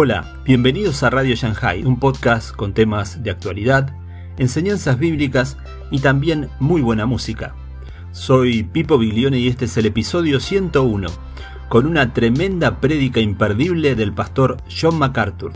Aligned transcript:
Hola, 0.00 0.32
bienvenidos 0.44 1.02
a 1.02 1.10
Radio 1.10 1.34
Shanghai, 1.34 1.82
un 1.82 1.98
podcast 1.98 2.54
con 2.54 2.72
temas 2.72 3.24
de 3.24 3.32
actualidad, 3.32 3.96
enseñanzas 4.36 4.96
bíblicas 4.96 5.56
y 5.90 5.98
también 5.98 6.50
muy 6.60 6.82
buena 6.82 7.04
música. 7.04 7.56
Soy 8.12 8.62
Pipo 8.62 8.96
Biglione 8.96 9.40
y 9.40 9.48
este 9.48 9.64
es 9.64 9.76
el 9.76 9.86
episodio 9.86 10.38
101, 10.38 11.08
con 11.68 11.84
una 11.84 12.14
tremenda 12.14 12.78
prédica 12.80 13.18
imperdible 13.18 13.96
del 13.96 14.12
pastor 14.12 14.58
John 14.70 15.00
MacArthur. 15.00 15.54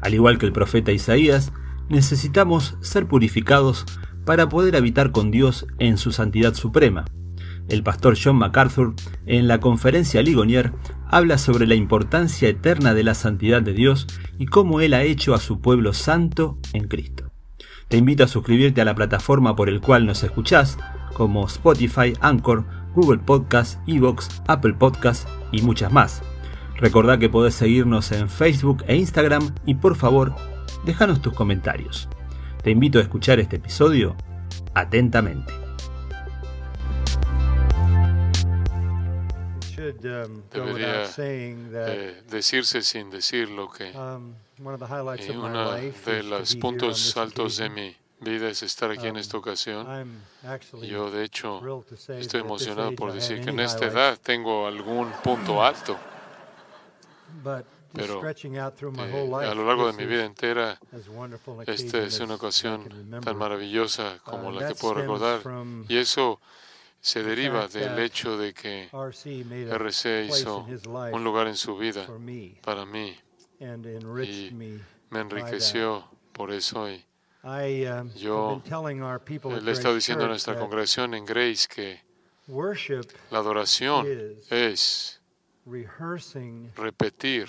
Al 0.00 0.14
igual 0.14 0.38
que 0.38 0.46
el 0.46 0.52
profeta 0.52 0.90
Isaías, 0.90 1.52
necesitamos 1.90 2.78
ser 2.80 3.04
purificados 3.04 3.84
para 4.24 4.48
poder 4.48 4.76
habitar 4.76 5.10
con 5.10 5.30
Dios 5.30 5.66
en 5.78 5.98
su 5.98 6.10
santidad 6.10 6.54
suprema. 6.54 7.04
El 7.68 7.82
pastor 7.82 8.16
John 8.18 8.36
MacArthur, 8.36 8.94
en 9.26 9.46
la 9.46 9.60
conferencia 9.60 10.22
Ligonier, 10.22 10.72
habla 11.14 11.38
sobre 11.38 11.68
la 11.68 11.76
importancia 11.76 12.48
eterna 12.48 12.92
de 12.92 13.04
la 13.04 13.14
santidad 13.14 13.62
de 13.62 13.72
Dios 13.72 14.08
y 14.36 14.46
cómo 14.46 14.80
Él 14.80 14.94
ha 14.94 15.04
hecho 15.04 15.32
a 15.32 15.38
su 15.38 15.60
pueblo 15.60 15.92
santo 15.92 16.58
en 16.72 16.88
Cristo. 16.88 17.30
Te 17.86 17.98
invito 17.98 18.24
a 18.24 18.28
suscribirte 18.28 18.80
a 18.80 18.84
la 18.84 18.96
plataforma 18.96 19.54
por 19.54 19.68
el 19.68 19.80
cual 19.80 20.06
nos 20.06 20.24
escuchás, 20.24 20.76
como 21.12 21.46
Spotify, 21.46 22.14
Anchor, 22.20 22.64
Google 22.96 23.20
Podcast, 23.20 23.78
Evox, 23.86 24.42
Apple 24.48 24.74
Podcast 24.74 25.28
y 25.52 25.62
muchas 25.62 25.92
más. 25.92 26.20
Recordá 26.78 27.16
que 27.16 27.28
podés 27.28 27.54
seguirnos 27.54 28.10
en 28.10 28.28
Facebook 28.28 28.82
e 28.88 28.96
Instagram 28.96 29.54
y 29.64 29.76
por 29.76 29.94
favor, 29.94 30.34
déjanos 30.84 31.22
tus 31.22 31.32
comentarios. 31.32 32.08
Te 32.64 32.72
invito 32.72 32.98
a 32.98 33.02
escuchar 33.02 33.38
este 33.38 33.56
episodio 33.56 34.16
atentamente. 34.74 35.63
Debería 39.92 41.10
eh, 41.18 42.22
decirse 42.28 42.82
sin 42.82 43.10
decir 43.10 43.48
lo 43.50 43.70
que 43.70 43.90
um, 43.90 44.34
uno 44.58 45.74
de 46.06 46.22
los 46.22 46.56
puntos 46.56 47.16
altos 47.16 47.56
de 47.58 47.68
mi 47.68 47.96
vida 48.20 48.48
es 48.48 48.62
estar 48.62 48.90
aquí 48.90 49.06
en 49.06 49.16
esta 49.16 49.36
ocasión. 49.36 50.22
Yo, 50.82 51.10
de 51.10 51.24
hecho, 51.24 51.84
estoy 52.08 52.40
emocionado 52.40 52.94
por 52.94 53.12
decir 53.12 53.42
que 53.42 53.50
en 53.50 53.60
esta 53.60 53.86
edad 53.86 54.18
tengo 54.22 54.66
algún 54.66 55.10
punto 55.22 55.62
alto. 55.64 55.96
Pero 57.92 58.26
eh, 58.26 59.46
a 59.46 59.54
lo 59.54 59.64
largo 59.66 59.86
de 59.86 59.92
mi 59.92 60.04
vida 60.04 60.24
entera, 60.24 60.80
esta 61.66 61.98
es 61.98 62.18
una 62.18 62.34
ocasión 62.34 63.20
tan 63.22 63.36
maravillosa 63.36 64.18
como 64.24 64.50
la 64.50 64.68
que 64.68 64.74
puedo 64.74 64.94
recordar. 64.94 65.42
Y 65.88 65.96
eso 65.96 66.40
se 67.04 67.22
deriva 67.22 67.68
del 67.68 67.98
hecho 67.98 68.38
de 68.38 68.54
que 68.54 68.88
RC 68.90 70.24
hizo 70.24 70.66
un 71.12 71.22
lugar 71.22 71.48
en 71.48 71.56
su 71.56 71.76
vida 71.76 72.08
para 72.62 72.86
mí 72.86 73.14
y 73.60 74.50
me 75.10 75.20
enriqueció 75.20 76.08
por 76.32 76.50
eso. 76.50 76.88
Y 76.88 77.04
um, 77.86 78.10
yo 78.14 78.62
le 78.64 79.70
he 79.70 79.74
estado 79.74 79.94
diciendo 79.94 80.24
a 80.24 80.28
nuestra 80.28 80.58
congregación 80.58 81.12
en 81.12 81.26
Grace 81.26 81.68
que 81.68 82.00
la 83.30 83.38
adoración 83.38 84.06
es 84.48 85.20
repetir 86.74 87.48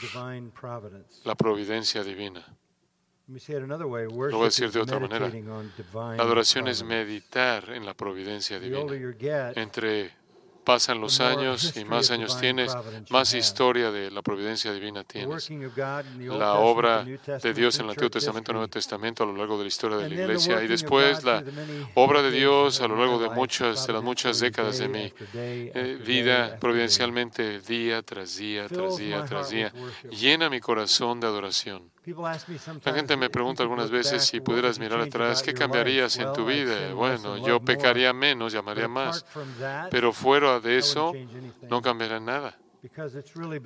la 1.24 1.36
providencia 1.36 2.04
divina. 2.04 2.55
Lo 3.28 3.88
voy 3.88 4.42
a 4.42 4.46
decir 4.46 4.72
de 4.72 4.80
otra 4.80 5.00
manera. 5.00 5.30
La 5.94 6.24
adoración 6.24 6.68
es 6.68 6.84
meditar 6.84 7.72
en 7.72 7.86
la 7.86 7.96
providencia 7.96 8.60
divina. 8.60 9.52
Entre 9.56 10.12
pasan 10.66 11.00
los 11.00 11.20
años 11.22 11.78
y 11.78 11.86
más 11.86 12.12
años 12.12 12.38
tienes, 12.40 12.76
más 13.10 13.34
historia 13.34 13.92
de 13.92 14.12
la 14.12 14.22
providencia 14.22 14.74
divina 14.74 15.04
tienes. 15.04 15.50
La 16.20 16.56
obra 16.56 17.06
de 17.06 17.54
Dios 17.54 17.78
en 17.78 17.86
el 17.86 17.92
Antiguo 17.92 18.10
Testamento 18.10 18.52
y 18.52 18.54
el 18.54 18.56
Nuevo 18.56 18.70
Testamento 18.70 19.24
a 19.24 19.28
lo 19.28 19.38
largo 19.38 19.58
de 19.58 19.64
la 19.64 19.68
historia 19.68 19.98
de 19.98 20.10
la 20.10 20.16
Iglesia 20.16 20.64
y 20.64 20.68
después 20.68 21.24
la 21.24 21.44
obra 21.94 22.22
de 22.22 22.32
Dios 22.32 22.82
a 22.82 22.88
lo 22.88 22.98
largo 22.98 23.20
de 23.20 23.30
muchas 23.30 23.86
de 23.88 23.94
las 23.94 24.04
muchas 24.04 24.40
décadas 24.40 24.80
de 24.80 24.88
mi 24.90 25.14
eh, 25.34 26.00
vida 26.04 26.58
providencialmente 26.60 27.62
día 27.62 28.02
tras 28.02 28.36
día 28.38 28.68
tras 28.68 28.98
día 28.98 29.24
tras 29.24 29.50
día 29.50 29.72
llena 30.10 30.50
mi 30.50 30.60
corazón 30.60 31.20
de 31.20 31.28
adoración. 31.28 31.95
La 32.84 32.94
gente 32.94 33.18
me 33.18 33.30
pregunta 33.30 33.64
algunas 33.64 33.90
veces 33.90 34.24
si 34.24 34.40
pudieras 34.40 34.78
mirar 34.78 35.02
atrás, 35.02 35.42
¿qué 35.42 35.54
cambiarías 35.54 36.18
en 36.18 36.32
tu 36.34 36.46
vida? 36.46 36.94
Bueno, 36.94 37.38
yo 37.38 37.60
pecaría 37.60 38.14
menos, 38.14 38.54
llamaría 38.54 38.88
más, 38.88 39.26
pero 39.90 40.14
fuera 40.14 40.60
de 40.60 40.78
eso 40.78 41.14
no 41.68 41.82
cambiará 41.82 42.20
nada, 42.20 42.58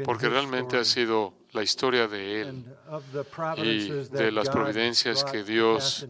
porque 0.06 0.30
realmente 0.30 0.78
ha 0.78 0.86
sido 0.86 1.34
la 1.52 1.64
historia 1.64 2.08
de 2.08 2.42
Él 2.42 2.66
y 3.58 3.90
de 3.90 4.32
las 4.32 4.50
providencias 4.50 5.26
que 5.26 5.44
Dios 5.44 6.08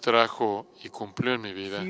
trajo 0.00 0.66
y 0.82 0.88
cumplió 0.90 1.34
en 1.34 1.40
mi 1.40 1.54
vida. 1.54 1.82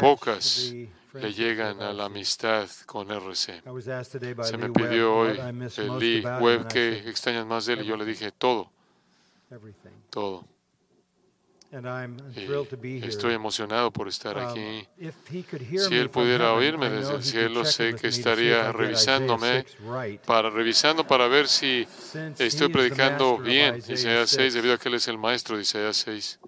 Pocas 0.00 0.72
le 1.12 1.32
llegan 1.32 1.80
a 1.82 1.92
la 1.92 2.06
amistad 2.06 2.68
con 2.86 3.10
RC. 3.10 3.62
Se 4.42 4.56
me 4.56 4.70
pidió 4.70 5.14
hoy 5.14 5.38
el 5.76 5.98
Lee 5.98 6.24
Web 6.40 6.68
que 6.68 7.08
extrañas 7.08 7.46
más 7.46 7.66
de 7.66 7.74
él 7.74 7.82
y 7.82 7.86
yo 7.86 7.96
le 7.96 8.04
dije 8.04 8.32
todo 8.32 8.73
todo. 10.10 10.44
Y 12.84 13.04
estoy 13.04 13.34
emocionado 13.34 13.90
por 13.90 14.06
estar 14.06 14.36
Um, 14.36 14.46
aquí. 14.48 14.88
Si 15.78 15.96
Él 15.96 16.08
pudiera 16.08 16.52
oírme 16.52 16.88
desde 16.88 17.14
el 17.14 17.24
cielo, 17.24 17.64
sé 17.64 17.96
que 17.96 18.08
estaría 18.08 18.70
revisándome, 18.70 19.66
para, 20.24 20.50
revisando 20.50 21.04
para 21.04 21.26
ver 21.26 21.48
si 21.48 21.86
estoy 22.38 22.68
predicando 22.68 23.38
bien 23.38 23.82
Isaías 23.88 24.30
6, 24.30 24.54
debido 24.54 24.74
a 24.74 24.78
que 24.78 24.88
Él 24.88 24.94
es 24.94 25.08
el 25.08 25.18
maestro 25.18 25.56
de 25.56 25.62
Isaías 25.62 25.96
6. 25.96 26.38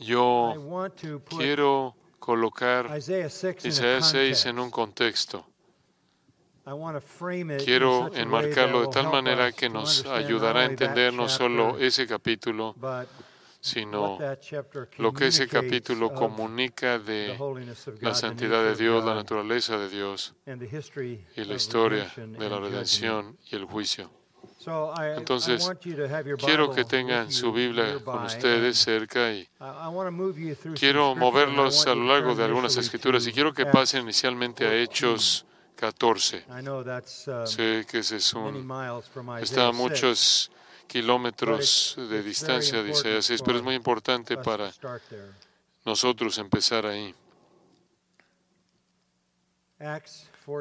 Yo 0.00 0.90
quiero 1.28 1.94
colocar 2.18 2.98
Isaías 2.98 4.10
6 4.10 4.46
en 4.46 4.58
un 4.58 4.70
contexto. 4.70 5.46
Quiero 7.64 8.14
enmarcarlo 8.14 8.82
de 8.82 8.88
tal 8.88 9.10
manera 9.10 9.52
que 9.52 9.68
nos 9.68 10.04
ayudará 10.06 10.60
a 10.60 10.64
entender 10.66 11.12
no 11.12 11.28
solo 11.28 11.78
ese 11.78 12.06
capítulo, 12.06 12.74
sino 13.60 14.18
lo 14.98 15.12
que 15.12 15.28
ese 15.28 15.48
capítulo 15.48 16.12
comunica 16.12 16.98
de 16.98 17.38
la 18.00 18.14
santidad 18.14 18.62
de 18.62 18.76
Dios, 18.76 19.04
la 19.04 19.14
naturaleza 19.14 19.78
de 19.78 19.88
Dios 19.88 20.34
y 21.36 21.44
la 21.44 21.54
historia 21.54 22.12
de 22.16 22.48
la 22.48 22.58
redención 22.58 23.36
y 23.50 23.56
el 23.56 23.64
juicio. 23.64 24.10
Entonces, 25.16 25.70
quiero 26.38 26.70
que 26.70 26.84
tengan 26.84 27.32
su 27.32 27.52
Biblia 27.52 27.98
con 28.04 28.24
ustedes 28.24 28.76
cerca 28.78 29.32
y 29.32 29.48
quiero 30.78 31.14
moverlos 31.14 31.86
a 31.86 31.94
lo 31.94 32.04
largo 32.04 32.34
de 32.34 32.44
algunas 32.44 32.76
escrituras 32.76 33.26
y 33.26 33.32
quiero 33.32 33.54
que 33.54 33.66
pasen 33.66 34.02
inicialmente 34.02 34.66
a 34.66 34.74
Hechos 34.74 35.46
14. 35.78 36.44
Um, 36.48 37.46
Sé 37.46 37.86
que 37.88 37.98
ese 37.98 38.16
es 38.16 38.34
un, 38.34 38.68
está 39.40 39.68
a 39.68 39.72
muchos 39.72 40.50
kilómetros 40.88 41.94
de 41.96 42.22
distancia 42.22 42.82
de 42.82 42.90
Isaías 42.90 43.24
6, 43.26 43.42
pero 43.42 43.58
es 43.58 43.62
muy 43.62 43.76
importante 43.76 44.36
para 44.36 44.72
nosotros 45.84 46.36
empezar 46.38 46.84
ahí. 46.84 47.14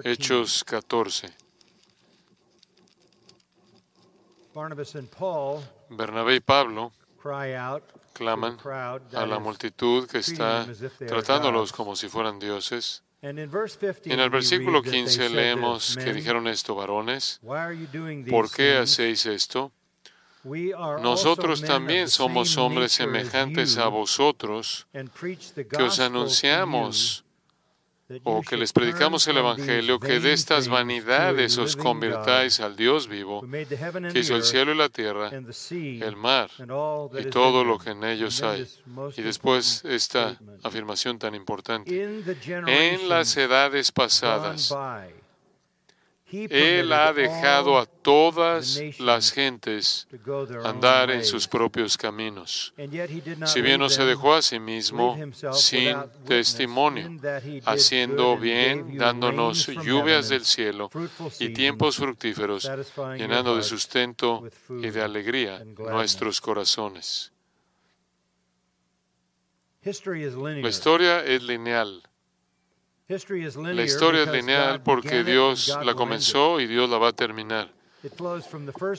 Hechos 0.04 0.64
14. 0.64 1.34
Bernabé 5.90 6.36
y 6.36 6.40
Pablo 6.42 6.92
claman 8.14 8.58
a 9.14 9.26
la 9.26 9.40
multitud 9.40 10.08
que 10.08 10.20
está 10.20 10.68
tratándolos 11.00 11.72
como 11.72 11.96
si 11.96 12.08
fueran 12.08 12.38
dioses. 12.38 13.04
En 13.22 13.40
el 13.40 14.30
versículo 14.30 14.84
15 14.84 15.30
leemos 15.30 15.98
que 15.98 16.14
dijeron 16.14 16.48
esto, 16.48 16.76
varones, 16.76 17.40
¿por 18.30 18.52
qué 18.52 18.78
hacéis 18.78 19.26
esto? 19.26 19.72
Nosotros 21.02 21.62
también 21.62 22.10
somos 22.10 22.58
hombres 22.58 22.92
semejantes 22.92 23.78
a 23.78 23.88
vosotros 23.88 24.88
que 24.94 25.84
os 25.84 26.00
anunciamos 26.00 27.26
o 28.24 28.42
que 28.42 28.56
les 28.56 28.72
predicamos 28.72 29.28
el 29.28 29.38
Evangelio, 29.38 30.00
que 30.00 30.20
de 30.20 30.34
estas 30.34 30.68
vanidades 30.70 31.58
os 31.58 31.76
convirtáis 31.76 32.60
al 32.60 32.76
Dios 32.76 33.08
vivo, 33.08 33.46
que 34.12 34.20
hizo 34.20 34.36
el 34.36 34.44
cielo 34.44 34.72
y 34.72 34.78
la 34.78 34.90
tierra, 34.90 35.30
el 35.30 36.16
mar 36.16 36.50
y 37.20 37.26
todo 37.26 37.64
lo 37.64 37.78
que 37.78 37.92
en 37.92 38.04
ellos 38.04 38.42
hay. 38.44 38.68
Y 39.18 39.22
después 39.22 39.84
esta 39.86 40.40
afirmación 40.64 41.20
tan 41.20 41.36
importante. 41.36 42.22
En 42.68 43.10
las 43.10 43.36
edades 43.36 43.92
pasadas, 43.92 44.74
Él 46.30 46.92
ha 46.92 47.14
dejado 47.14 47.78
a 47.78 47.86
todas 47.86 48.82
las 49.00 49.32
gentes 49.32 50.08
andar 50.64 51.10
en 51.12 51.24
sus 51.24 51.48
propios 51.48 51.98
caminos. 51.98 52.74
Si 53.46 53.62
bien 53.62 53.80
no 53.80 53.90
se 53.90 54.04
dejó 54.04 54.34
a 54.34 54.42
sí 54.42 54.60
mismo 54.60 55.18
sin 55.54 55.96
testimonio, 56.26 57.18
haciendo 57.66 58.38
bien, 58.38 58.98
dándonos 58.98 59.68
lluvias 59.68 60.28
del 60.30 60.44
cielo 60.44 60.90
y 61.40 61.50
tiempos 61.54 61.98
fructíferos, 61.98 62.70
llenando 63.16 63.56
de 63.56 63.64
sustento 63.64 64.44
y 64.70 64.90
de 64.90 65.02
alegría 65.02 65.64
nuestros 65.64 66.42
corazones. 66.42 67.32
La 69.82 70.70
historia 70.70 71.24
es 71.24 71.42
lineal. 71.44 72.04
La 73.10 73.84
historia 73.84 74.24
es 74.24 74.32
lineal 74.32 74.84
porque 74.84 75.24
Dios 75.24 75.78
la 75.82 75.94
comenzó 75.94 76.60
y 76.60 76.68
Dios 76.68 76.90
la 76.90 76.98
va 76.98 77.10
a 77.10 77.14
terminar. 77.14 77.70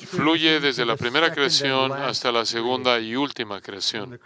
Fluye 0.07 0.61
desde 0.61 0.87
la 0.87 0.97
primera 0.97 1.31
creación 1.31 1.93
hasta 1.93 2.33
la 2.33 2.47
segunda 2.47 2.99
y 3.01 3.17
última 3.17 3.61
creación. 3.61 4.19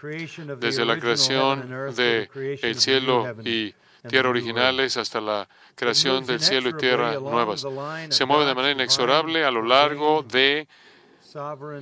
Desde 0.60 0.84
la 0.84 1.00
creación 1.00 1.94
del 1.96 2.28
el 2.62 2.78
cielo 2.78 3.34
y 3.44 3.74
tierra 4.08 4.30
originales 4.30 4.96
hasta 4.96 5.20
la 5.20 5.48
creación 5.74 6.24
del 6.26 6.38
cielo 6.38 6.68
y 6.68 6.74
tierra 6.74 7.14
nuevas. 7.14 7.66
Se 8.10 8.24
mueve 8.24 8.46
de 8.46 8.54
manera 8.54 8.74
inexorable 8.74 9.44
a 9.44 9.50
lo 9.50 9.62
largo 9.62 10.22
de 10.22 10.68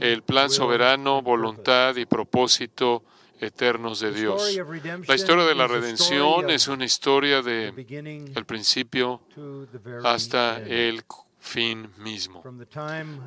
el 0.00 0.22
plan 0.22 0.48
soberano, 0.48 1.20
voluntad 1.20 1.96
y 1.96 2.06
propósito 2.06 3.02
eternos 3.40 4.00
de 4.00 4.12
Dios. 4.12 4.58
La 5.06 5.14
historia 5.14 5.44
de 5.44 5.54
la 5.54 5.66
redención 5.66 6.50
es 6.50 6.68
una 6.68 6.84
historia 6.84 7.42
de 7.42 7.68
el 8.34 8.44
principio 8.44 9.22
hasta 10.04 10.58
el 10.58 11.02
fin 11.38 11.90
mismo. 11.98 12.42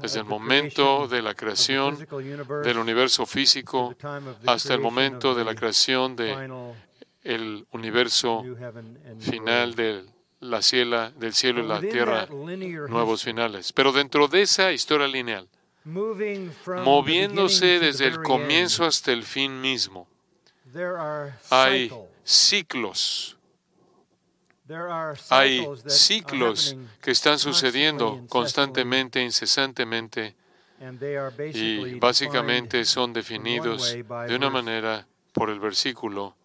Desde 0.01 0.19
el 0.19 0.25
momento 0.25 1.07
de 1.07 1.21
la 1.21 1.33
creación 1.33 1.98
del 2.63 2.77
universo 2.77 3.25
físico 3.25 3.95
hasta 4.45 4.74
el 4.74 4.80
momento 4.80 5.33
de 5.33 5.44
la 5.44 5.56
creación 5.56 6.15
del 6.15 7.65
universo 7.71 8.44
final 9.19 9.75
de 9.75 10.06
la 10.39 10.62
ciela, 10.62 11.12
del 11.12 11.33
cielo 11.33 11.63
y 11.63 11.68
la 11.68 11.80
tierra, 11.80 12.27
nuevos 12.27 13.24
finales. 13.24 13.71
Pero 13.74 13.92
dentro 13.92 14.27
de 14.27 14.42
esa 14.42 14.71
historia 14.71 15.07
lineal, 15.07 15.48
moviéndose 15.85 17.80
desde 17.80 18.07
el 18.07 18.21
comienzo 18.21 18.85
hasta 18.85 19.12
el 19.12 19.24
fin 19.24 19.59
mismo. 19.59 20.07
Hay 21.50 21.91
ciclos. 22.24 23.38
Hay 25.30 25.68
ciclos 25.88 26.75
que 27.01 27.12
están 27.12 27.38
sucediendo 27.38 28.24
constantemente, 28.30 29.21
incesantemente, 29.21 30.35
y 31.53 31.95
básicamente 31.95 32.86
son 32.86 33.13
definidos 33.13 33.94
de 33.94 34.36
una 34.36 34.50
manera 34.50 35.06
por 35.33 35.50
el 35.50 35.59
versículo 35.59 36.36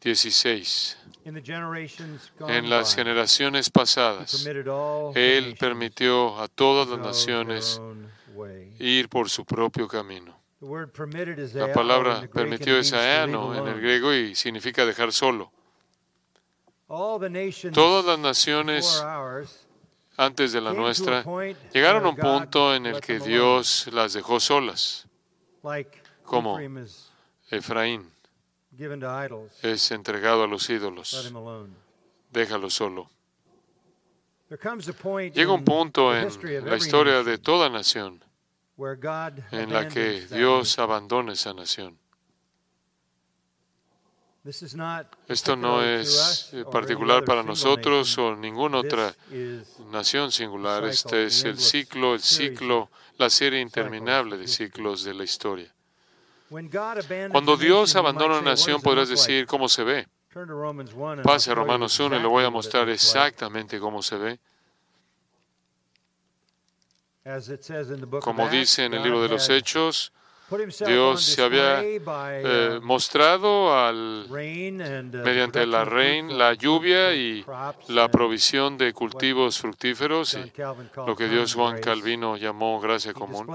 16. 0.00 0.98
En 1.24 2.68
las 2.68 2.94
generaciones 2.94 3.70
pasadas, 3.70 4.46
Él 5.14 5.56
permitió 5.58 6.40
a 6.40 6.48
todas 6.48 6.88
las 6.88 6.98
naciones 6.98 7.80
ir 8.78 9.08
por 9.08 9.28
su 9.28 9.44
propio 9.44 9.88
camino. 9.88 10.42
La 11.54 11.72
palabra 11.72 12.28
permitió 12.32 12.78
es 12.78 12.92
aeano 12.92 13.52
en 13.56 13.66
el 13.66 13.80
griego 13.80 14.14
y 14.14 14.36
significa 14.36 14.86
dejar 14.86 15.12
solo. 15.12 15.50
Todas 17.72 18.04
las 18.04 18.18
naciones 18.18 19.02
antes 20.16 20.52
de 20.52 20.60
la 20.60 20.72
nuestra 20.72 21.24
llegaron 21.72 22.04
a 22.04 22.08
un 22.10 22.16
punto 22.16 22.74
en 22.74 22.86
el 22.86 23.00
que 23.00 23.18
Dios 23.18 23.88
las 23.92 24.12
dejó 24.12 24.38
solas, 24.38 25.08
como 26.22 26.60
Efraín 27.50 28.12
es 29.62 29.90
entregado 29.90 30.44
a 30.44 30.46
los 30.46 30.70
ídolos. 30.70 31.32
Déjalo 32.30 32.70
solo. 32.70 33.10
Llega 35.34 35.52
un 35.52 35.64
punto 35.64 36.14
en 36.14 36.28
la 36.66 36.76
historia 36.76 37.22
de 37.24 37.38
toda 37.38 37.68
nación 37.68 38.22
en 39.50 39.72
la 39.72 39.88
que 39.88 40.26
Dios 40.26 40.78
abandona 40.78 41.32
esa 41.32 41.54
nación. 41.54 41.98
Esto 45.28 45.54
no 45.54 45.84
es 45.84 46.52
particular 46.72 47.24
para 47.24 47.44
nosotros 47.44 48.18
o 48.18 48.34
ninguna 48.34 48.78
otra 48.78 49.14
nación 49.92 50.32
singular. 50.32 50.84
Este 50.84 51.26
es 51.26 51.44
el 51.44 51.58
ciclo, 51.58 52.14
el 52.14 52.20
ciclo, 52.20 52.90
la 53.18 53.30
serie 53.30 53.60
interminable 53.60 54.36
de 54.36 54.48
ciclos 54.48 55.04
de 55.04 55.14
la 55.14 55.22
historia. 55.22 55.72
Cuando 57.30 57.56
Dios 57.56 57.94
abandona 57.94 58.38
una 58.38 58.50
nación, 58.50 58.82
podrás 58.82 59.08
decir 59.08 59.46
cómo 59.46 59.68
se 59.68 59.84
ve. 59.84 60.08
Pase 61.22 61.52
a 61.52 61.54
Romanos 61.54 62.00
1 62.00 62.16
y 62.16 62.20
le 62.20 62.26
voy 62.26 62.44
a 62.44 62.50
mostrar 62.50 62.88
exactamente 62.88 63.78
cómo 63.78 64.02
se 64.02 64.16
ve. 64.16 64.40
Como 68.20 68.48
dice 68.48 68.84
en 68.84 68.94
el 68.94 69.02
libro 69.02 69.22
de 69.22 69.28
los 69.28 69.48
Hechos, 69.48 70.12
Dios 70.86 71.24
se 71.24 71.42
había 71.42 71.80
eh, 71.82 72.80
mostrado 72.82 73.74
al, 73.74 74.26
mediante 74.28 75.66
la 75.66 75.84
rein, 75.84 76.36
la 76.36 76.52
lluvia 76.54 77.14
y 77.14 77.44
la 77.88 78.10
provisión 78.10 78.76
de 78.76 78.92
cultivos 78.92 79.58
fructíferos, 79.58 80.34
y 80.34 80.52
lo 80.96 81.16
que 81.16 81.28
Dios 81.28 81.54
Juan 81.54 81.80
Calvino 81.80 82.36
llamó 82.36 82.80
gracia 82.80 83.14
común. 83.14 83.46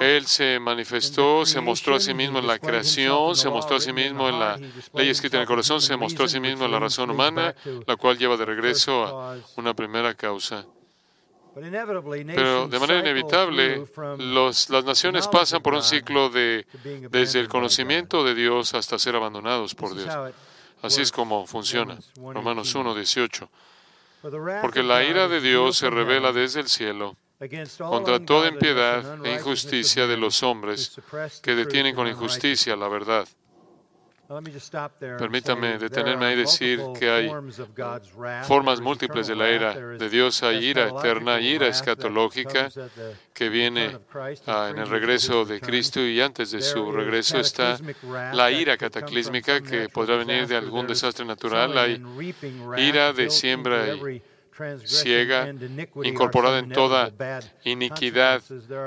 Él 0.00 0.26
se 0.26 0.58
manifestó, 0.58 1.46
se 1.46 1.60
mostró 1.60 1.96
a 1.96 2.00
sí 2.00 2.14
mismo 2.14 2.38
en 2.40 2.46
la 2.46 2.58
creación, 2.58 3.36
se 3.36 3.48
mostró 3.48 3.76
a 3.76 3.80
sí 3.80 3.92
mismo 3.92 4.28
en 4.28 4.40
la 4.40 4.58
ley 4.94 5.10
escrita 5.10 5.36
en 5.36 5.42
el 5.42 5.48
corazón, 5.48 5.80
se 5.80 5.96
mostró 5.96 6.24
a 6.24 6.28
sí 6.28 6.40
mismo 6.40 6.64
en 6.64 6.72
la 6.72 6.80
razón 6.80 7.10
humana, 7.10 7.54
la 7.86 7.96
cual 7.96 8.18
lleva 8.18 8.36
de 8.36 8.46
regreso 8.46 9.06
a 9.06 9.36
una 9.56 9.74
primera 9.74 10.14
causa 10.14 10.66
pero 12.34 12.68
de 12.68 12.78
manera 12.78 13.00
inevitable, 13.00 13.86
las 14.18 14.84
naciones 14.84 15.26
pasan 15.26 15.62
por 15.62 15.72
un 15.72 15.82
ciclo 15.82 16.28
de 16.28 16.66
desde 17.10 17.40
el 17.40 17.48
conocimiento 17.48 18.24
de 18.24 18.34
Dios 18.34 18.74
hasta 18.74 18.98
ser 18.98 19.16
abandonados 19.16 19.74
por 19.74 19.94
Dios. 19.94 20.08
Así 20.82 21.00
es 21.00 21.10
como 21.10 21.46
funciona. 21.46 21.98
Romanos 22.16 22.74
1, 22.74 22.94
18. 22.94 23.48
Porque 24.60 24.82
la 24.82 25.02
ira 25.04 25.28
de 25.28 25.40
Dios 25.40 25.78
se 25.78 25.88
revela 25.88 26.32
desde 26.32 26.60
el 26.60 26.68
cielo 26.68 27.16
contra 27.78 28.24
toda 28.24 28.48
impiedad 28.48 29.24
e 29.24 29.34
injusticia 29.34 30.06
de 30.06 30.16
los 30.16 30.42
hombres 30.42 31.00
que 31.42 31.54
detienen 31.54 31.94
con 31.94 32.06
injusticia 32.06 32.76
la 32.76 32.88
verdad. 32.88 33.26
Permítame 35.18 35.78
detenerme 35.78 36.26
ahí 36.26 36.34
y 36.34 36.38
decir 36.38 36.80
que 36.98 37.10
hay 37.10 37.30
formas 38.44 38.80
múltiples 38.80 39.26
de 39.26 39.36
la 39.36 39.50
ira 39.50 39.74
de 39.74 40.08
Dios. 40.08 40.42
Hay 40.42 40.64
ira 40.64 40.88
eterna, 40.88 41.40
ira 41.40 41.68
escatológica 41.68 42.68
que 43.32 43.48
viene 43.48 43.98
ah, 44.46 44.68
en 44.70 44.78
el 44.78 44.88
regreso 44.88 45.44
de 45.44 45.60
Cristo 45.60 46.00
y 46.00 46.20
antes 46.20 46.50
de 46.50 46.62
su 46.62 46.90
regreso 46.90 47.38
está 47.38 47.78
la 48.32 48.50
ira 48.50 48.76
cataclísmica 48.76 49.60
que 49.60 49.88
podrá 49.88 50.16
venir 50.16 50.46
de 50.46 50.56
algún 50.56 50.86
desastre 50.86 51.24
natural. 51.24 51.76
Hay 51.78 52.02
ira 52.76 53.12
de 53.12 53.30
siembra 53.30 53.94
y 53.94 54.22
ciega, 54.84 55.52
incorporada 56.02 56.58
en 56.58 56.70
toda 56.70 57.12
iniquidad, 57.64 58.42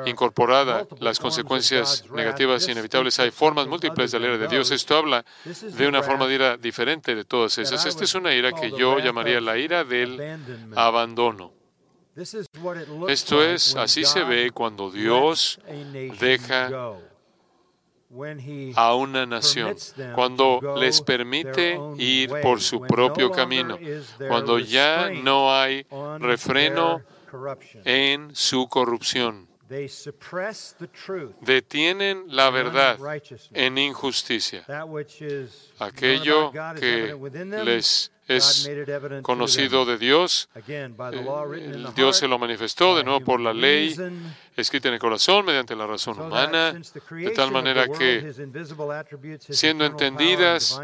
incorporada 0.05 0.87
las 0.99 1.19
consecuencias 1.19 2.05
negativas 2.11 2.67
inevitables. 2.67 3.19
Hay 3.19 3.31
formas 3.31 3.67
múltiples 3.67 4.11
de 4.11 4.19
la 4.19 4.27
ira 4.27 4.37
de 4.37 4.47
Dios. 4.47 4.71
Esto 4.71 4.97
habla 4.97 5.25
de 5.43 5.87
una 5.87 6.03
forma 6.03 6.27
de 6.27 6.35
ira 6.35 6.57
diferente 6.57 7.15
de 7.15 7.25
todas 7.25 7.57
esas. 7.57 7.85
Esta 7.85 8.03
es 8.03 8.15
una 8.15 8.33
ira 8.33 8.51
que 8.51 8.71
yo 8.71 8.99
llamaría 8.99 9.41
la 9.41 9.57
ira 9.57 9.83
del 9.83 10.39
abandono. 10.75 11.53
Esto 13.07 13.43
es, 13.43 13.75
así 13.75 14.03
se 14.03 14.23
ve 14.23 14.51
cuando 14.51 14.91
Dios 14.91 15.59
deja 16.19 16.97
a 18.75 18.95
una 18.95 19.25
nación, 19.25 19.75
cuando 20.15 20.59
les 20.79 21.01
permite 21.01 21.79
ir 21.97 22.31
por 22.41 22.61
su 22.61 22.81
propio 22.81 23.31
camino, 23.31 23.77
cuando 24.27 24.57
ya 24.59 25.09
no 25.09 25.53
hay 25.53 25.85
refreno 26.19 27.01
en 27.85 28.35
su 28.35 28.67
corrupción. 28.67 29.47
Detienen 31.41 32.23
la 32.27 32.49
verdad 32.49 32.97
en 33.53 33.77
injusticia. 33.77 34.65
Aquello 35.77 36.51
que 36.79 37.15
les 37.63 38.11
es 38.29 38.69
conocido 39.23 39.85
de 39.85 39.97
Dios. 39.97 40.49
Eh, 40.67 40.89
Dios 41.95 42.17
se 42.17 42.27
lo 42.27 42.37
manifestó 42.37 42.95
de 42.95 43.03
nuevo 43.03 43.21
por 43.21 43.39
la 43.39 43.53
ley 43.53 43.95
escrita 44.55 44.87
en 44.87 44.93
el 44.93 44.99
corazón 44.99 45.45
mediante 45.45 45.75
la 45.75 45.87
razón 45.87 46.19
humana, 46.19 46.73
de 46.73 47.31
tal 47.31 47.51
manera 47.51 47.87
que, 47.87 48.31
siendo 49.49 49.85
entendidas 49.85 50.79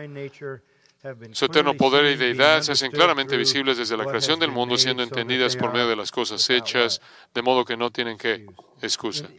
Su 1.34 1.46
eterno 1.46 1.76
poder 1.76 2.06
y 2.06 2.16
deidad 2.16 2.64
se 2.64 2.72
hacen 2.72 2.92
claramente 2.92 3.38
visibles 3.38 3.78
desde 3.78 3.96
la 3.96 4.06
creación 4.06 4.40
del 4.40 4.50
mundo, 4.52 4.76
siendo 4.76 5.04
entendidas 5.04 5.56
por 5.56 5.72
medio 5.72 5.88
de 5.88 5.96
las 5.96 6.12
cosas 6.12 6.50
hechas, 6.50 7.00
de 7.32 7.42
modo 7.44 7.64
que 7.64 7.78
no 7.78 7.92
tienen 7.92 8.18
que 8.18 8.48
excusa. 8.82 9.30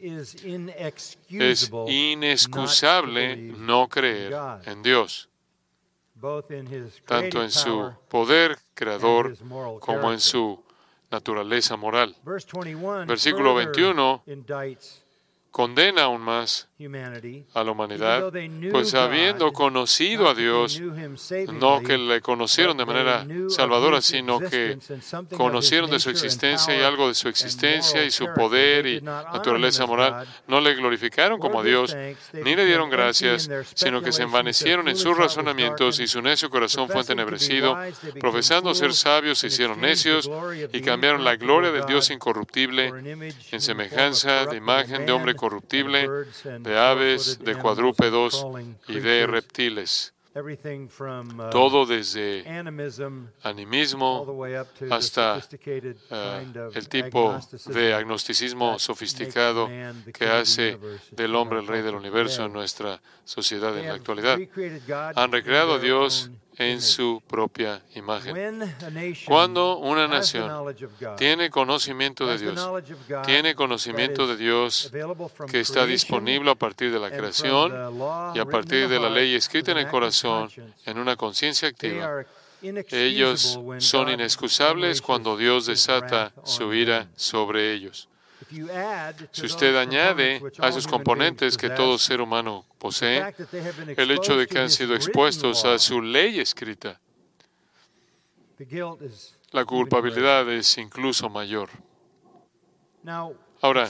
Es 1.28 1.70
inexcusable 1.88 3.36
no 3.36 3.88
creer 3.88 4.32
en 4.64 4.82
Dios, 4.84 5.28
tanto 7.06 7.42
en 7.42 7.50
su 7.50 7.92
poder 8.08 8.58
creador 8.74 9.36
como 9.80 10.12
en 10.12 10.20
su 10.20 10.62
naturaleza 11.10 11.76
moral. 11.76 12.16
Versículo 13.06 13.54
21 13.54 14.22
condena 15.50 16.02
aún 16.02 16.20
más 16.20 16.68
a 17.54 17.64
la 17.64 17.70
humanidad, 17.70 18.30
pues 18.70 18.94
habiendo 18.94 19.52
conocido 19.52 20.28
a 20.28 20.34
Dios, 20.34 20.80
no 21.52 21.80
que 21.80 21.96
le 21.96 22.20
conocieron 22.20 22.76
de 22.76 22.84
manera 22.84 23.26
salvadora, 23.48 24.00
sino 24.00 24.38
que 24.38 24.78
conocieron 25.36 25.90
de 25.90 25.98
su 25.98 26.10
existencia 26.10 26.76
y 26.76 26.82
algo 26.82 27.08
de 27.08 27.14
su 27.14 27.28
existencia 27.28 28.04
y 28.04 28.10
su 28.10 28.26
poder 28.34 28.86
y 28.86 29.00
naturaleza 29.00 29.86
moral, 29.86 30.26
no 30.46 30.60
le 30.60 30.74
glorificaron 30.74 31.40
como 31.40 31.60
a 31.60 31.64
Dios, 31.64 31.96
ni 32.32 32.54
le 32.54 32.64
dieron 32.66 32.90
gracias, 32.90 33.50
sino 33.74 34.02
que 34.02 34.12
se 34.12 34.24
envanecieron 34.24 34.88
en 34.88 34.96
sus 34.96 35.16
razonamientos 35.16 35.98
y 36.00 36.06
su 36.06 36.20
necio 36.20 36.50
corazón 36.50 36.88
fue 36.88 37.00
entenebrecido, 37.00 37.76
profesando 38.20 38.74
ser 38.74 38.92
sabios 38.92 39.38
se 39.38 39.48
hicieron 39.48 39.80
necios 39.80 40.30
y 40.72 40.80
cambiaron 40.82 41.24
la 41.24 41.36
gloria 41.36 41.72
del 41.72 41.86
Dios 41.86 42.10
incorruptible 42.10 42.92
en 43.50 43.60
semejanza 43.60 44.46
de 44.46 44.56
imagen 44.56 45.06
de 45.06 45.12
hombre 45.12 45.34
corruptible 45.34 45.56
corruptible, 45.56 46.08
de 46.66 46.78
aves, 46.78 47.38
de 47.38 47.54
cuadrúpedos 47.54 48.46
y 48.88 48.98
de 48.98 49.26
reptiles. 49.26 50.12
Uh, 50.36 51.50
Todo 51.50 51.86
desde 51.86 52.44
animismo 53.42 54.36
hasta 54.90 55.38
uh, 55.38 56.74
el 56.74 56.88
tipo 56.90 57.40
de 57.66 57.94
agnosticismo 57.94 58.78
sofisticado 58.78 59.70
que 60.12 60.26
hace 60.26 60.78
del 61.12 61.34
hombre 61.34 61.60
el 61.60 61.66
rey 61.66 61.80
del 61.80 61.94
universo 61.94 62.44
en 62.44 62.52
nuestra 62.52 63.00
sociedad 63.24 63.78
en 63.78 63.86
la 63.86 63.94
actualidad. 63.94 64.38
Han 65.14 65.32
recreado 65.32 65.74
a 65.74 65.78
Dios 65.78 66.30
en 66.58 66.80
su 66.80 67.22
propia 67.26 67.82
imagen. 67.94 68.74
Cuando 69.26 69.78
una 69.78 70.08
nación 70.08 70.74
tiene 71.16 71.50
conocimiento 71.50 72.26
de 72.26 72.38
Dios, 72.38 72.68
tiene 73.24 73.54
conocimiento 73.54 74.26
de 74.26 74.36
Dios 74.36 74.90
que 75.50 75.60
está 75.60 75.86
disponible 75.86 76.50
a 76.50 76.54
partir 76.54 76.92
de 76.92 76.98
la 76.98 77.10
creación 77.10 77.72
y 78.34 78.38
a 78.38 78.44
partir 78.46 78.88
de 78.88 78.98
la 78.98 79.10
ley 79.10 79.34
escrita 79.34 79.72
en 79.72 79.78
el 79.78 79.88
corazón, 79.88 80.50
en 80.84 80.98
una 80.98 81.16
conciencia 81.16 81.68
activa, 81.68 82.24
ellos 82.90 83.60
son 83.78 84.08
inexcusables 84.08 85.02
cuando 85.02 85.36
Dios 85.36 85.66
desata 85.66 86.32
su 86.44 86.72
ira 86.72 87.08
sobre 87.16 87.72
ellos. 87.74 88.08
Si 89.32 89.46
usted 89.46 89.76
añade 89.76 90.40
a 90.58 90.68
esos 90.68 90.86
componentes 90.86 91.56
que 91.56 91.70
todo 91.70 91.98
ser 91.98 92.20
humano 92.20 92.64
posee, 92.78 93.34
el 93.96 94.10
hecho 94.10 94.36
de 94.36 94.46
que 94.46 94.58
han 94.58 94.70
sido 94.70 94.94
expuestos 94.94 95.64
a 95.64 95.78
su 95.78 96.00
ley 96.00 96.38
escrita, 96.38 97.00
la 99.50 99.64
culpabilidad 99.64 100.50
es 100.50 100.78
incluso 100.78 101.28
mayor. 101.28 101.68
Ahora, 103.62 103.88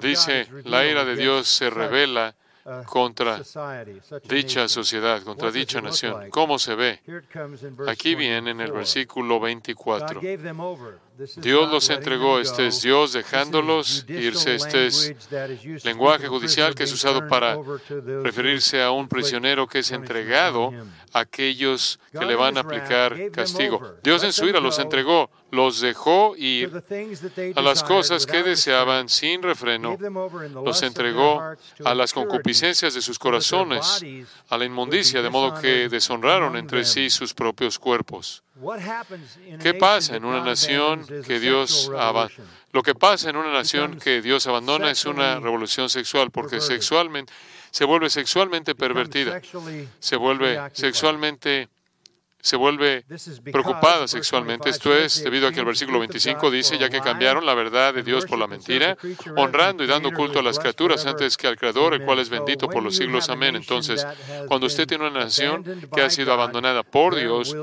dice, 0.00 0.48
la 0.64 0.84
ira 0.86 1.04
de 1.04 1.16
Dios 1.16 1.48
se 1.48 1.70
revela 1.70 2.34
contra 2.86 3.40
dicha 4.24 4.68
sociedad, 4.68 5.22
contra 5.22 5.50
dicha 5.50 5.80
nación. 5.80 6.30
¿Cómo 6.30 6.58
se 6.58 6.74
ve? 6.74 7.00
Aquí 7.86 8.14
viene 8.14 8.50
en 8.50 8.60
el 8.60 8.72
versículo 8.72 9.40
24. 9.40 10.20
Dios 11.36 11.70
los 11.70 11.90
entregó, 11.90 12.38
este 12.38 12.68
es 12.68 12.82
Dios 12.82 13.12
dejándolos 13.12 14.04
irse, 14.08 14.54
este 14.54 14.86
es 14.86 15.14
lenguaje 15.84 16.28
judicial 16.28 16.74
que 16.74 16.84
es 16.84 16.92
usado 16.92 17.26
para 17.26 17.58
referirse 18.22 18.82
a 18.82 18.90
un 18.90 19.08
prisionero 19.08 19.66
que 19.66 19.80
es 19.80 19.90
entregado 19.90 20.72
a 21.12 21.20
aquellos 21.20 21.98
que 22.12 22.24
le 22.24 22.36
van 22.36 22.56
a 22.56 22.60
aplicar 22.60 23.30
castigo. 23.32 23.96
Dios 24.02 24.22
en 24.22 24.32
su 24.32 24.46
ira 24.46 24.60
los 24.60 24.78
entregó, 24.78 25.30
los 25.50 25.80
dejó 25.80 26.34
ir 26.36 26.70
a 27.54 27.62
las 27.62 27.82
cosas 27.82 28.26
que 28.26 28.42
deseaban 28.42 29.08
sin. 29.08 29.42
refreno, 29.42 29.96
los 30.64 30.82
entregó 30.82 31.42
a 31.84 31.94
las 31.94 32.12
concupiscencias 32.12 32.94
de 32.94 33.02
sus 33.02 33.18
corazones, 33.18 34.04
a 34.48 34.58
la 34.58 34.64
inmundicia, 34.64 35.22
de 35.22 35.30
modo 35.30 35.60
que 35.60 35.88
deshonraron 35.88 36.56
entre 36.56 36.84
sí 36.84 37.10
sus 37.10 37.34
propios 37.34 37.78
cuerpos. 37.78 38.42
¿Qué 39.62 39.74
pasa 39.74 40.16
en 40.16 40.24
una 40.24 40.42
nación 40.42 41.06
que 41.26 41.38
Dios 41.38 41.90
abandona? 41.96 42.50
Lo 42.72 42.82
que 42.82 42.94
pasa 42.94 43.30
en 43.30 43.36
una 43.36 43.52
nación 43.52 43.98
que 43.98 44.20
Dios 44.20 44.46
abandona 44.46 44.90
es 44.90 45.04
una 45.04 45.38
revolución 45.40 45.88
sexual, 45.88 46.30
porque 46.30 46.60
sexualmente 46.60 47.32
se 47.70 47.84
vuelve 47.84 48.10
sexualmente 48.10 48.74
pervertida, 48.74 49.40
se 50.00 50.16
vuelve 50.16 50.58
sexualmente 50.72 51.68
se 52.48 52.56
vuelve 52.56 53.04
preocupada 53.52 54.08
sexualmente. 54.08 54.70
Esto 54.70 54.96
es 54.96 55.22
debido 55.22 55.48
a 55.48 55.52
que 55.52 55.60
el 55.60 55.66
versículo 55.66 55.98
25 55.98 56.50
dice, 56.50 56.78
ya 56.78 56.88
que 56.88 57.00
cambiaron 57.00 57.44
la 57.44 57.52
verdad 57.52 57.92
de 57.92 58.02
Dios 58.02 58.24
por 58.24 58.38
la 58.38 58.46
mentira, 58.46 58.96
honrando 59.36 59.84
y 59.84 59.86
dando 59.86 60.10
culto 60.12 60.38
a 60.38 60.42
las 60.42 60.58
criaturas 60.58 61.04
antes 61.04 61.36
que 61.36 61.46
al 61.46 61.58
Creador, 61.58 61.92
el 61.92 62.04
cual 62.04 62.20
es 62.20 62.30
bendito 62.30 62.66
por 62.68 62.82
los 62.82 62.96
siglos. 62.96 63.28
Amén. 63.28 63.54
Entonces, 63.54 64.06
cuando 64.46 64.66
usted 64.66 64.86
tiene 64.86 65.06
una 65.06 65.24
nación 65.24 65.62
que 65.94 66.00
ha 66.00 66.08
sido 66.08 66.32
abandonada 66.32 66.82
por 66.82 67.14
Dios, 67.16 67.54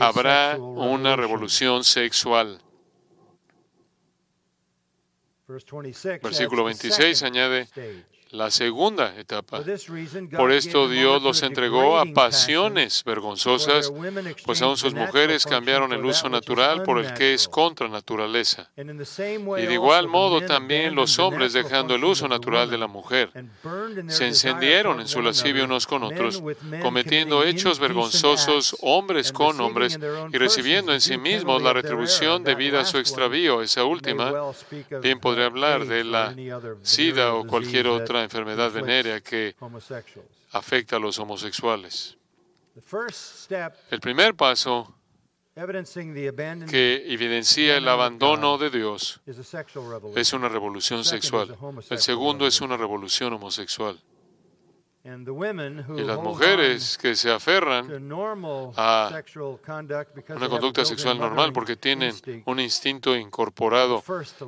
habrá 0.00 0.56
una 0.58 1.14
revolución 1.14 1.84
sexual. 1.84 2.60
Versículo 5.46 6.64
26 6.64 7.22
añade, 7.22 7.68
la 8.34 8.50
segunda 8.50 9.14
etapa. 9.16 9.62
Por 10.36 10.50
esto 10.50 10.88
Dios 10.88 11.22
los 11.22 11.42
entregó 11.42 11.98
a 11.98 12.04
pasiones 12.04 13.04
vergonzosas, 13.04 13.92
pues 14.44 14.60
aún 14.60 14.76
sus 14.76 14.92
mujeres 14.92 15.46
cambiaron 15.46 15.92
el 15.92 16.04
uso 16.04 16.28
natural 16.28 16.82
por 16.82 16.98
el 16.98 17.14
que 17.14 17.34
es 17.34 17.48
contra 17.48 17.88
naturaleza. 17.88 18.70
Y 18.76 19.66
de 19.66 19.72
igual 19.72 20.08
modo 20.08 20.40
también 20.40 20.96
los 20.96 21.18
hombres, 21.20 21.52
dejando 21.52 21.94
el 21.94 22.04
uso 22.04 22.26
natural 22.26 22.68
de 22.68 22.78
la 22.78 22.88
mujer, 22.88 23.30
se 24.08 24.26
encendieron 24.26 25.00
en 25.00 25.06
su 25.06 25.22
lascivia 25.22 25.64
unos 25.64 25.86
con 25.86 26.02
otros, 26.02 26.42
cometiendo 26.82 27.44
hechos 27.44 27.78
vergonzosos 27.78 28.76
hombres 28.80 29.30
con 29.32 29.60
hombres 29.60 29.98
y 30.32 30.38
recibiendo 30.38 30.92
en 30.92 31.00
sí 31.00 31.18
mismos 31.18 31.62
la 31.62 31.72
retribución 31.72 32.42
debida 32.42 32.80
a 32.80 32.84
su 32.84 32.98
extravío. 32.98 33.62
Esa 33.62 33.84
última 33.84 34.32
bien 35.00 35.20
podría 35.20 35.46
hablar 35.46 35.86
de 35.86 36.02
la 36.02 36.34
sida 36.82 37.34
o 37.34 37.46
cualquier 37.46 37.86
otra 37.86 38.23
enfermedad 38.24 38.72
venérea 38.72 39.20
que 39.20 39.54
afecta 40.52 40.96
a 40.96 40.98
los 40.98 41.18
homosexuales. 41.18 42.16
El 43.90 44.00
primer 44.00 44.34
paso 44.34 44.94
que 45.54 47.04
evidencia 47.06 47.76
el 47.76 47.88
abandono 47.88 48.58
de 48.58 48.70
Dios 48.70 49.20
es 50.16 50.32
una 50.32 50.48
revolución 50.48 51.04
sexual. 51.04 51.56
El 51.90 51.98
segundo 51.98 52.46
es 52.46 52.60
una 52.60 52.76
revolución 52.76 53.32
homosexual. 53.34 54.00
Y 55.04 56.02
las 56.02 56.18
mujeres 56.18 56.96
que 56.96 57.14
se 57.14 57.30
aferran 57.30 58.10
a 58.76 59.22
una 60.30 60.48
conducta 60.48 60.84
sexual 60.84 61.18
normal 61.18 61.52
porque 61.52 61.76
tienen 61.76 62.14
un 62.46 62.58
instinto 62.58 63.14
incorporado, 63.14 64.02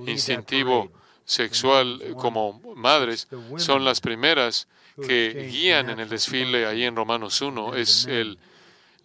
instintivo 0.06 0.90
sexual 1.26 2.14
como 2.16 2.62
madres 2.74 3.28
son 3.58 3.84
las 3.84 4.00
primeras 4.00 4.68
que 5.04 5.48
guían 5.50 5.90
en 5.90 6.00
el 6.00 6.08
desfile 6.08 6.64
ahí 6.64 6.84
en 6.84 6.96
Romanos 6.96 7.42
1. 7.42 7.74
Es 7.74 8.06
el, 8.06 8.38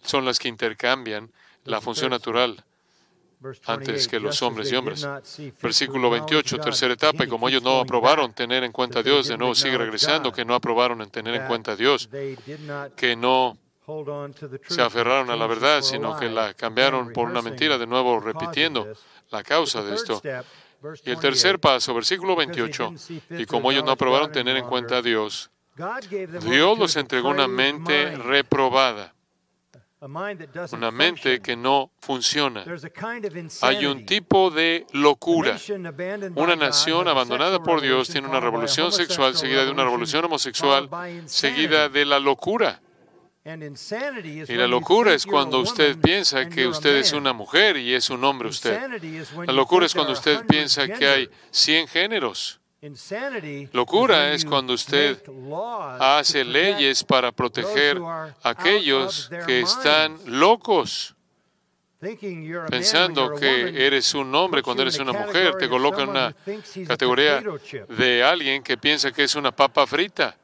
son 0.02 0.24
las 0.24 0.38
que 0.38 0.48
intercambian 0.48 1.30
la 1.64 1.80
función 1.80 2.10
natural 2.10 2.64
antes 3.66 4.06
que 4.06 4.20
los 4.20 4.40
hombres 4.42 4.70
y 4.70 4.76
hombres. 4.76 5.06
Versículo 5.60 6.10
28, 6.10 6.58
tercera 6.58 6.94
etapa, 6.94 7.24
y 7.24 7.28
como 7.28 7.48
ellos 7.48 7.62
no 7.62 7.80
aprobaron 7.80 8.32
tener 8.32 8.62
en 8.64 8.72
cuenta 8.72 9.00
a 9.00 9.02
Dios, 9.02 9.28
de 9.28 9.36
nuevo 9.36 9.54
sigue 9.54 9.76
regresando, 9.76 10.32
que 10.32 10.44
no 10.44 10.54
aprobaron 10.54 11.02
en 11.02 11.10
tener 11.10 11.34
en 11.34 11.46
cuenta 11.46 11.72
a 11.72 11.76
Dios, 11.76 12.08
que 12.96 13.16
no 13.16 13.58
se 14.68 14.80
aferraron 14.80 15.30
a 15.30 15.36
la 15.36 15.46
verdad, 15.46 15.82
sino 15.82 16.16
que 16.16 16.30
la 16.30 16.54
cambiaron 16.54 17.12
por 17.12 17.28
una 17.28 17.42
mentira, 17.42 17.78
de 17.78 17.86
nuevo 17.86 18.20
repitiendo 18.20 18.86
la 19.30 19.42
causa 19.42 19.82
de 19.82 19.94
esto. 19.94 20.22
Y 21.04 21.10
el 21.10 21.18
tercer 21.18 21.58
paso, 21.58 21.94
versículo 21.94 22.36
28, 22.36 22.94
y 23.30 23.46
como 23.46 23.70
ellos 23.70 23.84
no 23.84 23.92
aprobaron 23.92 24.32
tener 24.32 24.56
en 24.56 24.64
cuenta 24.64 24.98
a 24.98 25.02
Dios, 25.02 25.50
Dios 26.42 26.78
los 26.78 26.96
entregó 26.96 27.28
una 27.28 27.48
mente 27.48 28.16
reprobada, 28.16 29.14
una 30.72 30.90
mente 30.90 31.40
que 31.40 31.56
no 31.56 31.92
funciona. 32.00 32.64
Hay 33.62 33.86
un 33.86 34.04
tipo 34.04 34.50
de 34.50 34.86
locura. 34.92 35.56
Una 36.34 36.56
nación 36.56 37.06
abandonada 37.06 37.62
por 37.62 37.80
Dios 37.80 38.08
tiene 38.08 38.26
una 38.26 38.40
revolución 38.40 38.90
sexual 38.92 39.36
seguida 39.36 39.64
de 39.64 39.70
una 39.70 39.84
revolución 39.84 40.24
homosexual 40.24 40.88
seguida 41.26 41.88
de 41.88 42.04
la 42.04 42.18
locura. 42.18 42.80
Y 43.44 44.54
la 44.54 44.68
locura 44.68 45.14
es 45.14 45.26
cuando 45.26 45.58
usted 45.58 45.98
piensa 45.98 46.48
que 46.48 46.66
usted 46.66 46.96
es 46.96 47.12
una 47.12 47.32
mujer 47.32 47.76
y 47.76 47.92
es 47.92 48.08
un 48.08 48.22
hombre 48.22 48.48
usted. 48.48 48.78
La 49.44 49.52
locura 49.52 49.86
es 49.86 49.94
cuando 49.94 50.12
usted 50.12 50.46
piensa 50.46 50.86
que 50.86 51.06
hay 51.06 51.30
100 51.50 51.88
géneros. 51.88 52.60
Locura 53.72 54.32
es 54.32 54.44
cuando 54.44 54.74
usted 54.74 55.20
hace 55.98 56.44
leyes 56.44 57.02
para 57.02 57.32
proteger 57.32 58.00
a 58.00 58.32
aquellos 58.42 59.28
que 59.46 59.60
están 59.60 60.18
locos. 60.26 61.16
Pensando 62.68 63.34
que 63.34 63.86
eres 63.86 64.14
un 64.14 64.32
hombre 64.34 64.62
cuando 64.62 64.82
eres 64.82 64.98
una 64.98 65.12
mujer, 65.12 65.54
te 65.56 65.68
coloca 65.68 66.02
en 66.02 66.08
una 66.10 66.34
categoría 66.86 67.42
de 67.88 68.22
alguien 68.22 68.62
que 68.62 68.76
piensa 68.76 69.10
que 69.10 69.24
es 69.24 69.34
una 69.34 69.50
papa 69.50 69.86
frita. 69.86 70.36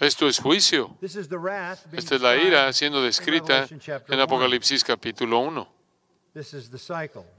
Esto 0.00 0.26
es 0.26 0.38
juicio. 0.38 0.96
Esta 1.02 2.14
es 2.14 2.20
la 2.22 2.36
ira 2.36 2.72
siendo 2.72 3.02
descrita 3.02 3.66
en 4.08 4.20
Apocalipsis 4.20 4.82
capítulo 4.84 5.38
1. 5.40 5.68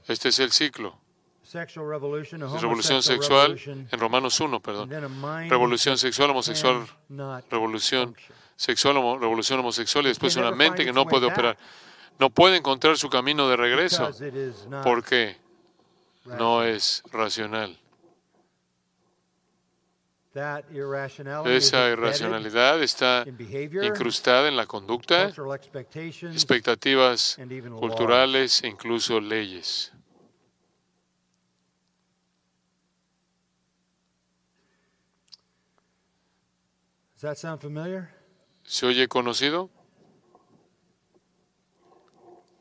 Este 0.08 0.30
es 0.30 0.40
el 0.40 0.52
ciclo. 0.52 1.00
Revolución 2.62 3.02
sexual 3.02 3.58
en 3.66 4.00
Romanos 4.00 4.40
1, 4.40 4.60
perdón. 4.60 4.90
Revolución 5.50 5.98
sexual, 5.98 6.30
homosexual, 6.32 6.86
revolución 7.50 8.16
sexual, 8.56 8.96
revolución 9.20 9.60
homosexual 9.60 10.06
y 10.06 10.10
después 10.10 10.36
una 10.36 10.52
mente 10.52 10.84
que 10.86 10.94
no 10.94 11.06
puede 11.06 11.26
operar. 11.28 11.58
No 12.20 12.30
puede 12.30 12.58
encontrar 12.58 12.98
su 12.98 13.10
camino 13.10 13.48
de 13.48 13.56
regreso 13.56 14.12
porque 14.84 15.38
no 16.26 16.64
es 16.64 17.02
racional. 17.12 17.80
Esa 21.46 21.90
irracionalidad 21.90 22.82
está 22.84 23.26
incrustada 23.26 24.48
en 24.48 24.56
la 24.56 24.68
conducta, 24.68 25.32
expectativas 26.32 27.38
culturales 27.80 28.64
e 28.64 28.68
incluso 28.68 29.20
leyes. 29.20 29.92
¿Se 38.64 38.86
oye 38.86 39.08
conocido? 39.08 39.72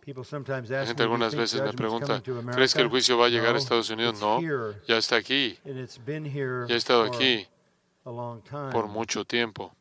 La 0.07 0.87
gente 0.87 1.03
algunas 1.03 1.35
veces 1.35 1.61
me 1.61 1.73
pregunta, 1.75 2.23
¿crees 2.53 2.75
que 2.75 2.81
el 2.81 2.89
juicio 2.89 3.19
va 3.19 3.27
a 3.27 3.29
llegar 3.29 3.55
a 3.55 3.59
Estados 3.59 3.91
Unidos? 3.91 4.19
No, 4.19 4.41
ya 4.87 4.97
está 4.97 5.17
aquí. 5.17 5.59
Ya 5.65 6.75
ha 6.75 6.79
estado 6.79 7.03
aquí 7.03 7.47
por 8.71 8.87
mucho 8.87 9.25
tiempo. 9.25 9.75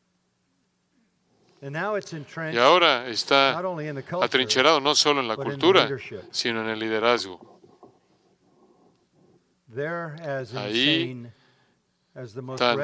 Y 1.61 2.57
ahora 2.57 3.07
está 3.07 3.57
atrincherado 4.21 4.79
no 4.79 4.95
solo 4.95 5.21
en 5.21 5.27
la 5.27 5.35
cultura, 5.35 5.87
sino 6.31 6.61
en 6.61 6.69
el 6.69 6.79
liderazgo. 6.79 7.59
Ahí, 10.55 11.31
tan 12.57 12.79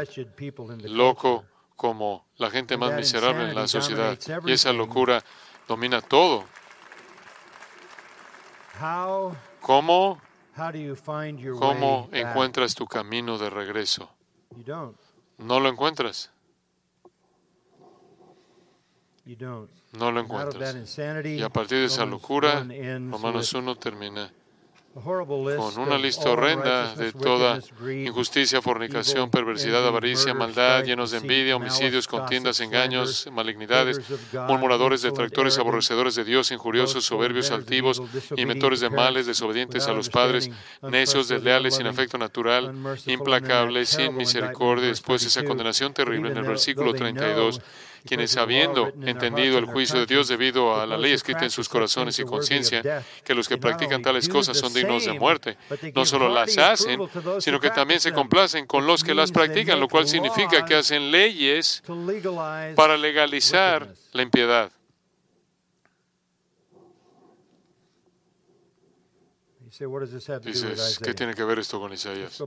loco 0.96 1.46
como 1.76 2.28
la 2.38 2.50
gente 2.52 2.78
más 2.78 2.94
miserable 2.94 3.50
en 3.50 3.56
la 3.56 3.68
sociedad. 3.68 4.18
Y 4.46 4.52
esa 4.52 4.72
locura 4.74 5.24
domina 5.68 6.02
todo. 6.02 6.46
¿Cómo, 9.60 10.22
cómo 11.60 12.10
encuentras 12.12 12.76
tu 12.76 12.86
camino 12.86 13.38
de 13.38 13.50
regreso? 13.50 14.10
No 15.42 15.60
lo 15.60 15.70
encuentras. 15.70 16.32
No 19.26 20.12
lo 20.12 20.20
encuentras. 20.20 20.98
Y 21.26 21.42
a 21.42 21.50
partir 21.50 21.80
de 21.80 21.86
esa 21.86 22.06
locura, 22.06 22.66
Romanos 23.10 23.54
1 23.54 23.76
termina 23.76 24.32
con 24.94 25.80
una 25.80 25.98
lista 25.98 26.30
horrenda 26.30 26.94
de 26.96 27.14
toda 27.14 27.60
injusticia, 27.90 28.62
fornicación, 28.62 29.30
perversidad, 29.30 29.88
avaricia, 29.88 30.34
maldad, 30.34 30.84
llenos 30.84 31.12
de 31.12 31.20
envidia, 31.20 31.56
homicidios, 31.56 32.08
contiendas, 32.08 32.60
engaños, 32.60 33.30
malignidades, 33.32 34.02
murmuradores, 34.34 35.02
detractores, 35.02 35.58
aborrecedores 35.58 36.16
de 36.16 36.26
Dios, 36.26 36.52
injuriosos, 36.52 37.06
soberbios, 37.06 37.52
altivos, 37.52 38.02
inventores 38.36 38.82
de 38.82 38.90
males, 38.90 39.26
desobedientes 39.26 39.88
a 39.88 39.94
los 39.94 40.10
padres, 40.10 40.50
necios, 40.82 41.30
desleales, 41.30 41.76
sin 41.76 41.88
afecto 41.88 42.18
natural, 42.18 42.74
implacables, 43.06 43.90
sin 43.90 44.16
misericordia. 44.16 44.88
Después 44.88 45.24
esa 45.26 45.44
condenación 45.44 45.94
terrible 45.94 46.32
en 46.32 46.38
el 46.38 46.44
versículo 46.44 46.94
32 46.94 47.62
quienes 48.06 48.38
habiendo 48.38 48.92
entendido 49.02 49.58
el 49.58 49.66
juicio 49.66 50.00
de 50.00 50.06
Dios 50.06 50.28
debido 50.28 50.80
a 50.80 50.86
la 50.86 50.98
ley 50.98 51.14
escrita 51.14 51.44
en 51.44 51.52
sus 51.52 51.70
corazones 51.70 52.18
y 52.20 52.24
conciencia, 52.24 53.04
que 53.24 53.34
los 53.34 53.48
que 53.48 53.58
practican 53.58 54.02
tales 54.02 54.28
cosas 54.28 54.58
son 54.58 54.74
dignos 54.74 55.06
de 55.06 55.14
muerte, 55.14 55.58
no 55.94 56.06
solo 56.06 56.30
las 56.30 56.58
hacen, 56.58 57.00
sino 57.40 57.60
que 57.60 57.70
también 57.70 58.00
se 58.00 58.12
complacen 58.12 58.66
con 58.66 58.86
los 58.86 59.04
que 59.04 59.14
las 59.14 59.32
practican, 59.32 59.80
lo 59.80 59.88
cual 59.88 60.08
significa 60.08 60.66
que 60.66 60.76
hacen 60.76 61.12
leyes 61.12 61.84
para 62.76 62.98
legalizar 62.98 63.94
la 64.12 64.22
impiedad. 64.22 64.72
Dices, 70.44 71.00
¿qué 71.02 71.14
tiene 71.14 71.34
que 71.34 71.44
ver 71.44 71.60
esto 71.60 71.80
con 71.80 71.92
Isaías? 71.94 72.44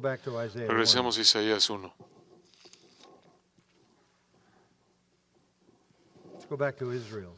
Regresemos 0.54 1.18
a 1.18 1.20
Isaías 1.20 1.68
1. 1.68 2.13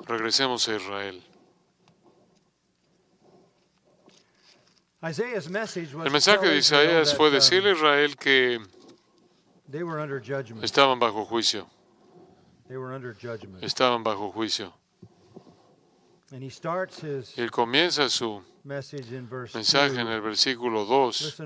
Regresemos 0.07 0.69
a 0.69 0.77
Israel. 0.77 1.23
El 5.03 6.11
mensaje 6.11 6.49
de 6.49 6.57
Isaías 6.57 7.15
fue 7.15 7.31
decirle 7.31 7.71
a 7.71 7.73
Israel 7.73 8.17
que 8.17 8.61
estaban 10.63 10.99
bajo 10.99 11.25
juicio. 11.25 11.69
Estaban 13.61 14.03
bajo 14.03 14.33
juicio. 14.33 14.73
Él 16.33 17.51
comienza 17.53 18.09
su 18.09 18.43
mensaje 18.65 20.01
en 20.01 20.09
el 20.09 20.21
versículo 20.21 20.85
2. 20.85 21.37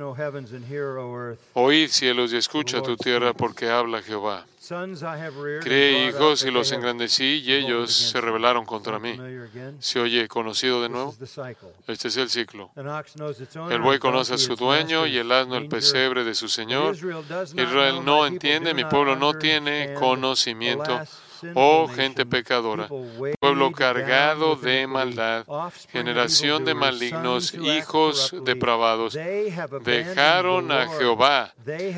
Oíd 1.52 1.90
cielos 1.90 2.32
y 2.32 2.36
escucha 2.38 2.80
tu 2.80 2.96
tierra 2.96 3.34
porque 3.34 3.68
habla 3.68 4.00
Jehová. 4.00 4.46
Creé 5.60 6.08
hijos 6.08 6.44
y 6.44 6.50
los 6.50 6.72
engrandecí 6.72 7.42
y 7.44 7.52
ellos 7.52 7.92
se 7.92 8.22
rebelaron 8.22 8.64
contra 8.64 8.98
mí. 8.98 9.18
¿Se 9.80 10.00
oye 10.00 10.26
conocido 10.28 10.80
de 10.80 10.88
nuevo? 10.88 11.14
Este 11.86 12.08
es 12.08 12.16
el 12.16 12.30
ciclo. 12.30 12.70
El 12.74 13.80
buey 13.82 13.98
conoce 13.98 14.34
a 14.34 14.38
su 14.38 14.56
dueño 14.56 15.06
y 15.06 15.18
el 15.18 15.30
asno 15.30 15.56
el 15.56 15.68
pesebre 15.68 16.24
de 16.24 16.34
su 16.34 16.48
señor. 16.48 16.96
Israel 16.96 18.02
no 18.02 18.26
entiende, 18.26 18.72
mi 18.72 18.86
pueblo 18.86 19.14
no 19.14 19.34
tiene 19.34 19.92
conocimiento 19.92 21.02
oh 21.54 21.88
gente 21.88 22.26
pecadora, 22.26 22.88
pueblo 23.38 23.72
cargado 23.72 24.56
de 24.56 24.86
maldad, 24.86 25.44
generación 25.90 26.64
de 26.64 26.74
malignos, 26.74 27.54
hijos 27.54 28.34
depravados, 28.44 29.18
dejaron 29.82 30.72
a 30.72 30.88
Jehová, 30.88 31.54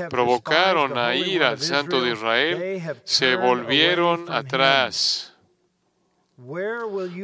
provocaron 0.09 0.99
a 0.99 1.15
ir 1.15 1.43
al 1.43 1.59
Santo 1.59 2.01
de 2.01 2.13
Israel, 2.13 2.83
se 3.05 3.37
volvieron 3.37 4.31
atrás. 4.31 5.32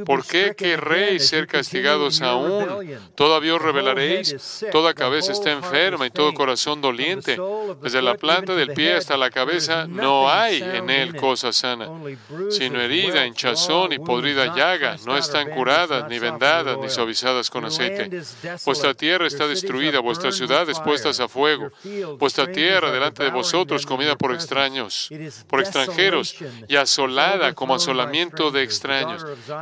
¿Por 0.07 0.25
qué 0.25 0.55
querréis 0.57 1.27
ser 1.27 1.49
castigados 1.49 2.23
aún? 2.23 2.99
Todavía 3.17 3.57
os 3.57 3.63
revelaréis. 3.63 4.65
Toda 4.71 4.95
cabeza 4.95 5.33
está 5.33 5.51
enferma 5.51 6.07
y 6.07 6.11
todo 6.11 6.33
corazón 6.35 6.81
doliente. 6.81 7.37
Desde 7.83 8.01
la 8.01 8.15
planta 8.15 8.55
del 8.55 8.73
pie 8.75 8.95
hasta 8.95 9.17
la 9.17 9.31
cabeza 9.31 9.87
no 9.89 10.31
hay 10.31 10.63
en 10.63 10.89
él 10.89 11.17
cosa 11.17 11.53
sana, 11.53 11.89
sino 12.51 12.81
herida, 12.81 13.27
hinchazón 13.27 13.93
y 13.93 13.99
podrida 13.99 14.55
llaga. 14.55 14.97
No 15.05 15.17
están 15.17 15.51
curadas, 15.51 16.09
ni 16.09 16.21
vendadas, 16.21 16.79
ni 16.79 16.89
suavizadas 16.89 17.51
con 17.51 17.65
aceite. 17.65 18.23
Vuestra 18.65 18.95
tierra 18.95 19.27
está 19.27 19.49
destruida, 19.49 19.99
vuestras 19.99 20.37
ciudades 20.37 20.79
puestas 20.79 21.19
a 21.19 21.29
fuego. 21.29 21.73
Vuestra 22.19 22.51
tierra 22.53 22.93
delante 22.93 23.25
de 23.25 23.31
vosotros 23.31 23.85
comida 23.85 24.17
por 24.17 24.33
extraños, 24.33 25.09
por 25.49 25.61
extranjeros, 25.61 26.37
y 26.69 26.77
asolada 26.77 27.53
como 27.55 27.75
asolamiento 27.75 28.53
de 28.53 28.63
extraños 28.63 29.08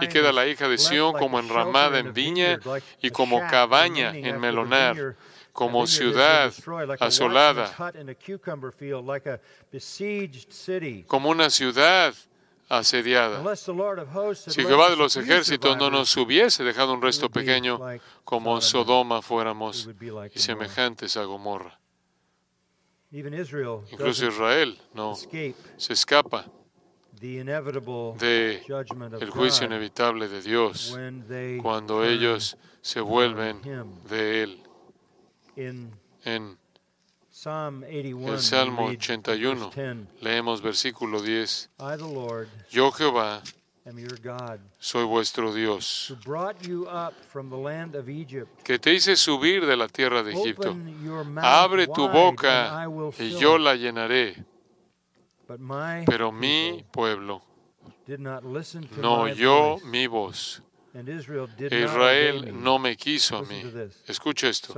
y 0.01 0.09
queda 0.09 0.33
la 0.33 0.47
hija 0.47 0.69
de 0.69 0.79
Sión 0.79 1.13
como 1.13 1.39
enramada 1.39 1.99
en 1.99 2.13
viña 2.13 2.59
y 3.01 3.11
como 3.11 3.41
cabaña 3.49 4.17
en 4.17 4.41
melonar 4.41 5.17
como 5.57 5.87
ciudad 5.87 6.53
asolada, 7.01 7.75
como 11.07 11.31
una 11.31 11.49
ciudad 11.49 12.15
asediada. 12.69 13.57
Si 14.35 14.63
Jehová 14.63 14.91
de 14.91 14.97
los 14.97 15.17
ejércitos 15.17 15.77
no 15.77 15.91
nos 15.91 16.15
hubiese 16.17 16.63
dejado 16.63 16.93
un 16.93 17.01
resto 17.01 17.31
pequeño, 17.31 17.81
como 18.25 18.61
Sodoma 18.61 19.23
fuéramos 19.23 19.89
y 20.35 20.39
semejantes 20.39 21.17
a 21.17 21.25
Gomorra. 21.25 21.81
Incluso 23.11 24.27
Israel 24.27 24.79
no 24.93 25.15
se 25.15 25.93
escapa 25.93 26.47
de 28.19 28.63
el 29.21 29.31
juicio 29.31 29.67
inevitable 29.67 30.29
de 30.29 30.43
Dios 30.43 30.97
cuando 31.63 32.05
ellos 32.05 32.57
se 32.81 33.01
vuelven 33.01 33.61
de 34.09 34.43
Él. 34.43 34.63
En 35.57 35.91
el 36.25 36.57
Salmo 38.41 38.87
81 38.87 39.71
leemos 40.21 40.63
versículo 40.63 41.23
10. 41.23 41.71
Yo 42.71 42.93
Jehová 42.93 43.43
soy 44.79 45.05
vuestro 45.05 45.55
Dios, 45.55 46.17
que 48.65 48.79
te 48.81 48.95
hice 48.95 49.15
subir 49.15 49.65
de 49.65 49.77
la 49.77 49.87
tierra 49.87 50.25
de 50.25 50.33
Egipto. 50.33 50.77
Abre 51.37 51.87
tu 51.87 52.09
boca 52.09 52.89
y 53.19 53.31
yo 53.39 53.59
la 53.59 53.77
llenaré. 53.77 54.45
Pero 56.07 56.33
mi 56.33 56.85
pueblo 56.91 57.43
no 58.99 59.21
oyó 59.21 59.79
mi 59.85 60.07
voz. 60.07 60.63
Israel 61.71 62.63
no 62.63 62.79
me 62.79 62.97
quiso 62.97 63.37
a 63.39 63.43
mí. 63.43 63.63
Escucha 64.07 64.49
esto. 64.49 64.73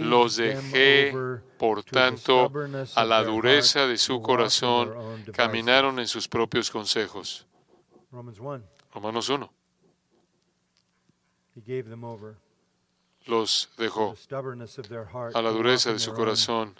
Los 0.00 0.36
dejé, 0.36 1.12
por 1.58 1.84
tanto, 1.84 2.50
a 2.94 3.04
la 3.04 3.22
dureza 3.22 3.86
de 3.86 3.98
su 3.98 4.22
corazón, 4.22 4.94
caminaron 5.32 5.98
en 5.98 6.08
sus 6.08 6.26
propios 6.26 6.70
consejos. 6.70 7.46
Romanos 8.92 9.28
1. 9.28 9.52
Los 13.26 13.68
dejó 13.76 14.14
a 15.34 15.42
la 15.42 15.50
dureza 15.50 15.92
de 15.92 15.98
su 15.98 16.12
corazón 16.14 16.74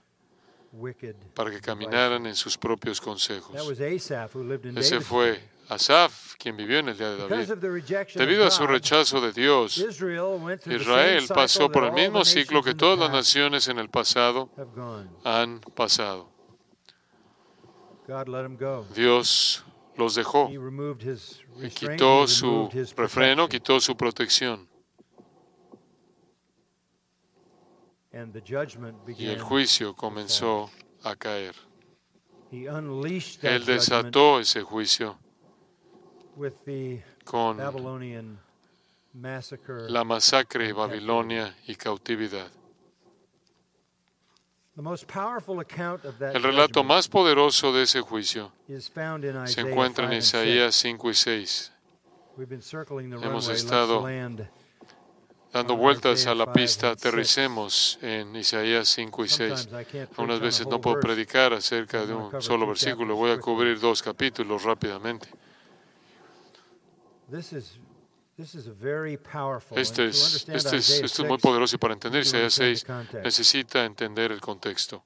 para 1.35 1.51
que 1.51 1.61
caminaran 1.61 2.27
en 2.27 2.35
sus 2.35 2.57
propios 2.57 3.01
consejos. 3.01 3.57
Ese 4.77 5.01
fue 5.01 5.41
Asaf, 5.69 6.35
quien 6.37 6.57
vivió 6.57 6.79
en 6.79 6.91
el 6.91 6.97
día 6.97 7.11
de 7.11 7.29
David. 7.29 8.05
Debido 8.15 8.47
a 8.47 8.51
su 8.51 8.67
rechazo 8.67 9.21
de 9.21 9.33
Dios, 9.33 9.79
Israel 9.79 11.25
pasó 11.29 11.71
por 11.71 11.85
el 11.85 11.93
mismo 11.93 12.25
ciclo 12.25 12.63
que 12.63 12.75
todas 12.75 12.99
las 12.99 13.11
naciones 13.11 13.69
en 13.69 13.79
el 13.79 13.89
pasado 13.89 14.51
han 15.25 15.61
pasado. 15.75 16.31
Dios 18.95 19.65
los 19.97 20.15
dejó. 20.15 20.49
Quitó 21.75 22.29
su 22.29 22.69
refreno, 22.97 23.49
quitó 23.49 23.81
su 23.81 23.97
protección. 23.97 24.69
Y 29.17 29.27
el 29.27 29.41
juicio 29.41 29.95
comenzó 29.95 30.71
a 31.03 31.17
caer. 31.17 31.55
Él 32.51 33.65
desató 33.67 34.41
ese 34.41 34.63
juicio 34.63 35.19
con 37.25 37.59
la 39.89 40.05
masacre 40.05 40.73
Babilonia 40.73 41.57
y 41.67 41.75
cautividad. 41.75 42.51
El 44.77 46.43
relato 46.43 46.85
más 46.85 47.09
poderoso 47.09 47.73
de 47.73 47.83
ese 47.85 48.03
juicio 48.03 48.53
se 49.47 49.61
encuentra 49.63 50.07
en 50.07 50.13
Isaías 50.13 50.75
5 50.75 51.11
y 51.11 51.15
6. 51.15 51.73
Hemos 53.23 53.49
estado 53.49 54.07
dando 55.57 55.75
vueltas 55.75 56.27
a 56.27 56.35
la 56.35 56.53
pista, 56.53 56.91
aterricemos 56.91 57.99
en 58.03 58.37
Isaías 58.37 58.89
5 58.91 59.25
y 59.25 59.29
6. 59.29 59.69
Unas 60.19 60.39
veces 60.39 60.67
no 60.67 60.83
puedo 60.83 61.01
predicar 61.01 61.55
acerca 61.55 62.05
de 62.05 62.13
un 62.13 62.43
solo 62.43 62.67
versículo, 62.67 63.17
voy 63.17 63.31
a 63.31 63.41
cubrir 63.41 63.81
dos 63.81 64.03
capítulos 64.03 64.65
rápidamente. 64.65 65.29
Este 69.71 70.07
es, 70.09 70.47
este 70.47 70.77
es, 70.77 70.91
esto 70.91 71.23
es 71.23 71.29
muy 71.29 71.39
poderoso 71.39 71.77
y 71.77 71.79
para 71.79 71.95
entender 71.95 72.21
Isaías 72.21 72.53
6 72.53 72.87
necesita 73.25 73.87
entender 73.87 74.33
el 74.33 74.43
contexto. 74.43 75.03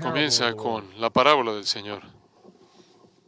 Comienza 0.00 0.52
con 0.54 1.00
la 1.00 1.10
parábola 1.10 1.52
del 1.52 1.66
Señor. 1.66 2.19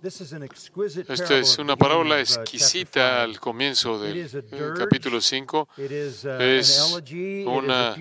Esta 0.02 1.38
es 1.38 1.58
una 1.58 1.76
parábola 1.76 2.18
exquisita 2.18 3.22
al 3.22 3.38
comienzo 3.38 4.00
del 4.00 4.28
capítulo 4.76 5.20
5. 5.20 5.68
Es 5.78 7.02
una, 7.46 7.94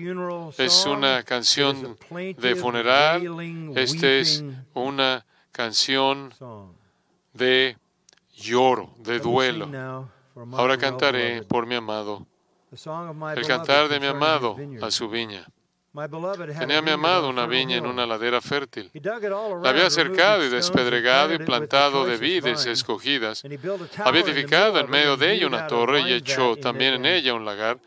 es 0.58 0.86
una 0.86 1.22
canción 1.22 1.96
de 2.10 2.56
funeral. 2.56 3.22
Esta 3.76 4.08
es 4.08 4.44
una 4.74 5.24
canción 5.52 6.34
de 7.32 7.76
lloro, 8.34 8.94
de 8.98 9.20
duelo. 9.20 10.08
Ahora 10.52 10.76
cantaré 10.78 11.42
por 11.42 11.66
mi 11.66 11.76
amado, 11.76 12.26
el 13.36 13.46
cantar 13.46 13.88
de 13.88 14.00
mi 14.00 14.06
amado 14.06 14.56
a 14.80 14.90
su 14.90 15.08
viña. 15.08 15.46
Tenía 16.58 16.80
mi 16.80 16.90
amado 16.90 17.28
una 17.28 17.46
viña 17.46 17.76
en 17.76 17.84
una 17.84 18.06
ladera 18.06 18.40
fértil. 18.40 18.90
La 18.94 19.68
había 19.68 19.90
cercado 19.90 20.44
y 20.44 20.48
despedregado 20.48 21.34
y 21.34 21.38
plantado 21.38 22.06
de 22.06 22.16
vides 22.16 22.64
escogidas. 22.64 23.42
Había 23.98 24.22
edificado 24.22 24.78
en 24.80 24.88
medio 24.88 25.18
de 25.18 25.32
ella 25.34 25.46
una 25.46 25.66
torre 25.66 26.00
y 26.00 26.14
echó 26.14 26.56
también 26.56 26.94
en 26.94 27.06
ella 27.06 27.34
un 27.34 27.44
lagar. 27.44 27.78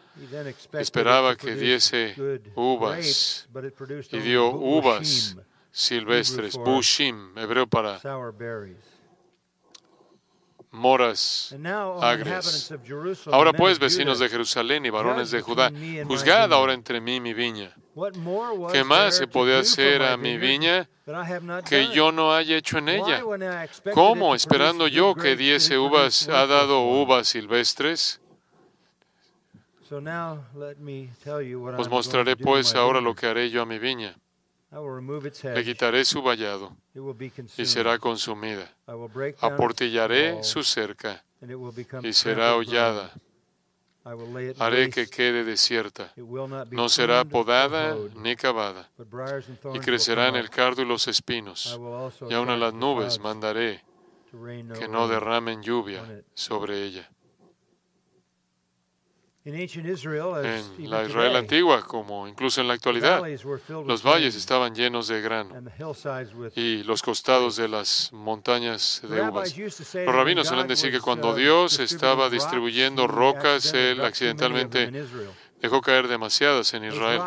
Esperaba 0.74 1.36
que 1.36 1.56
diese 1.56 2.16
uvas 2.56 3.48
y 4.12 4.20
dio 4.20 4.50
uvas 4.50 5.36
silvestres, 5.72 6.56
bushim, 6.58 7.38
hebreo 7.38 7.68
para 7.68 8.00
moras 10.76 11.56
agrias. 12.02 12.72
Ahora 13.32 13.54
pues, 13.54 13.80
vecinos 13.80 14.20
de 14.20 14.30
Jerusalén 14.30 14.86
y 14.86 14.90
varones 14.90 15.32
de 15.32 15.42
Judá, 15.42 15.72
juzgad 16.06 16.54
ahora 16.54 16.74
entre 16.74 17.02
mí 17.02 17.16
y 17.16 17.20
mi 17.20 17.34
viña. 17.34 17.74
¿Qué 18.72 18.84
más 18.84 19.18
se 19.18 19.28
podía 19.28 19.60
hacer 19.60 20.04
a 20.04 20.18
mi 20.18 20.38
viña 20.38 20.88
que 21.68 21.88
yo 21.94 22.12
no 22.12 22.34
haya 22.34 22.58
hecho 22.58 22.78
en 22.78 22.90
ella? 22.90 23.22
¿Cómo, 23.94 24.36
esperando 24.36 24.88
yo 24.88 25.16
que 25.16 25.36
diese 25.36 25.78
uvas, 25.78 26.28
ha 26.28 26.46
dado 26.46 26.82
uvas 26.82 27.28
silvestres? 27.28 28.20
Os 31.78 31.90
mostraré 31.90 32.36
pues 32.36 32.76
ahora 32.76 33.00
lo 33.00 33.16
que 33.16 33.28
haré 33.28 33.50
yo 33.50 33.62
a 33.62 33.66
mi 33.66 33.80
viña. 33.80 34.16
Le 35.44 35.64
quitaré 35.64 36.04
su 36.04 36.22
vallado 36.22 36.76
y 37.58 37.66
será 37.66 37.98
consumida. 37.98 38.70
Aportillaré 39.40 40.44
su 40.44 40.64
cerca 40.64 41.24
y 42.04 42.14
será 42.14 42.56
hollada. 42.56 43.14
Haré 44.60 44.90
que 44.90 45.08
quede 45.08 45.44
desierta. 45.44 46.14
No 46.72 46.90
será 46.90 47.24
podada 47.24 47.96
ni 48.16 48.36
cavada. 48.36 48.90
Y 49.74 49.80
crecerá 49.80 50.28
en 50.28 50.36
el 50.36 50.50
cardo 50.50 50.82
y 50.82 50.86
los 50.86 51.08
espinos. 51.08 51.80
Y 52.30 52.34
aun 52.34 52.50
a 52.50 52.58
las 52.58 52.74
nubes 52.74 53.20
mandaré 53.20 53.84
que 54.78 54.88
no 54.90 55.08
derramen 55.08 55.64
lluvia 55.64 56.24
sobre 56.34 56.84
ella 56.84 57.10
en 59.46 60.90
la 60.90 61.04
Israel 61.04 61.36
antigua, 61.36 61.86
como 61.86 62.28
incluso 62.28 62.62
en 62.62 62.68
la 62.68 62.74
actualidad, 62.74 63.22
los 63.86 64.02
valles 64.02 64.36
estaban 64.36 64.74
llenos 64.74 65.08
de 65.08 65.22
grano 65.22 65.54
y 66.56 66.82
los 66.84 67.04
costados 67.04 67.56
de 67.56 67.68
las 67.68 68.12
montañas 68.12 69.02
de 69.08 69.22
uvas. 69.22 69.56
Los 69.56 70.16
rabinos 70.16 70.48
suelen 70.48 70.68
decir 70.68 70.92
que 70.92 71.00
cuando 71.00 71.36
Dios 71.36 71.80
estaba 71.80 72.32
distribuyendo 72.32 73.06
rocas, 73.06 73.72
Él 73.76 74.02
accidentalmente 74.02 74.92
dejó 75.62 75.80
caer 75.80 76.08
demasiadas 76.08 76.74
en 76.74 76.86
Israel. 76.86 77.22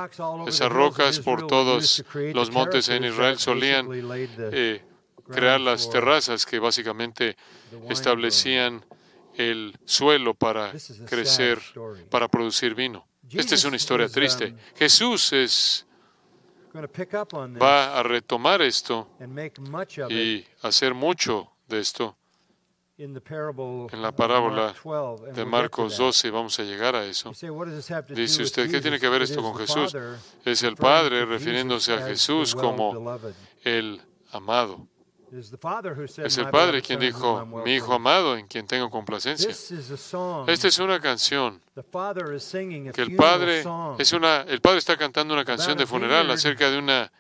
Esas 0.49 0.73
rocas 0.73 1.21
por 1.21 1.47
todos 1.47 2.05
los 2.35 2.51
montes 2.51 2.89
en 2.89 3.05
Israel 3.05 3.39
solían 3.39 3.89
eh, 4.53 4.83
crear 5.31 5.61
las 5.61 5.89
terrazas 5.89 6.45
que 6.47 6.59
básicamente 6.59 7.37
establecían 7.89 8.85
el 9.39 9.79
suelo 9.85 10.35
para 10.35 10.73
crecer, 11.07 11.59
para 12.11 12.29
producir 12.29 12.75
vino. 12.75 13.07
Esta 13.31 13.55
es 13.55 13.65
una 13.65 13.77
historia 13.77 14.09
triste. 14.09 14.55
Jesús 14.77 15.33
es, 15.33 15.87
va 16.75 17.99
a 17.99 18.03
retomar 18.03 18.61
esto 18.61 19.09
y 20.11 20.45
hacer 20.63 20.93
mucho 20.93 21.53
de 21.67 21.81
esto 21.81 22.19
en 22.99 24.03
la 24.03 24.11
parábola 24.11 24.75
de 25.33 25.45
Marcos 25.45 25.97
12, 25.97 26.31
vamos 26.33 26.59
a 26.59 26.65
llegar 26.65 26.97
a 26.97 27.05
eso. 27.05 27.31
Dice 28.09 28.43
usted, 28.43 28.69
¿qué 28.69 28.81
tiene 28.81 28.99
que 28.99 29.09
ver 29.09 29.23
esto 29.23 29.41
con 29.41 29.55
Jesús? 29.55 29.97
Es 30.45 30.65
el 30.65 30.75
Padre 30.75 31.25
refiriéndose 31.25 31.93
a 31.93 32.03
Jesús 32.03 32.57
como 32.57 33.17
el 33.63 34.03
amado. 34.33 34.89
Es 35.31 36.39
el 36.39 36.51
Padre 36.51 36.83
quien 36.83 37.01
dijo, 37.01 37.45
mi 37.65 37.75
Hijo 37.75 37.93
amado 37.93 38.37
en 38.37 38.47
quien 38.47 38.67
tengo 38.67 38.91
complacencia. 38.91 39.51
Esta 39.51 40.69
es 40.69 40.79
una 40.79 41.01
canción 41.01 41.61
que 42.95 43.03
el 43.03 43.17
Padre 43.17 43.65
es 43.99 44.13
una, 44.13 44.43
el 44.43 44.61
Padre 44.61 44.79
está 44.79 44.97
cantando 44.97 45.35
una 45.35 45.45
canción 45.45 45.77
de 45.77 45.87
funeral 45.87 46.31
acerca 46.31 46.71
de 46.71 46.79
una 46.79 47.13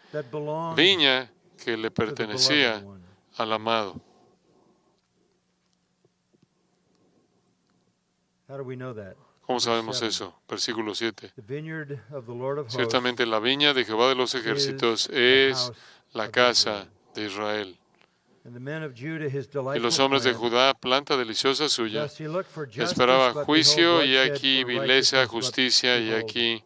viña 0.74 1.30
que 1.62 1.76
le 1.76 1.90
pertenecía 1.90 2.84
al 3.36 3.52
amado. 3.52 4.00
¿Cómo 9.42 9.60
sabemos 9.60 10.02
eso? 10.02 10.40
Versículo 10.48 10.94
7. 10.94 11.32
Ciertamente 12.68 13.26
la 13.26 13.40
viña 13.40 13.74
de 13.74 13.84
Jehová 13.84 14.08
de 14.08 14.14
los 14.14 14.34
ejércitos 14.34 15.08
es 15.10 15.72
la 16.12 16.30
casa 16.30 16.88
de 17.14 17.26
Israel. 17.26 17.77
Y 19.74 19.78
los 19.78 19.98
hombres 19.98 20.24
de 20.24 20.32
Judá, 20.32 20.74
planta 20.74 21.16
deliciosa 21.16 21.68
suya, 21.68 22.06
esperaba 22.76 23.44
juicio 23.44 24.04
y 24.04 24.16
aquí 24.16 24.64
vileza, 24.64 25.26
justicia 25.26 25.98
y 25.98 26.12
aquí 26.12 26.64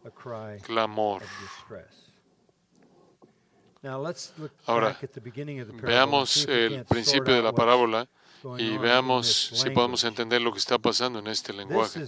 clamor. 0.63 1.23
Ahora, 4.65 4.97
veamos 5.81 6.47
el 6.47 6.85
principio 6.85 7.33
de 7.33 7.41
la 7.41 7.51
parábola 7.51 8.07
y 8.57 8.77
veamos 8.77 9.51
si 9.53 9.69
podemos 9.69 10.03
entender 10.03 10.41
lo 10.41 10.51
que 10.51 10.59
está 10.59 10.77
pasando 10.77 11.19
en 11.19 11.27
este 11.27 11.53
lenguaje. 11.53 12.03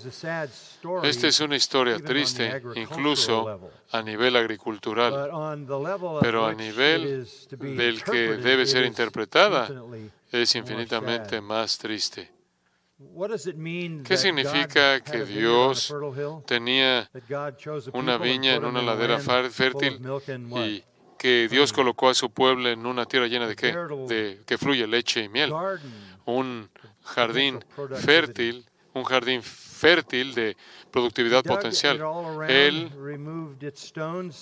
Esta 1.03 1.27
es 1.27 1.39
una 1.39 1.55
historia 1.55 1.99
triste, 1.99 2.61
incluso 2.75 3.71
a 3.91 4.01
nivel 4.01 4.35
agricultural, 4.35 5.65
pero 6.21 6.45
a 6.45 6.53
nivel 6.53 7.27
del 7.51 8.03
que 8.03 8.37
debe 8.37 8.65
ser 8.65 8.85
interpretada 8.85 9.69
es 10.31 10.55
infinitamente 10.55 11.41
más 11.41 11.77
triste. 11.77 12.31
¿Qué 14.05 14.17
significa 14.17 15.01
que 15.01 15.25
Dios 15.25 15.93
tenía 16.45 17.09
una 17.93 18.17
viña 18.17 18.55
en 18.55 18.65
una 18.65 18.81
ladera 18.81 19.19
fértil 19.19 19.99
y 20.55 20.83
que 21.17 21.47
Dios 21.49 21.73
colocó 21.73 22.09
a 22.09 22.13
su 22.13 22.29
pueblo 22.29 22.69
en 22.69 22.85
una 22.85 23.05
tierra 23.05 23.27
llena 23.27 23.47
de 23.47 23.55
qué? 23.55 23.75
De 24.07 24.41
que 24.45 24.57
fluye 24.57 24.87
leche 24.87 25.23
y 25.23 25.29
miel 25.29 25.51
un 26.25 26.69
jardín 27.03 27.63
fértil, 27.95 28.65
un 28.93 29.03
jardín 29.03 29.41
fértil 29.43 30.33
de 30.33 30.55
productividad 30.91 31.43
potencial. 31.43 32.01
Él, 32.47 32.91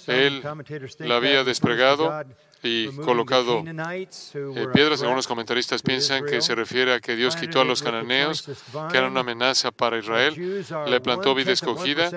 él 0.08 0.44
la 1.00 1.16
había 1.16 1.44
desplegado 1.44 2.24
y 2.64 2.88
colocado 2.88 3.64
eh, 3.66 4.08
piedras. 4.74 5.02
Algunos 5.02 5.28
comentaristas 5.28 5.82
piensan 5.82 6.26
que 6.26 6.42
se 6.42 6.56
refiere 6.56 6.94
a 6.94 7.00
que 7.00 7.16
Dios 7.16 7.36
quitó 7.36 7.62
a 7.62 7.66
los 7.66 7.84
cananeos, 7.84 8.50
que 8.90 8.98
eran 8.98 9.12
una 9.12 9.20
amenaza 9.20 9.70
para 9.72 10.00
Israel, 10.00 10.66
le 10.88 11.02
plantó 11.02 11.36
vida 11.36 11.52
escogida 11.52 12.10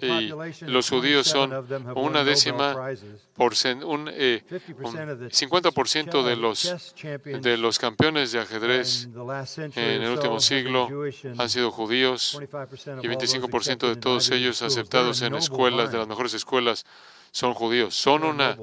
y 0.00 0.32
los 0.62 0.90
judíos 0.90 1.28
son 1.28 1.64
una 1.94 2.24
décima, 2.24 2.90
por 3.34 3.52
un, 3.52 4.06
50% 4.06 6.20
eh, 6.20 6.24
de 6.28 6.36
los, 6.36 6.94
de 7.24 7.56
los 7.56 7.78
campeones 7.78 8.32
de 8.32 8.40
ajedrez 8.40 9.08
en 9.76 10.02
el 10.02 10.10
último 10.10 10.40
siglo 10.40 10.88
han 11.38 11.48
sido 11.48 11.70
judíos 11.70 12.38
y 12.40 13.06
25% 13.06 13.88
de 13.88 13.96
todos 13.96 14.30
ellos 14.30 14.60
aceptados 14.62 15.22
en 15.22 15.34
escuelas, 15.34 15.90
de 15.92 15.98
las 15.98 16.08
mejores 16.08 16.32
escuelas, 16.34 16.84
son 17.32 17.54
judíos, 17.54 17.94
son 17.94 18.22
una 18.22 18.56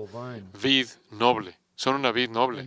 vid 0.61 0.87
noble, 1.11 1.57
son 1.75 1.95
una 1.95 2.11
vid 2.11 2.29
noble, 2.29 2.65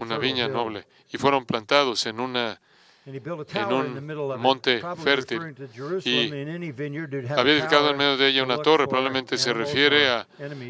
una 0.00 0.16
viña 0.16 0.48
noble, 0.48 0.86
y 1.12 1.18
fueron 1.18 1.44
plantados 1.44 2.06
en 2.06 2.20
una 2.20 2.58
en 3.04 3.72
un 3.72 4.40
monte 4.40 4.80
fértil. 5.02 5.56
y 6.04 6.30
había 7.32 7.52
edificado 7.54 7.90
en 7.90 7.96
medio 7.96 8.16
de 8.16 8.28
ella 8.28 8.44
una 8.44 8.58
torre, 8.58 8.86
probablemente 8.86 9.36
se 9.38 9.52
refiere 9.52 10.08
a, 10.08 10.26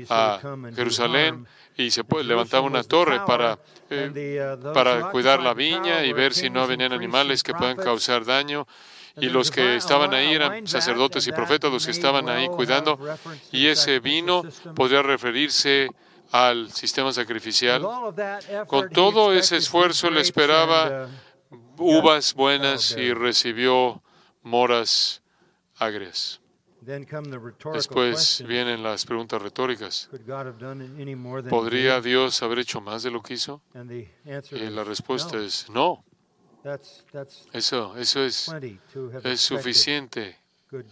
a 0.08 0.40
Jerusalén 0.74 1.46
y 1.76 1.90
se 1.90 2.02
levantaba 2.24 2.66
una 2.66 2.82
torre 2.84 3.20
para, 3.26 3.58
eh, 3.90 4.56
uh, 4.56 4.72
para 4.72 5.10
cuidar 5.10 5.42
la 5.42 5.52
viña 5.52 6.04
y 6.04 6.12
ver 6.14 6.32
si 6.32 6.48
no 6.48 6.66
venían 6.66 6.92
animales 6.92 7.42
que 7.42 7.52
puedan 7.52 7.76
causar 7.76 8.24
daño 8.24 8.66
y 9.16 9.28
los 9.28 9.50
que 9.50 9.76
estaban 9.76 10.14
ahí 10.14 10.32
eran 10.32 10.66
sacerdotes 10.66 11.26
y 11.26 11.32
profetas, 11.32 11.70
los 11.70 11.84
que 11.84 11.92
estaban 11.92 12.28
ahí 12.28 12.48
cuidando, 12.48 12.98
y 13.50 13.66
ese 13.66 14.00
vino 14.00 14.42
podría 14.74 15.02
referirse 15.02 15.88
al 16.30 16.70
sistema 16.70 17.12
sacrificial. 17.12 17.82
Con 18.66 18.88
todo 18.90 19.32
ese 19.32 19.58
esfuerzo 19.58 20.10
le 20.10 20.20
esperaba 20.20 21.08
uvas 21.76 22.34
buenas 22.34 22.96
y 22.96 23.12
recibió 23.12 24.02
moras 24.42 25.22
agrias. 25.76 26.40
Después 27.72 28.42
vienen 28.46 28.82
las 28.82 29.04
preguntas 29.04 29.40
retóricas. 29.40 30.10
¿Podría 31.48 32.00
Dios 32.00 32.42
haber 32.42 32.58
hecho 32.60 32.80
más 32.80 33.04
de 33.04 33.10
lo 33.10 33.22
que 33.22 33.34
hizo? 33.34 33.62
Y 34.50 34.70
la 34.70 34.82
respuesta 34.82 35.38
es 35.38 35.70
no. 35.70 36.04
Eso, 37.52 37.96
eso 37.96 38.24
es, 38.24 38.50
es 39.24 39.40
suficiente 39.40 40.38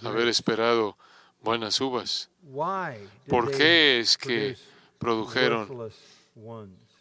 haber 0.03 0.29
esperado 0.29 0.97
buenas 1.43 1.81
uvas. 1.81 2.29
¿Por 3.29 3.51
qué 3.51 4.01
es 4.01 4.19
que 4.19 4.57
produjeron 4.99 5.91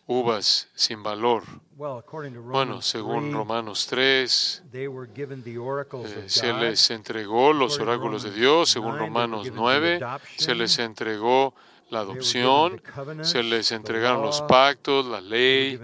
uvas 0.05 0.69
sin 0.75 1.01
valor? 1.03 1.43
Bueno, 1.75 2.81
según 2.81 3.31
Romanos 3.33 3.87
3, 3.87 4.63
eh, 4.73 6.23
se 6.27 6.53
les 6.53 6.89
entregó 6.91 7.53
los 7.53 7.79
oráculos 7.79 8.23
de 8.23 8.31
Dios, 8.31 8.69
según 8.69 8.97
Romanos 8.97 9.47
9, 9.53 9.99
se 10.37 10.55
les 10.55 10.77
entregó 10.79 11.53
la 11.89 11.99
adopción, 11.99 12.81
se 13.21 13.41
les 13.43 13.71
entregaron 13.71 14.21
los 14.21 14.41
pactos, 14.43 15.05
la 15.05 15.21
ley, 15.21 15.79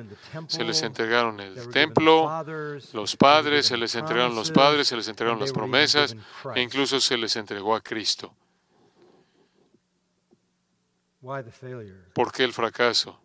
se 0.47 0.63
les 0.63 0.81
entregaron 0.83 1.39
el 1.39 1.69
templo, 1.69 2.29
los 2.93 3.15
padres, 3.15 3.65
se 3.65 3.77
les 3.77 3.95
entregaron 3.95 4.35
los 4.35 4.51
padres, 4.51 4.87
se 4.87 4.95
les 4.95 5.07
entregaron 5.07 5.39
las 5.39 5.51
promesas 5.51 6.15
e 6.53 6.61
incluso 6.61 6.99
se 6.99 7.17
les 7.17 7.35
entregó 7.35 7.75
a 7.75 7.81
Cristo. 7.81 8.33
¿Por 12.13 12.31
qué 12.31 12.43
el 12.43 12.53
fracaso? 12.53 13.19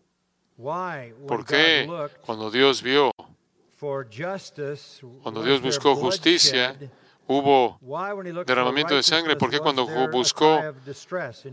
¿Por 1.27 1.45
qué 1.45 1.87
cuando 2.25 2.49
Dios 2.49 2.81
vio, 2.81 3.11
cuando 5.21 5.43
Dios 5.43 5.61
buscó 5.61 5.95
justicia, 5.95 6.75
hubo 7.31 7.79
derramamiento 8.45 8.95
de 8.95 9.03
sangre, 9.03 9.35
porque 9.35 9.59
cuando 9.59 9.87
buscó 10.09 10.61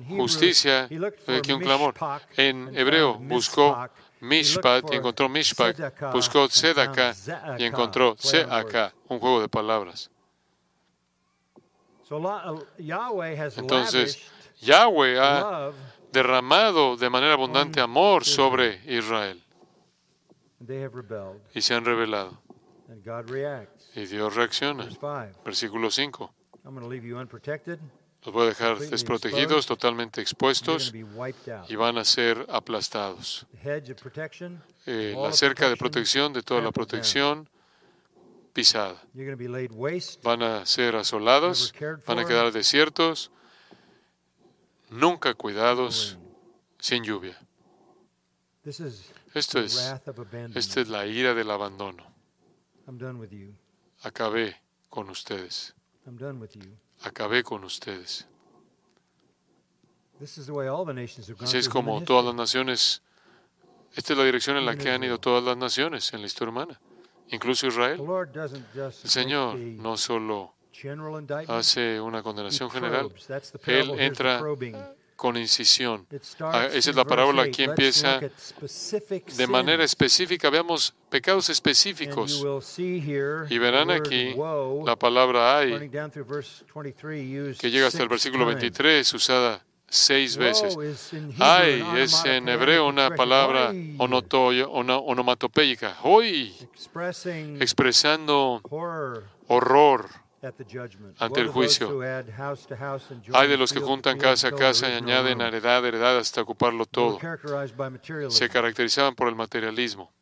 justicia, 0.09 0.89
aquí 1.27 1.53
un 1.53 1.61
clamor. 1.61 1.95
En 2.37 2.77
hebreo 2.77 3.15
buscó 3.15 3.89
Mishpat 4.21 4.93
y 4.93 4.97
encontró 4.97 5.29
Mishpat, 5.29 5.77
buscó 6.13 6.49
Tzedaka 6.49 7.15
y 7.59 7.65
encontró 7.65 8.15
Tzedaka, 8.17 8.93
un 9.09 9.21
juego 9.21 9.41
de 9.41 9.49
palabras. 9.49 10.11
Entonces, 13.57 14.31
Yahweh 14.61 15.19
ha 15.21 15.71
derramado 16.11 16.97
de 16.97 17.11
manera 17.11 17.35
abundante 17.35 17.81
amor 17.81 18.25
sobre 18.25 18.81
Israel. 18.87 19.43
Y 21.55 21.61
se 21.61 21.75
han 21.75 21.85
revelado. 21.85 22.41
Y 23.95 24.07
Dios 24.07 24.35
reacciona. 24.35 24.89
Versículo 25.45 25.91
5. 25.91 26.35
Los 28.25 28.35
voy 28.35 28.45
a 28.45 28.49
dejar 28.49 28.79
desprotegidos, 28.79 29.67
totalmente 29.67 30.21
expuestos, 30.21 30.93
y 31.69 31.77
van 31.77 31.99
a 31.99 32.05
ser 32.05 32.45
aplastados. 32.49 33.47
Eh, 34.87 35.15
la 35.17 35.33
cerca 35.33 35.69
de 35.69 35.77
protección 35.77 36.33
de 36.33 36.43
toda 36.43 36.61
la 36.61 36.73
protección 36.73 37.49
pisada. 38.53 39.01
Van 40.25 40.43
a 40.43 40.67
ser 40.67 40.97
asolados, 40.97 41.73
van 42.07 42.19
a 42.19 42.25
quedar 42.25 42.51
desiertos, 42.53 43.31
nunca 44.91 45.35
cuidados, 45.35 46.19
sin 46.79 47.05
lluvia. 47.05 47.39
Esto 49.35 49.61
es, 49.61 49.95
esta 50.55 50.81
es 50.81 50.89
la 50.89 51.07
ira 51.07 51.35
del 51.35 51.51
abandono. 51.51 52.18
Acabé 54.03 54.57
con 54.89 55.11
ustedes. 55.11 55.75
Acabé 57.03 57.43
con 57.43 57.63
ustedes. 57.65 58.27
Así 61.41 61.59
es 61.59 61.69
como 61.69 62.03
todas 62.03 62.25
las 62.25 62.35
naciones, 62.35 63.03
esta 63.95 64.13
es 64.15 64.19
la 64.19 64.25
dirección 64.25 64.57
en 64.57 64.67
la 64.67 64.75
que 64.77 64.91
han 64.91 65.05
ido 65.05 65.19
todas 65.19 65.45
las 65.45 65.57
naciones 65.57 66.13
en 66.13 66.21
la 66.23 66.27
historia 66.27 66.51
humana, 66.51 66.81
incluso 67.29 67.67
Israel. 67.67 68.01
El 68.03 68.93
Señor 68.93 69.57
no 69.57 69.97
solo 69.97 70.55
hace 71.47 72.01
una 72.01 72.23
condenación 72.23 72.71
general, 72.71 73.13
Él 73.67 73.91
entra 74.01 74.43
con 75.19 75.37
incisión. 75.37 76.07
Ah, 76.39 76.69
esa 76.73 76.91
es 76.91 76.97
la 76.97 77.05
parábola. 77.05 77.43
Aquí 77.43 77.65
empieza 77.65 78.21
de 79.37 79.47
manera 79.49 79.83
específica. 79.83 80.49
Veamos 80.49 80.95
pecados 81.11 81.51
específicos. 81.51 82.47
Y 82.79 83.59
verán 83.59 83.91
aquí 83.91 84.33
la 84.87 84.95
palabra 84.95 85.59
hay, 85.59 85.91
que 87.59 87.71
llega 87.71 87.89
hasta 87.89 88.05
el 88.05 88.09
versículo 88.09 88.47
23, 88.47 89.13
usada 89.13 89.65
seis 89.89 90.37
veces. 90.37 90.79
Ay 91.41 91.85
es 91.97 92.25
en 92.25 92.49
hebreo 92.49 92.87
una 92.87 93.11
palabra 93.11 93.73
onomatopeica. 93.99 95.97
Hoy, 96.05 96.55
expresando 97.59 98.63
horror 99.49 100.28
ante 101.19 101.41
el 101.41 101.49
juicio. 101.49 102.01
Hay 103.35 103.49
de 103.49 103.57
los 103.57 103.73
que 103.73 103.81
juntan 103.81 104.19
casa 104.19 104.49
a 104.49 104.53
casa 104.53 104.89
y 104.89 104.95
añaden 104.95 105.41
heredad, 105.41 105.85
heredad 105.85 106.19
hasta 106.19 106.43
ocuparlo 106.43 106.87
todo. 106.87 107.19
Se 108.31 108.49
caracterizaban 108.49 109.15
por 109.15 109.29
el 109.29 109.35
materialismo. 109.35 110.13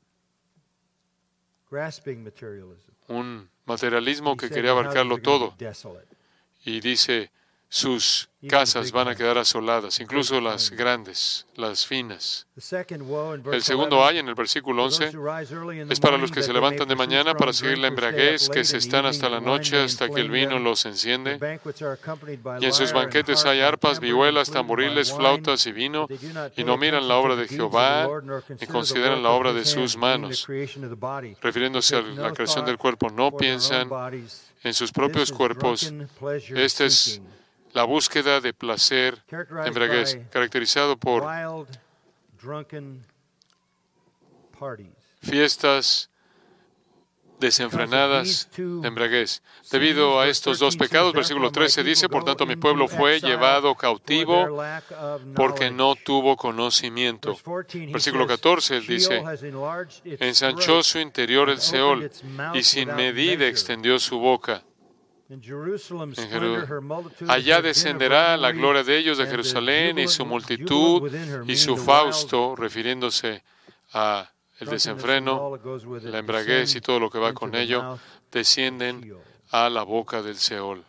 Un 3.08 3.50
materialismo 3.64 4.36
que 4.36 4.48
quería 4.48 4.70
abarcarlo 4.70 5.18
todo. 5.18 5.54
Y 6.64 6.80
dice, 6.80 7.30
sus 7.68 8.28
casas 8.48 8.92
van 8.92 9.08
a 9.08 9.16
quedar 9.16 9.38
asoladas, 9.38 9.98
incluso 9.98 10.40
las 10.40 10.70
grandes, 10.70 11.46
las 11.56 11.84
finas. 11.84 12.46
El 13.52 13.62
segundo 13.62 14.04
hay 14.04 14.18
en 14.18 14.28
el 14.28 14.34
versículo 14.34 14.84
11 14.84 15.10
es 15.90 16.00
para 16.00 16.16
los 16.16 16.30
que 16.30 16.42
se 16.42 16.52
levantan 16.52 16.86
de 16.86 16.94
mañana 16.94 17.34
para 17.34 17.52
seguir 17.52 17.78
la 17.78 17.88
embriaguez, 17.88 18.48
que 18.48 18.64
se 18.64 18.76
están 18.76 19.04
hasta 19.06 19.28
la 19.28 19.40
noche 19.40 19.82
hasta 19.82 20.08
que 20.08 20.20
el 20.20 20.30
vino 20.30 20.58
los 20.58 20.86
enciende. 20.86 21.58
Y 22.60 22.64
en 22.64 22.72
sus 22.72 22.92
banquetes 22.92 23.44
hay 23.44 23.60
arpas, 23.60 23.98
vihuelas, 23.98 24.50
tamboriles, 24.50 25.12
flautas 25.12 25.66
y 25.66 25.72
vino, 25.72 26.06
y 26.56 26.62
no 26.62 26.76
miran 26.76 27.08
la 27.08 27.16
obra 27.16 27.34
de 27.34 27.48
Jehová 27.48 28.08
ni 28.60 28.66
consideran 28.66 29.22
la 29.22 29.30
obra 29.30 29.52
de 29.52 29.64
sus 29.64 29.96
manos. 29.96 30.46
Refiriéndose 31.40 31.96
a 31.96 32.02
la 32.02 32.32
creación 32.32 32.64
del 32.64 32.78
cuerpo, 32.78 33.10
no 33.10 33.36
piensan 33.36 33.90
en 34.62 34.74
sus 34.74 34.92
propios 34.92 35.32
cuerpos. 35.32 35.92
Este 36.54 36.86
es 36.86 37.20
la 37.76 37.84
búsqueda 37.84 38.40
de 38.40 38.54
placer, 38.54 39.22
embriaguez, 39.66 40.18
caracterizado 40.30 40.96
por 40.96 41.24
fiestas 45.20 46.08
desenfrenadas 47.38 48.48
de 48.56 48.88
embriaguez. 48.88 49.42
Debido 49.70 50.18
a 50.18 50.26
estos 50.26 50.58
dos 50.58 50.74
pecados, 50.78 51.12
versículo 51.12 51.52
13 51.52 51.84
dice, 51.84 52.08
por 52.08 52.24
tanto 52.24 52.46
mi 52.46 52.56
pueblo 52.56 52.88
fue 52.88 53.20
llevado 53.20 53.74
cautivo 53.74 54.58
porque 55.34 55.70
no 55.70 55.96
tuvo 55.96 56.34
conocimiento. 56.34 57.36
Versículo 57.92 58.26
14 58.26 58.80
dice, 58.80 59.22
ensanchó 60.18 60.82
su 60.82 60.98
interior 60.98 61.50
el 61.50 61.60
Seol 61.60 62.10
y 62.54 62.62
sin 62.62 62.94
medida 62.94 63.46
extendió 63.46 63.98
su 63.98 64.18
boca. 64.18 64.62
Allá 67.26 67.60
descenderá 67.60 68.36
la 68.36 68.52
gloria 68.52 68.84
de 68.84 68.96
ellos 68.96 69.18
de 69.18 69.26
Jerusalén 69.26 69.98
y 69.98 70.06
su 70.06 70.24
multitud 70.24 71.12
y 71.46 71.56
su 71.56 71.76
fausto, 71.76 72.54
refiriéndose 72.54 73.42
a 73.92 74.30
el 74.58 74.68
desenfreno, 74.68 75.58
la 76.02 76.18
embraguez 76.18 76.76
y 76.76 76.80
todo 76.80 77.00
lo 77.00 77.10
que 77.10 77.18
va 77.18 77.32
con 77.32 77.54
ello, 77.54 77.98
descienden 78.30 79.16
a 79.50 79.68
la 79.68 79.82
boca 79.82 80.22
del 80.22 80.36
Seol. 80.36 80.84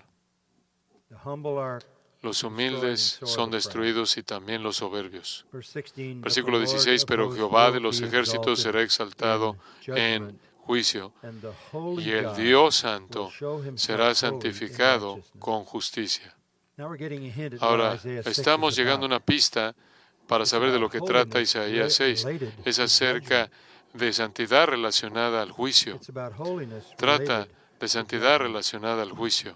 Los 2.21 2.43
humildes 2.43 3.19
son 3.23 3.51
destruidos 3.51 4.17
y 4.17 4.23
también 4.23 4.63
los 4.63 4.77
soberbios. 4.77 5.45
Versículo 5.51 6.59
16, 6.59 7.05
pero 7.05 7.31
Jehová 7.31 7.71
de 7.71 7.79
los 7.79 8.01
ejércitos 8.01 8.61
será 8.61 8.81
exaltado 8.81 9.57
en 9.87 10.39
juicio, 10.67 11.13
y 11.97 12.11
el 12.11 12.35
Dios 12.35 12.75
Santo 12.75 13.31
será 13.75 14.13
santificado 14.13 15.21
con 15.39 15.63
justicia. 15.63 16.35
Ahora, 17.61 17.97
estamos 18.25 18.75
llegando 18.75 19.05
a 19.05 19.07
una 19.07 19.21
pista 19.21 19.73
para 20.27 20.45
saber 20.45 20.73
de 20.73 20.79
lo 20.79 20.89
que 20.89 20.99
trata 20.99 21.39
Isaías 21.39 21.93
6. 21.93 22.27
Es 22.65 22.79
acerca 22.79 23.49
de 23.93 24.11
santidad 24.11 24.67
relacionada 24.67 25.41
al 25.41 25.51
juicio. 25.51 25.99
Trata 26.97 27.47
de 27.79 27.87
santidad 27.87 28.39
relacionada 28.39 29.03
al 29.03 29.11
juicio. 29.11 29.55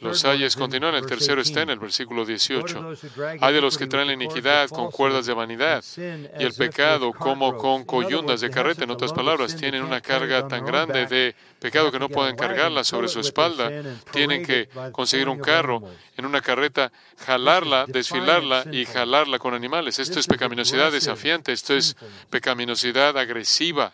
Los 0.00 0.24
ayes 0.24 0.56
continúan, 0.56 0.96
el 0.96 1.06
tercero 1.06 1.40
está 1.40 1.62
en 1.62 1.70
el 1.70 1.78
versículo 1.78 2.24
18. 2.24 2.92
Hay 3.40 3.54
de 3.54 3.60
los 3.60 3.78
que 3.78 3.86
traen 3.86 4.08
la 4.08 4.14
iniquidad 4.14 4.68
con 4.68 4.90
cuerdas 4.90 5.26
de 5.26 5.32
vanidad 5.32 5.84
y 5.96 6.42
el 6.42 6.52
pecado 6.54 7.12
como 7.12 7.56
con 7.56 7.84
coyundas 7.84 8.40
de 8.40 8.50
carreta. 8.50 8.82
En 8.82 8.90
otras 8.90 9.12
palabras, 9.12 9.54
tienen 9.54 9.84
una 9.84 10.00
carga 10.00 10.48
tan 10.48 10.64
grande 10.64 11.06
de 11.06 11.36
pecado 11.60 11.92
que 11.92 12.00
no 12.00 12.08
pueden 12.08 12.34
cargarla 12.34 12.82
sobre 12.82 13.06
su 13.06 13.20
espalda. 13.20 13.70
Tienen 14.10 14.44
que 14.44 14.68
conseguir 14.90 15.28
un 15.28 15.38
carro 15.38 15.82
en 16.16 16.26
una 16.26 16.40
carreta, 16.40 16.90
jalarla, 17.18 17.86
desfilarla 17.86 18.64
y 18.72 18.86
jalarla 18.86 19.38
con 19.38 19.54
animales. 19.54 20.00
Esto 20.00 20.18
es 20.18 20.26
pecaminosidad 20.26 20.90
desafiante, 20.90 21.52
esto 21.52 21.76
es 21.76 21.96
pecaminosidad 22.28 23.16
agresiva. 23.16 23.92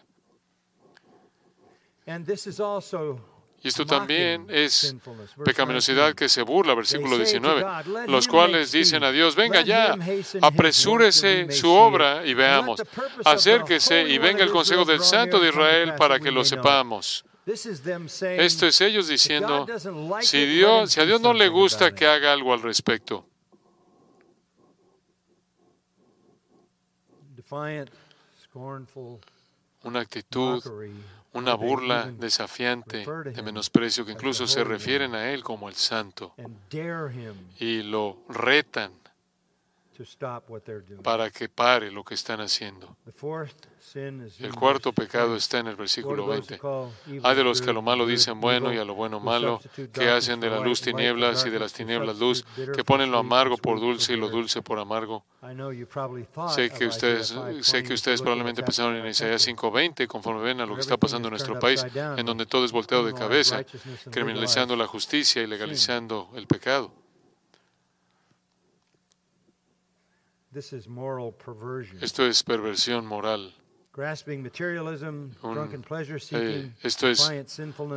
Y 3.66 3.68
esto 3.68 3.84
también 3.84 4.46
es 4.48 4.94
pecaminosidad 5.44 6.14
que 6.14 6.28
se 6.28 6.42
burla, 6.42 6.72
versículo 6.72 7.18
19, 7.18 7.64
los 8.06 8.28
cuales 8.28 8.70
dicen 8.70 9.02
a 9.02 9.10
Dios, 9.10 9.34
venga 9.34 9.60
ya, 9.62 9.98
apresúrese 10.40 11.50
su 11.50 11.68
obra 11.68 12.24
y 12.24 12.32
veamos, 12.32 12.80
acérquese 13.24 14.02
y 14.02 14.18
venga 14.18 14.44
el 14.44 14.52
consejo 14.52 14.84
del 14.84 15.00
Santo 15.00 15.40
de 15.40 15.48
Israel 15.48 15.94
para 15.98 16.20
que 16.20 16.30
lo 16.30 16.44
sepamos. 16.44 17.24
Esto 17.44 18.66
es 18.68 18.80
ellos 18.80 19.08
diciendo, 19.08 19.66
si, 20.20 20.46
Dios, 20.46 20.92
si 20.92 21.00
a 21.00 21.04
Dios 21.04 21.20
no 21.20 21.32
le 21.32 21.48
gusta 21.48 21.92
que 21.92 22.06
haga 22.06 22.32
algo 22.32 22.54
al 22.54 22.62
respecto. 22.62 23.26
Una 29.82 30.00
actitud 30.00 30.62
una 31.36 31.54
burla 31.54 32.10
desafiante, 32.10 33.04
de 33.06 33.42
menosprecio, 33.42 34.04
que 34.04 34.12
incluso 34.12 34.46
se 34.46 34.64
refieren 34.64 35.14
a 35.14 35.30
Él 35.32 35.42
como 35.42 35.68
el 35.68 35.74
santo 35.74 36.34
y 37.58 37.82
lo 37.82 38.18
retan 38.28 38.92
para 41.02 41.30
que 41.30 41.48
pare 41.48 41.90
lo 41.90 42.04
que 42.04 42.14
están 42.14 42.40
haciendo. 42.40 42.96
El 43.96 44.54
cuarto 44.54 44.92
pecado 44.92 45.36
está 45.36 45.58
en 45.58 45.68
el 45.68 45.76
versículo 45.76 46.26
20. 46.26 46.60
Hay 47.22 47.36
de 47.36 47.44
los 47.44 47.62
que 47.62 47.70
a 47.70 47.72
lo 47.72 47.80
malo 47.80 48.06
dicen 48.06 48.40
bueno 48.40 48.72
y 48.72 48.76
a 48.76 48.84
lo 48.84 48.94
bueno 48.94 49.20
malo, 49.20 49.60
que 49.92 50.10
hacen 50.10 50.38
de 50.38 50.50
la 50.50 50.60
luz 50.60 50.82
tinieblas 50.82 51.46
y 51.46 51.50
de 51.50 51.58
las 51.58 51.72
tinieblas 51.72 52.18
luz, 52.18 52.44
que 52.74 52.84
ponen 52.84 53.10
lo 53.10 53.18
amargo 53.18 53.56
por 53.56 53.80
dulce 53.80 54.12
y 54.12 54.16
lo 54.16 54.28
dulce 54.28 54.60
por 54.60 54.78
amargo. 54.78 55.24
Sé 56.48 56.70
que 56.70 56.86
ustedes, 56.86 57.34
sé 57.62 57.82
que 57.82 57.94
ustedes 57.94 58.20
probablemente 58.20 58.62
pensaron 58.62 58.96
en 58.96 59.06
Isaías 59.06 59.46
5:20, 59.46 60.06
conforme 60.06 60.42
ven 60.42 60.60
a 60.60 60.66
lo 60.66 60.74
que 60.74 60.82
está 60.82 60.98
pasando 60.98 61.28
en 61.28 61.32
nuestro 61.32 61.58
país, 61.58 61.84
en 61.94 62.26
donde 62.26 62.44
todo 62.44 62.64
es 62.64 62.72
volteado 62.72 63.04
de 63.04 63.14
cabeza, 63.14 63.64
criminalizando 64.10 64.76
la 64.76 64.86
justicia 64.86 65.42
y 65.42 65.46
legalizando 65.46 66.30
el 66.34 66.46
pecado. 66.46 66.92
Esto 72.00 72.26
es 72.26 72.42
perversión 72.42 73.06
moral. 73.06 73.54
Eh, 76.32 76.70
esto 76.82 77.08
es, 77.08 77.30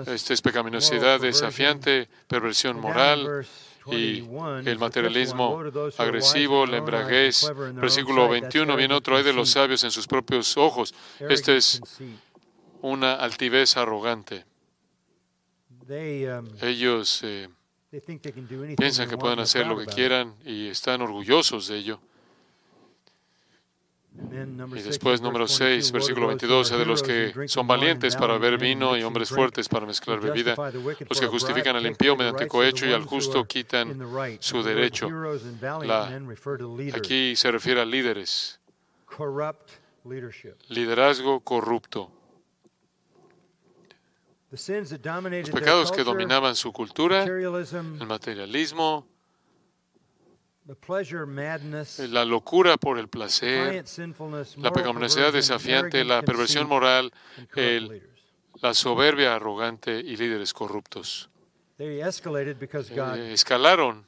esto 0.07 0.33
es 0.33 0.41
pecaminosidad 0.41 1.19
desafiante, 1.19 2.07
perversión 2.27 2.79
moral 2.79 3.45
y 3.87 4.19
el 4.65 4.79
materialismo 4.79 5.61
agresivo, 5.97 6.65
la 6.65 6.77
embraguez. 6.77 7.51
Versículo 7.73 8.29
21, 8.29 8.75
viene 8.75 8.93
otro, 8.93 9.17
hay 9.17 9.23
de 9.23 9.33
los 9.33 9.49
sabios 9.49 9.83
en 9.83 9.91
sus 9.91 10.07
propios 10.07 10.55
ojos. 10.57 10.93
Esta 11.19 11.53
es 11.53 11.81
una 12.81 13.15
altivez 13.15 13.75
arrogante. 13.77 14.45
Um, 15.89 16.47
Ellos 16.61 17.21
eh, 17.23 17.49
piensan 18.77 19.09
que 19.09 19.17
pueden 19.17 19.39
hacer 19.39 19.65
lo 19.65 19.75
que 19.77 19.87
quieran 19.87 20.35
y 20.45 20.67
están 20.67 21.01
orgullosos 21.01 21.67
de 21.67 21.77
ello. 21.77 21.99
Y 24.75 24.81
después, 24.81 25.21
número 25.21 25.47
6, 25.47 25.91
versículo 25.91 26.27
22, 26.27 26.69
de 26.71 26.85
los 26.85 27.01
que 27.01 27.33
son 27.47 27.67
valientes 27.67 28.15
para 28.15 28.33
beber 28.33 28.59
vino 28.59 28.97
y 28.97 29.03
hombres 29.03 29.29
fuertes 29.29 29.69
para 29.69 29.85
mezclar 29.85 30.19
bebida, 30.19 30.55
los 31.09 31.19
que 31.19 31.27
justifican 31.27 31.75
al 31.75 31.85
impío 31.85 32.15
mediante 32.15 32.47
cohecho 32.47 32.85
y 32.85 32.93
al 32.93 33.05
justo 33.05 33.45
quitan 33.45 33.99
su 34.39 34.61
derecho. 34.61 35.09
aquí 36.95 37.35
se 37.35 37.51
refiere 37.51 37.81
a 37.81 37.85
líderes. 37.85 38.59
Liderazgo 40.69 41.39
corrupto. 41.41 42.11
Los 44.51 45.49
pecados 45.51 45.91
que 45.91 46.03
dominaban 46.03 46.55
su 46.55 46.71
cultura, 46.73 47.23
el 47.23 48.07
materialismo, 48.07 49.07
la 52.09 52.25
locura 52.25 52.77
por 52.77 52.99
el 52.99 53.07
placer, 53.07 53.83
la 54.57 54.71
pecaminosidad 54.71 55.33
desafiante, 55.33 56.03
la 56.03 56.21
perversión 56.21 56.67
moral, 56.67 57.11
la 58.61 58.73
soberbia 58.73 59.35
arrogante 59.35 59.99
y 59.99 60.15
líderes 60.15 60.53
corruptos. 60.53 61.29
Eh, 61.79 62.03
escalaron 63.31 64.05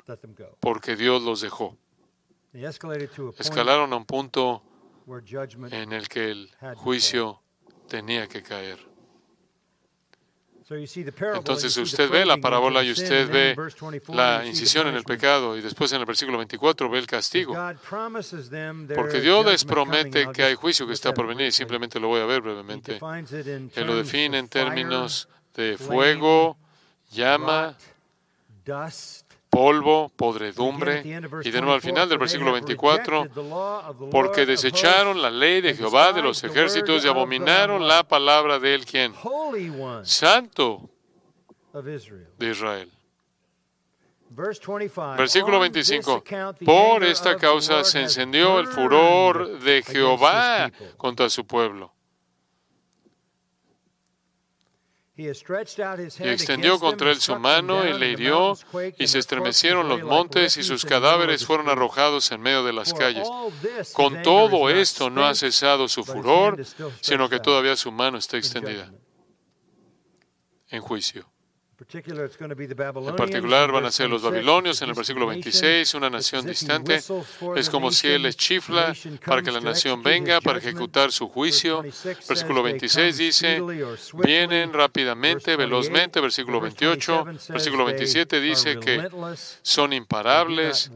porque 0.59 0.95
Dios 0.95 1.23
los 1.23 1.41
dejó. 1.41 1.77
Escalaron 3.39 3.93
a 3.93 3.95
un 3.95 4.05
punto 4.05 4.61
en 5.71 5.93
el 5.93 6.07
que 6.09 6.31
el 6.31 6.51
juicio 6.75 7.41
tenía 7.87 8.27
que 8.27 8.43
caer. 8.43 8.90
Entonces 11.37 11.75
usted 11.77 12.09
ve 12.09 12.25
la 12.25 12.37
parábola 12.37 12.83
y 12.83 12.91
usted 12.91 13.29
ve 13.29 13.55
la 14.09 14.45
incisión 14.45 14.87
en 14.87 14.95
el 14.95 15.03
pecado 15.03 15.57
y 15.57 15.61
después 15.61 15.91
en 15.93 15.99
el 15.99 16.05
versículo 16.05 16.37
24 16.37 16.89
ve 16.89 16.99
el 16.99 17.07
castigo. 17.07 17.53
Porque 18.95 19.21
Dios 19.21 19.45
les 19.45 19.65
promete 19.65 20.31
que 20.31 20.43
hay 20.43 20.55
juicio 20.55 20.87
que 20.87 20.93
está 20.93 21.13
por 21.13 21.27
venir 21.27 21.47
y 21.47 21.51
simplemente 21.51 21.99
lo 21.99 22.07
voy 22.07 22.21
a 22.21 22.25
ver 22.25 22.41
brevemente. 22.41 22.99
Él 23.75 23.87
lo 23.87 23.95
define 23.95 24.37
en 24.37 24.47
términos 24.47 25.27
de 25.55 25.77
fuego, 25.77 26.57
llama, 27.11 27.75
polvo, 29.51 30.09
podredumbre. 30.15 31.03
Y 31.43 31.51
de 31.51 31.59
nuevo 31.59 31.73
al 31.73 31.81
final 31.81 32.09
del 32.09 32.17
versículo 32.17 32.53
24, 32.53 33.27
porque 34.09 34.45
desecharon 34.45 35.21
la 35.21 35.29
ley 35.29 35.61
de 35.61 35.75
Jehová 35.75 36.13
de 36.13 36.23
los 36.23 36.43
ejércitos 36.43 37.03
y 37.05 37.07
abominaron 37.07 37.87
la 37.87 38.03
palabra 38.03 38.57
de 38.57 38.73
él, 38.73 38.85
quien? 38.85 39.13
Santo 40.03 40.89
de 41.73 42.49
Israel. 42.49 42.89
Versículo 45.17 45.59
25. 45.59 46.23
Por 46.65 47.03
esta 47.03 47.35
causa 47.35 47.83
se 47.83 48.01
encendió 48.01 48.59
el 48.59 48.67
furor 48.67 49.59
de 49.59 49.83
Jehová 49.83 50.71
contra 50.97 51.29
su 51.29 51.45
pueblo 51.45 51.91
Y 56.19 56.27
extendió 56.27 56.79
contra 56.79 57.11
él 57.11 57.21
su 57.21 57.35
mano 57.37 57.87
y 57.87 57.93
le 57.93 58.11
hirió, 58.11 58.57
y 58.97 59.07
se 59.07 59.19
estremecieron 59.19 59.87
los 59.87 60.01
montes, 60.01 60.57
y 60.57 60.63
sus 60.63 60.85
cadáveres 60.85 61.45
fueron 61.45 61.69
arrojados 61.69 62.31
en 62.31 62.41
medio 62.41 62.63
de 62.63 62.73
las 62.73 62.93
calles. 62.93 63.27
Con 63.93 64.21
todo 64.21 64.69
esto 64.69 65.09
no 65.09 65.25
ha 65.25 65.35
cesado 65.35 65.87
su 65.87 66.03
furor, 66.03 66.63
sino 67.01 67.29
que 67.29 67.39
todavía 67.39 67.75
su 67.75 67.91
mano 67.91 68.17
está 68.17 68.37
extendida 68.37 68.91
en 70.69 70.81
juicio. 70.81 71.29
En 73.09 73.15
particular 73.15 73.71
van 73.71 73.85
a 73.85 73.91
ser 73.91 74.09
los 74.09 74.21
babilonios 74.21 74.81
en 74.81 74.89
el 74.89 74.95
versículo 74.95 75.27
26, 75.27 75.93
una 75.95 76.09
nación 76.09 76.45
distante. 76.45 77.01
Es 77.55 77.69
como 77.69 77.91
si 77.91 78.07
Él 78.07 78.23
les 78.23 78.37
chifla 78.37 78.93
para 79.25 79.41
que 79.41 79.51
la 79.51 79.61
nación 79.61 80.03
venga 80.03 80.41
para 80.41 80.59
ejecutar 80.59 81.11
su 81.11 81.27
juicio. 81.27 81.83
Versículo 82.27 82.61
26 82.63 83.17
dice, 83.17 83.61
vienen 84.23 84.73
rápidamente, 84.73 85.55
velozmente. 85.55 86.21
Versículo 86.21 86.61
28. 86.61 87.25
Versículo 87.49 87.85
27 87.85 88.39
dice 88.39 88.79
que 88.79 89.07
son 89.61 89.93
imparables, 89.93 90.91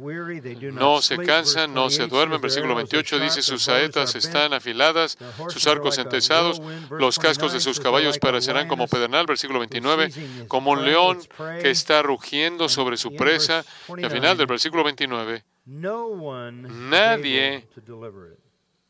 no 0.73 1.01
se 1.01 1.17
cansan, 1.17 1.73
no 1.73 1.89
se 1.89 2.07
duermen. 2.07 2.39
Versículo 2.41 2.75
28 2.75 3.19
dice, 3.19 3.41
sus 3.41 3.63
saetas 3.63 4.15
están 4.15 4.53
afiladas, 4.53 5.17
sus 5.49 5.65
arcos 5.67 5.97
entesados, 5.97 6.61
los 6.91 7.17
cascos 7.17 7.53
de 7.53 7.59
sus 7.59 7.79
caballos 7.79 8.19
parecerán 8.19 8.67
como 8.67 8.87
pedernal. 8.87 9.25
Versículo 9.25 9.59
29, 9.59 10.11
como 10.47 10.74
un 10.79 10.85
león 10.85 11.19
que 11.61 11.71
está 11.71 12.01
rugiendo 12.01 12.69
sobre 12.69 12.97
su 12.97 13.15
presa. 13.15 13.65
Y 13.97 14.03
al 14.03 14.11
final 14.11 14.37
del 14.37 14.47
versículo 14.47 14.83
29, 14.83 15.43
nadie 15.65 17.67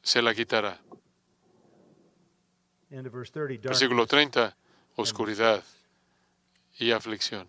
se 0.01 0.21
la 0.21 0.33
quitará. 0.33 0.79
Versículo 2.89 4.05
30, 4.05 4.55
oscuridad 4.95 5.63
y 6.77 6.91
aflicción. 6.91 7.47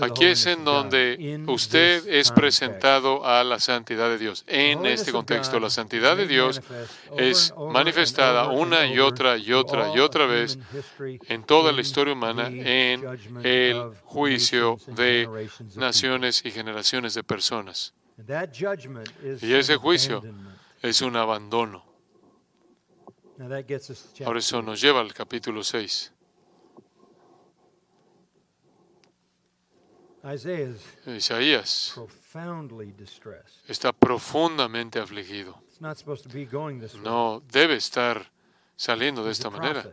Aquí 0.00 0.24
es 0.24 0.46
en 0.46 0.64
donde 0.64 1.44
usted 1.46 2.08
es 2.08 2.32
presentado 2.32 3.24
a 3.24 3.44
la 3.44 3.60
santidad 3.60 4.08
de 4.08 4.16
Dios. 4.16 4.44
En 4.46 4.86
este 4.86 5.12
contexto, 5.12 5.60
la 5.60 5.68
santidad 5.68 6.16
de 6.16 6.26
Dios 6.26 6.62
es 7.16 7.52
manifestada 7.70 8.48
una 8.48 8.86
y 8.86 8.98
otra 8.98 9.36
y 9.36 9.52
otra 9.52 9.94
y 9.94 9.98
otra 9.98 10.26
vez 10.26 10.58
en 11.28 11.44
toda 11.44 11.70
la 11.72 11.82
historia 11.82 12.14
humana 12.14 12.48
en 12.48 13.04
el 13.44 13.92
juicio 14.04 14.78
de 14.86 15.48
naciones 15.76 16.42
y 16.46 16.50
generaciones 16.50 17.12
de 17.12 17.22
personas. 17.22 17.92
Y 19.42 19.52
ese 19.52 19.76
juicio 19.76 20.22
es 20.80 21.02
un 21.02 21.16
abandono. 21.16 21.84
Ahora 24.24 24.38
eso 24.38 24.62
nos 24.62 24.80
lleva 24.80 25.00
al 25.00 25.12
capítulo 25.12 25.62
6. 25.62 26.12
Isaías 31.06 31.94
está 33.68 33.92
profundamente 33.92 34.98
afligido. 34.98 35.62
No 37.02 37.42
debe 37.50 37.74
estar 37.76 38.30
saliendo 38.76 39.24
de 39.24 39.32
esta 39.32 39.50
manera. 39.50 39.84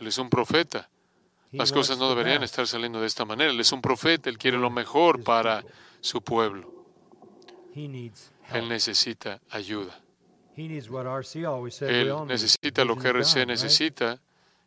Él 0.00 0.06
es 0.06 0.18
un 0.18 0.28
profeta. 0.28 0.88
Las 1.52 1.72
cosas 1.72 1.96
no 1.98 2.08
deberían 2.10 2.42
estar 2.42 2.66
saliendo 2.66 3.00
de 3.00 3.06
esta 3.06 3.24
manera. 3.24 3.50
Él 3.50 3.60
es 3.60 3.72
un 3.72 3.80
profeta. 3.80 4.28
Él 4.28 4.36
quiere 4.36 4.58
lo 4.58 4.70
mejor 4.70 5.22
para 5.22 5.64
su 6.00 6.20
pueblo. 6.22 6.84
Él 7.74 8.68
necesita 8.68 9.40
ayuda. 9.50 9.98
Él 10.56 12.26
necesita 12.26 12.84
lo 12.84 12.96
que 12.96 13.08
RC 13.08 13.46
necesita, 13.46 14.20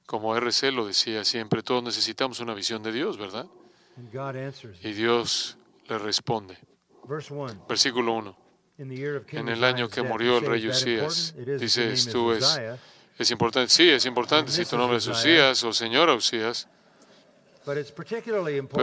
como 0.05 0.35
RC 0.35 0.71
lo 0.71 0.87
decía 0.87 1.25
siempre. 1.25 1.61
Todos 1.61 1.83
necesitamos 1.83 2.39
una 2.39 2.53
visión 2.53 2.81
de 2.81 2.93
Dios, 2.93 3.17
¿verdad? 3.17 3.47
Y 4.83 4.93
Dios 4.93 5.57
le 5.87 5.97
responde. 5.97 6.57
Versículo 7.67 8.13
1. 8.13 8.37
En 8.77 9.49
el 9.49 9.63
año 9.63 9.89
que 9.89 10.01
murió 10.01 10.39
el 10.39 10.45
rey 10.45 10.67
Usías, 10.67 11.35
dices 11.59 12.07
tú 12.09 12.31
es, 12.31 12.59
es 13.17 13.31
importante, 13.31 13.69
sí, 13.69 13.89
es 13.89 14.05
importante. 14.05 14.51
Si 14.51 14.65
tu 14.65 14.77
nombre 14.77 14.97
es 14.97 15.07
Usías 15.07 15.63
o 15.63 15.71
señora 15.73 16.15
Usías, 16.15 16.67
pero 17.63 17.79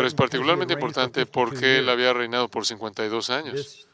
es 0.07 0.15
particularmente 0.15 0.75
importante 0.75 1.27
porque 1.27 1.79
él 1.79 1.89
había 1.89 2.13
reinado 2.13 2.49
por 2.49 2.65
52 2.65 3.31
años. 3.31 3.88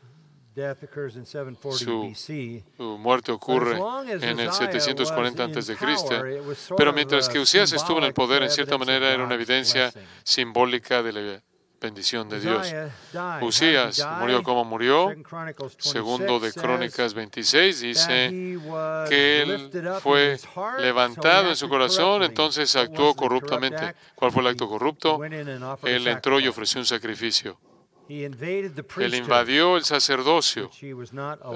Su, 1.72 2.98
muerte 2.98 3.32
ocurre 3.32 3.76
en 4.06 4.38
el 4.38 4.52
740 4.52 5.44
a.C. 5.44 5.76
Pero 6.76 6.92
mientras 6.92 7.28
que 7.28 7.40
Usías 7.40 7.72
estuvo 7.72 7.98
en 7.98 8.04
el 8.04 8.14
poder, 8.14 8.42
en 8.44 8.50
cierta 8.50 8.78
manera 8.78 9.10
era 9.10 9.24
una 9.24 9.34
evidencia 9.34 9.92
simbólica 10.22 11.02
de 11.02 11.12
la 11.12 11.42
bendición 11.80 12.28
de 12.28 12.40
Dios. 12.40 12.72
Usías 13.42 14.06
murió 14.20 14.42
como 14.42 14.64
murió. 14.64 15.12
Segundo 15.78 16.38
de 16.38 16.52
Crónicas 16.52 17.14
26 17.14 17.80
dice 17.80 18.58
que 19.08 19.42
él 19.42 19.70
fue 20.00 20.38
levantado 20.78 21.50
en 21.50 21.56
su 21.56 21.68
corazón, 21.68 22.22
entonces 22.22 22.74
actuó 22.76 23.14
corruptamente. 23.14 23.94
¿Cuál 24.14 24.30
fue 24.30 24.42
el 24.42 24.48
acto 24.48 24.68
corrupto? 24.68 25.22
Él 25.24 26.06
entró 26.06 26.38
y 26.38 26.48
ofreció 26.48 26.80
un 26.80 26.86
sacrificio. 26.86 27.58
Él 28.08 29.14
invadió 29.14 29.76
el 29.76 29.84
sacerdocio, 29.84 30.70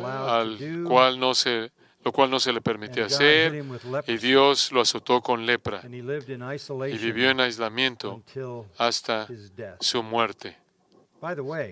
al 0.02 0.84
cual 0.86 1.20
no 1.20 1.34
se, 1.34 1.70
lo 2.02 2.12
cual 2.12 2.30
no 2.30 2.40
se 2.40 2.52
le 2.52 2.60
permitía 2.60 3.06
hacer, 3.06 3.64
y 4.06 4.16
Dios 4.16 4.72
lo 4.72 4.80
azotó 4.80 5.20
con 5.20 5.44
lepra, 5.44 5.82
y 5.84 6.98
vivió 6.98 7.30
en 7.30 7.40
aislamiento 7.40 8.22
hasta 8.78 9.26
su 9.80 10.02
muerte. 10.02 10.56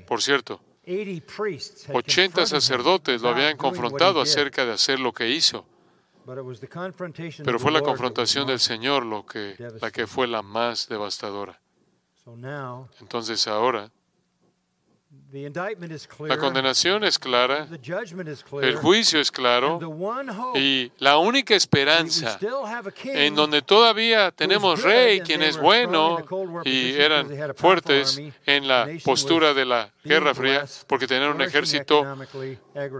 Por 0.06 0.22
cierto, 0.22 0.60
80 1.92 2.46
sacerdotes 2.46 3.22
lo 3.22 3.30
habían 3.30 3.56
confrontado 3.56 4.20
acerca 4.20 4.64
de 4.64 4.72
hacer 4.72 5.00
lo 5.00 5.12
que 5.12 5.30
hizo. 5.30 5.66
Pero 7.44 7.58
fue 7.58 7.70
la 7.70 7.82
confrontación 7.82 8.46
del 8.48 8.58
Señor 8.58 9.06
lo 9.06 9.24
que, 9.24 9.56
la 9.80 9.90
que 9.90 10.06
fue 10.06 10.26
la 10.26 10.42
más 10.42 10.88
devastadora. 10.88 11.60
Entonces 13.00 13.46
ahora 13.46 13.90
la 15.32 16.38
condenación 16.38 17.02
es 17.04 17.18
clara, 17.18 17.68
el 18.62 18.76
juicio 18.76 19.20
es 19.20 19.32
claro. 19.32 19.80
Y 20.54 20.92
la 20.98 21.18
única 21.18 21.54
esperanza 21.54 22.38
en 23.04 23.34
donde 23.34 23.62
todavía 23.62 24.30
tenemos 24.30 24.82
rey, 24.82 25.20
quien 25.20 25.42
es 25.42 25.58
bueno 25.58 26.24
y 26.64 26.92
eran 26.92 27.54
fuertes 27.56 28.20
en 28.44 28.68
la 28.68 28.88
postura 29.04 29.52
de 29.52 29.64
la 29.64 29.92
Guerra 30.04 30.34
Fría, 30.34 30.64
porque 30.86 31.06
tenían 31.06 31.32
un 31.32 31.42
ejército 31.42 32.04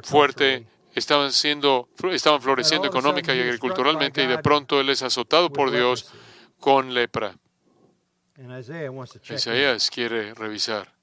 fuerte 0.02 0.66
estaban 0.94 1.30
siendo 1.30 1.90
estaban 2.10 2.40
floreciendo 2.40 2.88
económica 2.88 3.34
y 3.34 3.40
agriculturalmente 3.40 4.24
y 4.24 4.26
de 4.26 4.38
pronto 4.38 4.80
él 4.80 4.88
es 4.88 5.02
azotado 5.02 5.50
por 5.50 5.70
Dios 5.70 6.10
con 6.58 6.94
lepra. 6.94 7.36
Isaías 9.28 9.90
quiere 9.90 10.34
revisar 10.34 10.95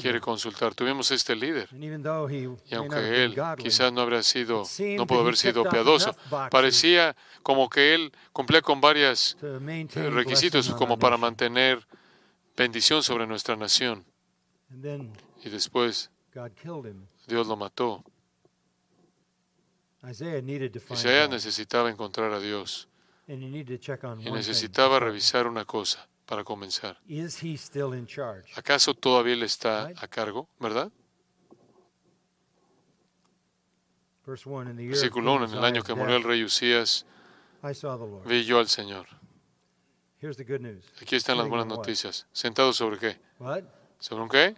quiere 0.00 0.20
consultar. 0.20 0.74
Tuvimos 0.74 1.10
este 1.10 1.36
líder. 1.36 1.68
Y 1.72 2.74
aunque 2.74 3.24
él 3.24 3.36
quizás 3.58 3.92
no 3.92 4.00
habría 4.00 4.22
sido, 4.22 4.64
no 4.96 5.06
pudo 5.06 5.20
haber 5.20 5.36
sido 5.36 5.64
piadoso, 5.64 6.16
parecía 6.50 7.16
como 7.42 7.68
que 7.68 7.94
él 7.94 8.12
cumplía 8.32 8.60
con 8.60 8.80
varios 8.80 9.36
requisitos 9.40 10.70
como 10.70 10.98
para 10.98 11.16
mantener 11.16 11.86
bendición 12.56 13.02
sobre 13.02 13.26
nuestra 13.26 13.56
nación. 13.56 14.04
Y 15.42 15.48
después 15.48 16.10
Dios 17.26 17.46
lo 17.46 17.56
mató. 17.56 18.04
Isaías 20.90 21.28
necesitaba 21.28 21.90
encontrar 21.90 22.32
a 22.32 22.40
Dios 22.40 22.88
y 23.28 24.30
necesitaba 24.30 24.98
revisar 24.98 25.46
una 25.46 25.64
cosa 25.64 26.09
para 26.30 26.44
comenzar. 26.44 26.96
¿Acaso 28.54 28.94
todavía 28.94 29.34
él 29.34 29.42
está 29.42 29.90
a 29.96 30.06
cargo, 30.06 30.48
verdad? 30.60 30.92
Versículo 34.90 35.34
1, 35.34 35.46
en 35.46 35.54
el 35.54 35.64
año 35.64 35.82
que 35.82 35.92
murió 35.92 36.14
el 36.14 36.22
rey 36.22 36.44
Usías, 36.44 37.04
vi 38.26 38.44
yo 38.44 38.60
al 38.60 38.68
Señor. 38.68 39.08
Aquí 41.02 41.16
están 41.16 41.36
las 41.36 41.48
buenas 41.48 41.66
noticias. 41.66 42.28
¿Sentado 42.30 42.72
sobre 42.72 42.98
qué? 43.00 43.18
¿Sobre 43.98 44.22
un 44.22 44.28
qué? 44.28 44.56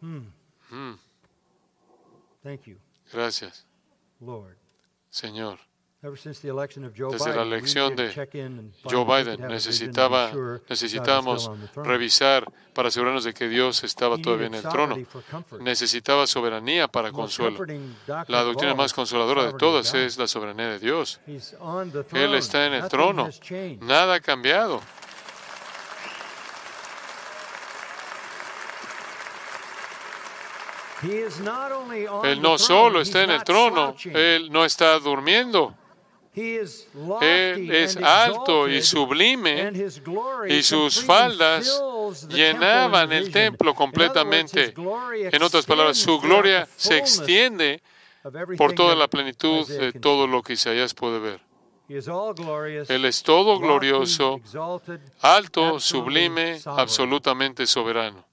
Hmm. 0.00 0.26
Hmm. 0.68 0.94
Gracias. 3.12 3.66
Señor. 5.10 5.60
Desde 6.00 7.34
la 7.34 7.42
elección 7.42 7.96
de 7.96 8.12
Joe 8.84 9.04
Biden 9.04 9.48
necesitaba, 9.48 10.30
necesitábamos 10.68 11.50
revisar 11.74 12.44
para 12.72 12.86
asegurarnos 12.86 13.24
de 13.24 13.34
que 13.34 13.48
Dios 13.48 13.82
estaba 13.82 14.16
todavía 14.16 14.46
en 14.46 14.54
el 14.54 14.62
trono. 14.62 14.96
Necesitaba 15.58 16.28
soberanía 16.28 16.86
para 16.86 17.10
consuelo. 17.10 17.66
La 18.28 18.44
doctrina 18.44 18.76
más 18.76 18.92
consoladora 18.92 19.44
de 19.46 19.54
todas 19.54 19.92
es 19.94 20.16
la 20.18 20.28
soberanía 20.28 20.68
de 20.68 20.78
Dios. 20.78 21.20
Él 21.26 22.34
está 22.34 22.66
en 22.66 22.74
el 22.74 22.88
trono. 22.88 23.28
Nada 23.80 24.14
ha 24.14 24.20
cambiado. 24.20 24.80
Él 32.24 32.40
no 32.40 32.56
solo 32.56 33.00
está 33.00 33.24
en 33.24 33.30
el 33.30 33.42
trono, 33.42 33.96
Él 34.04 34.50
no 34.52 34.64
está 34.64 34.96
durmiendo. 35.00 35.74
Él 37.20 37.70
es 37.70 37.96
alto 37.96 38.68
y 38.68 38.82
sublime 38.82 39.72
y 40.48 40.62
sus 40.62 41.02
faldas 41.04 41.82
llenaban 42.28 43.12
el 43.12 43.30
templo 43.30 43.74
completamente. 43.74 44.74
En 45.32 45.42
otras 45.42 45.66
palabras, 45.66 45.98
su 45.98 46.20
gloria 46.20 46.68
se 46.76 46.98
extiende 46.98 47.82
por 48.56 48.74
toda 48.74 48.94
la 48.94 49.08
plenitud 49.08 49.66
de 49.66 49.92
todo 49.92 50.26
lo 50.26 50.42
que 50.42 50.54
Isaías 50.54 50.94
puede 50.94 51.18
ver. 51.18 51.40
Él 51.88 53.04
es 53.06 53.22
todo 53.22 53.58
glorioso, 53.58 54.40
alto, 55.20 55.80
sublime, 55.80 56.60
absolutamente 56.66 57.66
soberano. 57.66 58.26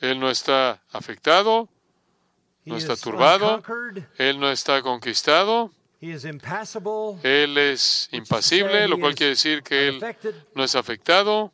Él 0.00 0.20
no 0.20 0.30
está 0.30 0.82
afectado, 0.92 1.68
no 2.66 2.76
está 2.76 2.96
turbado, 2.96 3.62
Él 4.18 4.38
no 4.38 4.50
está 4.50 4.82
conquistado, 4.82 5.70
Él 7.22 7.56
es 7.56 8.08
impasible, 8.12 8.86
lo 8.88 8.98
cual 8.98 9.14
quiere 9.14 9.30
decir 9.30 9.62
que 9.62 9.88
Él 9.88 10.04
no 10.54 10.64
es 10.64 10.74
afectado. 10.74 11.52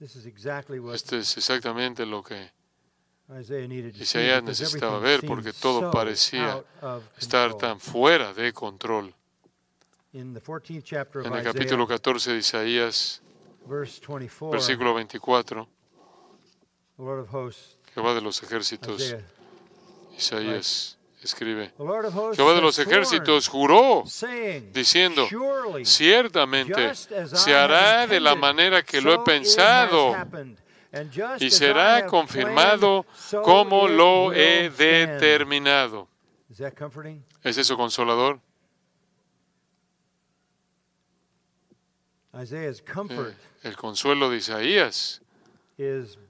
Este 0.00 1.18
es 1.18 1.36
exactamente 1.36 2.06
lo 2.06 2.22
que 2.22 2.52
Isaías 3.98 4.42
necesitaba 4.42 4.98
ver 5.00 5.26
porque 5.26 5.52
todo 5.52 5.90
parecía 5.90 6.64
estar 7.18 7.54
tan 7.54 7.80
fuera 7.80 8.32
de 8.32 8.52
control. 8.52 9.14
En 10.12 10.36
el 10.36 11.42
capítulo 11.42 11.86
14 11.86 12.32
de 12.32 12.38
Isaías, 12.38 13.22
versículo 14.50 14.94
24, 14.94 15.68
Jehová 17.98 18.14
de 18.14 18.20
los 18.20 18.40
ejércitos, 18.44 19.16
Isaías 20.16 20.96
escribe, 21.20 21.72
Jehová 21.76 22.54
de 22.54 22.60
los 22.60 22.78
ejércitos 22.78 23.48
juró, 23.48 24.04
diciendo, 24.72 25.26
ciertamente 25.82 26.94
se 26.94 27.56
hará 27.56 28.06
de 28.06 28.20
la 28.20 28.36
manera 28.36 28.84
que 28.84 29.00
lo 29.00 29.12
he 29.14 29.18
pensado 29.24 30.14
y 31.40 31.50
será 31.50 32.06
confirmado 32.06 33.04
como 33.42 33.88
lo 33.88 34.32
he 34.32 34.70
determinado. 34.70 36.06
¿Es 37.42 37.58
eso 37.58 37.76
consolador? 37.76 38.38
Eh, 42.32 42.72
el 43.64 43.76
consuelo 43.76 44.30
de 44.30 44.36
Isaías 44.36 45.20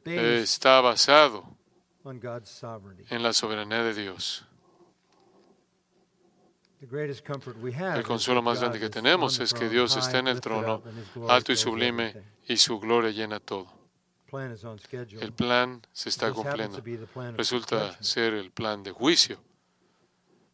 está 0.04 0.80
basado 0.80 1.47
en 2.10 3.22
la 3.22 3.32
soberanía 3.32 3.82
de 3.82 3.94
Dios. 3.94 4.44
El 6.80 8.02
consuelo 8.04 8.40
más 8.40 8.60
grande 8.60 8.78
que 8.78 8.88
tenemos 8.88 9.40
es 9.40 9.52
que 9.52 9.68
Dios 9.68 9.96
está 9.96 10.18
en 10.18 10.28
el 10.28 10.40
trono, 10.40 10.82
alto 11.28 11.52
y 11.52 11.56
sublime, 11.56 12.14
y 12.46 12.56
su 12.56 12.78
gloria 12.78 13.10
llena 13.10 13.40
todo. 13.40 13.66
El 15.20 15.32
plan 15.32 15.82
se 15.92 16.08
está 16.08 16.30
cumpliendo. 16.32 16.82
Resulta 17.36 18.00
ser 18.02 18.34
el 18.34 18.50
plan 18.52 18.82
de 18.82 18.92
juicio. 18.92 19.40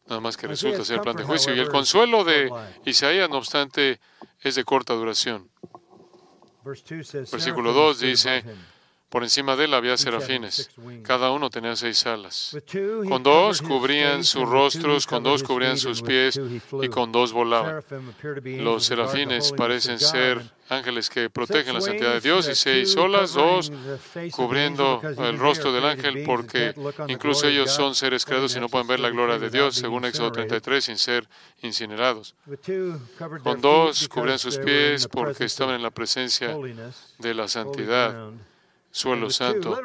Nada 0.06 0.20
más 0.20 0.36
que 0.36 0.46
resulta 0.46 0.84
ser 0.84 0.96
el 0.96 1.02
plan 1.02 1.16
de 1.16 1.24
juicio. 1.24 1.54
Y 1.54 1.58
el 1.58 1.68
consuelo 1.68 2.24
de 2.24 2.50
Isaías, 2.84 3.28
no 3.28 3.38
obstante, 3.38 4.00
es 4.40 4.54
de 4.54 4.64
corta 4.64 4.94
duración. 4.94 5.50
Versículo 6.64 7.72
2 7.72 8.00
dice, 8.00 8.44
por 9.14 9.22
encima 9.22 9.54
de 9.54 9.66
él 9.66 9.74
había 9.74 9.96
serafines. 9.96 10.70
Cada 11.04 11.30
uno 11.30 11.48
tenía 11.48 11.76
seis 11.76 12.04
alas. 12.04 12.58
Con 13.08 13.22
dos 13.22 13.62
cubrían 13.62 14.24
sus 14.24 14.42
rostros, 14.42 15.06
con 15.06 15.22
dos 15.22 15.44
cubrían 15.44 15.78
sus 15.78 16.02
pies 16.02 16.40
y 16.82 16.88
con 16.88 17.12
dos 17.12 17.32
volaban. 17.32 17.84
Los 18.42 18.86
serafines 18.86 19.52
parecen 19.52 20.00
ser 20.00 20.42
ángeles 20.68 21.10
que 21.10 21.30
protegen 21.30 21.74
la 21.74 21.80
santidad 21.80 22.14
de 22.14 22.22
Dios 22.22 22.48
y 22.48 22.56
seis 22.56 22.96
olas, 22.96 23.34
dos 23.34 23.70
cubriendo 24.32 25.00
el 25.04 25.38
rostro 25.38 25.72
del 25.72 25.84
ángel 25.84 26.24
porque 26.26 26.74
incluso 27.06 27.46
ellos 27.46 27.70
son 27.70 27.94
seres 27.94 28.24
creados 28.24 28.56
y 28.56 28.58
no 28.58 28.68
pueden 28.68 28.88
ver 28.88 28.98
la 28.98 29.10
gloria 29.10 29.38
de 29.38 29.48
Dios, 29.48 29.76
según 29.76 30.06
Éxodo 30.06 30.32
33, 30.32 30.86
sin 30.86 30.98
ser 30.98 31.28
incinerados. 31.62 32.34
Con 33.44 33.60
dos 33.60 34.08
cubrían 34.08 34.40
sus 34.40 34.58
pies 34.58 35.06
porque 35.06 35.44
estaban 35.44 35.76
en 35.76 35.84
la 35.84 35.92
presencia 35.92 36.56
de 37.20 37.34
la 37.34 37.46
santidad 37.46 38.32
suelo 38.94 39.28
santo. 39.28 39.76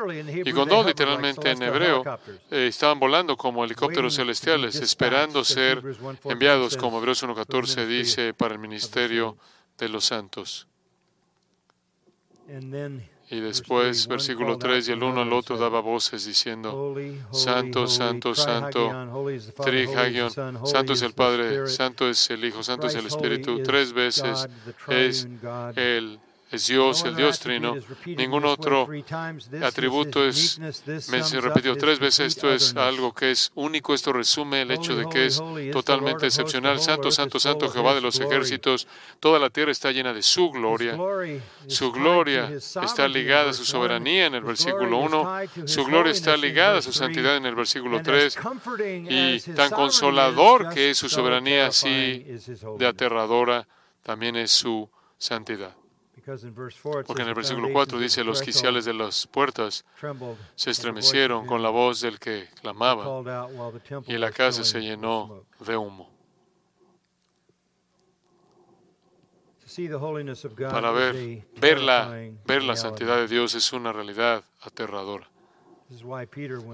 Y 0.46 0.54
con 0.54 0.70
dos, 0.70 0.86
literalmente 0.86 1.50
en 1.50 1.64
hebreo, 1.64 2.04
eh, 2.52 2.68
estaban 2.68 3.00
volando 3.00 3.36
como 3.36 3.66
helicópteros 3.66 4.16
celestiales, 4.16 4.76
esperando 4.76 5.44
ser 5.44 5.82
enviados, 6.26 6.78
como 6.78 7.00
Hebreos 7.00 7.24
1.14 7.24 7.88
dice, 7.88 8.36
para 8.36 8.54
el 8.54 8.60
ministerio 8.60 9.36
de 9.80 9.90
los 9.90 10.06
santos. 10.06 10.68
Y 13.32 13.40
después, 13.40 14.08
versículo 14.08 14.60
3, 14.60 14.90
y 14.90 14.92
el 14.92 15.02
uno 15.02 15.22
al 15.22 15.34
otro 15.34 15.58
daba 15.58 15.80
voces 15.82 16.26
diciendo, 16.26 16.96
Santo, 17.32 17.88
Santo, 17.88 18.36
Santo, 18.36 18.92
Trihagion, 19.64 20.32
Santo 20.68 20.94
es 20.94 21.02
el 21.02 21.14
Padre, 21.14 21.68
Santo 21.68 22.08
es 22.08 22.30
el 22.30 22.46
Hijo, 22.46 22.62
Santo 22.62 22.86
es 22.86 22.94
el 22.94 23.08
Espíritu. 23.08 23.64
Tres 23.64 23.92
veces 23.92 24.48
es 24.88 25.28
el 25.76 26.20
es 26.52 26.68
Dios, 26.68 27.04
el 27.04 27.16
Dios 27.16 27.40
trino. 27.40 27.76
Ningún 28.06 28.46
otro 28.46 28.90
atributo 29.62 30.26
es, 30.26 30.60
repetido 31.42 31.76
tres 31.76 32.00
veces, 32.00 32.36
esto 32.36 32.52
es 32.52 32.76
algo 32.76 33.14
que 33.14 33.32
es 33.32 33.52
único, 33.56 33.94
esto 33.94 34.12
resume 34.12 34.64
el 34.64 34.72
hecho 34.72 34.96
de 34.96 35.08
que 35.10 35.28
es 35.28 35.42
totalmente 35.72 36.26
excepcional. 36.26 36.80
Santo, 36.80 37.12
santo, 37.12 37.40
santo 37.40 37.70
Jehová 37.70 37.94
de 37.94 38.02
los 38.02 38.20
ejércitos, 38.20 38.88
toda 39.20 39.40
la 39.40 39.50
tierra 39.50 39.72
está 39.72 39.92
llena 39.92 40.14
de 40.14 40.24
su 40.24 40.50
gloria. 40.50 40.98
Su 41.68 41.92
gloria 41.92 42.52
está 42.84 43.08
ligada 43.08 43.52
a 43.52 43.54
su 43.54 43.66
soberanía 43.66 44.26
en 44.26 44.36
el 44.36 44.44
versículo 44.44 44.98
1, 44.98 45.42
su 45.66 45.86
gloria 45.86 46.12
está 46.12 46.36
ligada 46.36 46.80
a 46.80 46.82
su 46.82 46.94
santidad 46.94 47.38
en 47.38 47.46
el 47.46 47.56
versículo 47.56 48.02
3, 48.02 48.38
y 49.10 49.40
tan 49.54 49.70
consolador 49.70 50.70
que 50.74 50.92
es 50.92 50.98
su 50.98 51.10
soberanía, 51.10 51.68
así 51.68 52.26
de 52.78 52.88
aterradora 52.88 53.68
también 54.02 54.36
es 54.36 54.52
su 54.52 54.90
santidad. 55.18 55.76
Porque 57.06 57.22
en 57.22 57.28
el 57.28 57.36
versículo 57.36 57.70
4 57.72 58.00
dice, 58.00 58.24
los 58.24 58.42
quiciales 58.42 58.86
de 58.86 58.94
las 58.94 59.28
puertas 59.28 59.86
se 60.56 60.72
estremecieron 60.72 61.46
con 61.46 61.62
la 61.62 61.70
voz 61.70 62.02
del 62.02 62.20
que 62.20 62.48
clamaba 62.62 63.22
y 64.08 64.18
la 64.18 64.32
casa 64.32 64.64
se 64.64 64.82
llenó 64.82 65.46
de 65.60 65.78
humo. 65.78 66.10
para 70.72 70.92
ver, 70.92 71.46
ver 71.60 71.80
la, 71.80 72.32
ver 72.46 72.64
la 72.64 72.76
santidad 72.76 73.18
de 73.18 73.28
Dios 73.28 73.54
es 73.56 73.72
una 73.72 73.94
realidad 73.94 74.44
aterradora. 74.62 75.30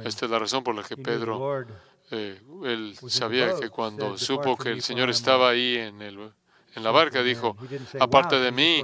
Esta 0.04 0.26
es 0.26 0.32
la 0.32 0.40
razón 0.40 0.64
por 0.64 0.76
la 0.76 0.84
que 0.84 0.98
Pedro, 0.98 1.66
eh, 2.12 2.42
él 2.64 2.96
sabía 3.08 3.58
que 3.60 3.70
cuando 3.70 4.18
supo 4.18 4.58
que 4.58 4.70
el 4.70 4.82
Señor 4.82 5.10
estaba 5.10 5.50
ahí 5.50 5.78
en, 5.78 6.02
el, 6.02 6.32
en 6.76 6.84
la 6.84 6.92
barca, 6.92 7.24
dijo, 7.24 7.56
aparte 8.00 8.40
de 8.40 8.52
mí, 8.52 8.84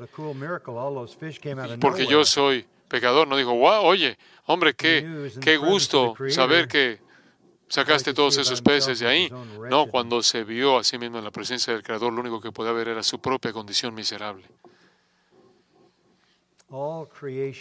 porque 1.80 2.08
yo 2.08 2.24
soy 2.26 2.66
pecador, 2.88 3.28
no 3.28 3.38
dijo, 3.38 3.54
wow, 3.54 3.84
oye, 3.84 4.18
hombre, 4.46 4.74
qué, 4.74 5.32
qué 5.42 5.58
gusto 5.58 6.16
saber 6.30 6.68
que 6.68 7.00
sacaste 7.68 8.14
todos 8.14 8.38
esos 8.38 8.62
peces 8.62 9.00
de 9.00 9.08
ahí. 9.08 9.34
No, 9.70 9.88
cuando 9.88 10.22
se 10.22 10.44
vio 10.44 10.78
a 10.78 10.84
sí 10.84 10.98
mismo 10.98 11.18
en 11.18 11.24
la 11.24 11.32
presencia 11.32 11.74
del 11.74 11.84
Creador, 11.84 12.12
lo 12.12 12.22
único 12.22 12.42
que 12.42 12.52
podía 12.52 12.72
ver 12.74 12.90
era 12.90 13.04
su 13.04 13.20
propia 13.20 13.54
condición 13.54 13.94
miserable. 13.94 14.46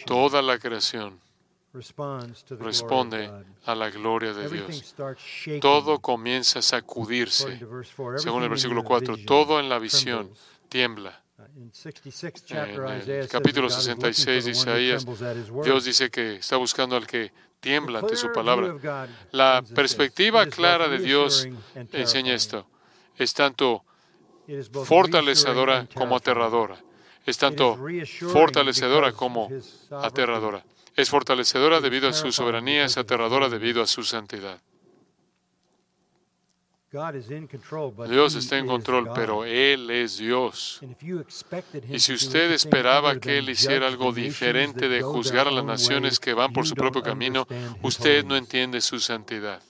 Toda 0.06 0.42
la 0.42 0.58
creación 0.58 1.20
responde 1.72 3.30
a 3.64 3.74
la 3.74 3.90
gloria 3.90 4.32
de 4.32 4.48
Dios. 4.48 4.94
Todo 5.60 6.00
comienza 6.00 6.58
a 6.58 6.62
sacudirse. 6.62 7.60
Según 8.16 8.42
el 8.42 8.48
versículo 8.48 8.82
4, 8.82 9.16
todo 9.26 9.60
en 9.60 9.68
la 9.68 9.78
visión 9.78 10.30
tiembla. 10.68 11.22
Uh, 11.38 11.70
en 12.50 13.10
el 13.10 13.28
capítulo 13.28 13.70
66 13.70 14.44
de 14.44 14.50
Isaías, 14.50 15.06
Dios 15.64 15.84
dice 15.84 16.10
que 16.10 16.36
está 16.36 16.56
buscando 16.56 16.96
al 16.96 17.06
que 17.06 17.32
tiembla 17.60 18.00
ante 18.00 18.16
su 18.16 18.32
palabra. 18.32 19.08
La 19.30 19.62
perspectiva 19.74 20.46
clara 20.46 20.88
de 20.88 20.98
Dios 20.98 21.48
enseña 21.92 22.34
esto. 22.34 22.66
Es 23.16 23.34
tanto 23.34 23.84
fortalecedora 24.84 25.86
como 25.94 26.16
aterradora. 26.16 26.76
Es 27.24 27.38
tanto 27.38 27.78
fortalecedora 28.32 29.12
como 29.12 29.48
aterradora. 29.90 30.64
Es 30.96 31.10
fortalecedora 31.10 31.80
debido 31.80 32.08
a 32.08 32.12
su 32.12 32.32
soberanía, 32.32 32.84
es 32.84 32.96
aterradora 32.96 33.48
debido 33.48 33.82
a 33.82 33.86
su 33.86 34.02
santidad. 34.02 34.60
Dios 38.08 38.34
está 38.34 38.58
en 38.58 38.66
control, 38.66 39.10
pero 39.14 39.44
Él 39.44 39.90
es 39.90 40.18
Dios. 40.18 40.80
Y 41.88 42.00
si 42.00 42.12
usted 42.14 42.50
esperaba 42.50 43.20
que 43.20 43.38
Él 43.38 43.48
hiciera 43.48 43.86
algo 43.86 44.12
diferente 44.12 44.88
de 44.88 45.00
juzgar 45.00 45.46
a 45.46 45.52
las 45.52 45.64
naciones 45.64 46.18
que 46.18 46.34
van 46.34 46.52
por 46.52 46.66
su 46.66 46.74
propio 46.74 47.00
camino, 47.00 47.46
usted 47.82 48.24
no 48.24 48.36
entiende 48.36 48.80
su 48.80 48.98
santidad. 48.98 49.62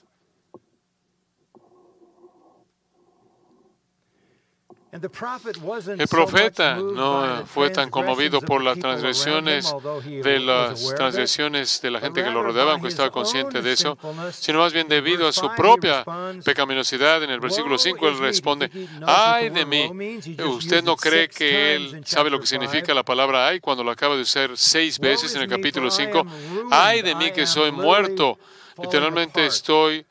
El 4.91 6.07
profeta 6.09 6.75
no 6.75 7.45
fue 7.45 7.69
tan 7.69 7.89
conmovido 7.89 8.41
por 8.41 8.61
las 8.61 8.77
transgresiones 8.77 9.73
de 10.05 10.39
las 10.39 10.93
transgresiones 10.95 11.81
de 11.81 11.91
la 11.91 12.01
gente 12.01 12.21
que 12.21 12.29
lo 12.29 12.43
rodeaba, 12.43 12.73
aunque 12.73 12.89
estaba 12.89 13.09
consciente 13.09 13.61
de 13.61 13.71
eso, 13.71 13.97
sino 14.31 14.59
más 14.59 14.73
bien 14.73 14.89
debido 14.89 15.29
a 15.29 15.31
su 15.31 15.49
propia 15.55 16.03
pecaminosidad. 16.43 17.23
En 17.23 17.29
el 17.29 17.39
versículo 17.39 17.77
5 17.77 18.07
él 18.09 18.17
responde, 18.19 18.69
ay 19.07 19.49
de 19.49 19.65
mí, 19.65 20.19
¿usted 20.45 20.83
no 20.83 20.97
cree 20.97 21.29
que 21.29 21.75
él 21.75 22.01
sabe 22.05 22.29
lo 22.29 22.39
que 22.39 22.47
significa 22.47 22.93
la 22.93 23.03
palabra 23.03 23.47
ay 23.47 23.61
cuando 23.61 23.85
lo 23.85 23.91
acaba 23.91 24.15
de 24.17 24.23
usar 24.23 24.51
seis 24.55 24.99
veces 24.99 25.33
en 25.35 25.43
el 25.43 25.47
capítulo 25.47 25.89
5? 25.89 26.25
Ay 26.69 27.01
de 27.01 27.15
mí 27.15 27.31
que 27.31 27.47
soy 27.47 27.71
muerto 27.71 28.37
Literalmente 28.81 29.45
estoy 29.45 30.05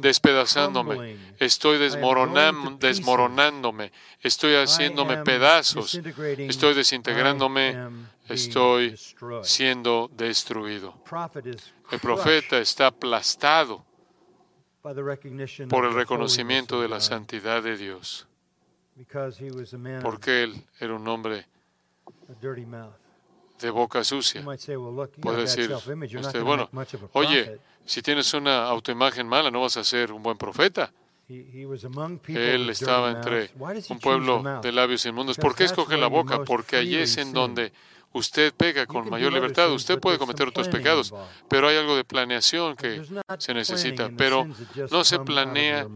despedazándome, 0.00 1.16
estoy 1.38 1.78
desmoronándome, 1.78 3.92
estoy 4.20 4.54
haciéndome 4.54 5.18
pedazos, 5.18 5.94
estoy 5.94 6.74
desintegrándome, 6.74 7.76
estoy 8.28 8.96
siendo 9.42 10.10
destruido. 10.12 11.02
El 11.90 12.00
profeta 12.00 12.58
está 12.58 12.88
aplastado 12.88 13.84
por 15.68 15.84
el 15.84 15.94
reconocimiento 15.94 16.80
de 16.80 16.88
la 16.88 17.00
santidad 17.00 17.62
de 17.62 17.76
Dios, 17.76 18.26
porque 20.02 20.44
él 20.44 20.64
era 20.80 20.94
un 20.94 21.06
hombre 21.08 21.46
de 23.60 23.70
boca 23.70 24.04
sucia. 24.04 24.44
Puede 25.20 25.40
decir 25.42 25.72
usted, 25.72 26.42
bueno, 26.42 26.68
oye, 27.12 27.58
si 27.84 28.02
tienes 28.02 28.32
una 28.34 28.64
autoimagen 28.64 29.26
mala, 29.26 29.50
no 29.50 29.60
vas 29.62 29.76
a 29.76 29.84
ser 29.84 30.12
un 30.12 30.22
buen 30.22 30.36
profeta. 30.36 30.92
Él 31.28 32.70
estaba 32.70 33.10
entre 33.10 33.50
un 33.88 33.98
pueblo 33.98 34.60
de 34.62 34.72
labios 34.72 35.04
inmundos. 35.06 35.36
¿Por 35.36 35.54
qué 35.54 35.64
escoge 35.64 35.96
la 35.96 36.06
boca? 36.06 36.44
Porque 36.44 36.76
allí 36.76 36.96
es 36.96 37.16
en 37.16 37.32
donde 37.32 37.72
usted 38.12 38.54
pega 38.54 38.86
con 38.86 39.10
mayor 39.10 39.32
libertad. 39.32 39.72
Usted 39.72 39.98
puede 39.98 40.18
cometer 40.18 40.48
otros 40.48 40.68
pecados, 40.68 41.12
pero 41.48 41.68
hay 41.68 41.76
algo 41.76 41.96
de 41.96 42.04
planeación 42.04 42.76
que 42.76 43.02
se 43.38 43.54
necesita. 43.54 44.10
Pero 44.16 44.46
no 44.90 45.04
se 45.04 45.18
planea 45.18 45.86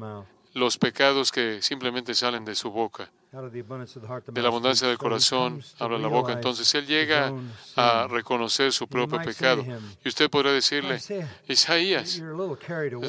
los 0.54 0.78
pecados 0.78 1.30
que 1.30 1.62
simplemente 1.62 2.14
salen 2.14 2.44
de 2.44 2.54
su 2.54 2.70
boca. 2.70 3.10
De 3.32 4.42
la 4.42 4.48
abundancia 4.48 4.88
del 4.88 4.98
corazón 4.98 5.62
habla 5.78 5.98
la 5.98 6.08
boca. 6.08 6.32
Entonces 6.32 6.74
él 6.74 6.86
llega 6.86 7.32
a 7.76 8.08
reconocer 8.08 8.72
su 8.72 8.88
propio 8.88 9.22
pecado. 9.22 9.64
Y 10.04 10.08
usted 10.08 10.28
podrá 10.28 10.52
decirle, 10.52 10.98
Isaías, 11.46 12.20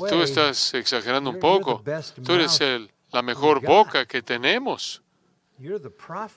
tú 0.10 0.22
estás 0.22 0.74
exagerando 0.76 1.32
un 1.32 1.39
poco. 1.39 1.84
Tú 2.24 2.34
eres 2.34 2.62
el, 2.62 2.92
la 3.12 3.22
mejor 3.24 3.66
boca 3.66 4.06
que 4.06 4.22
tenemos. 4.22 5.02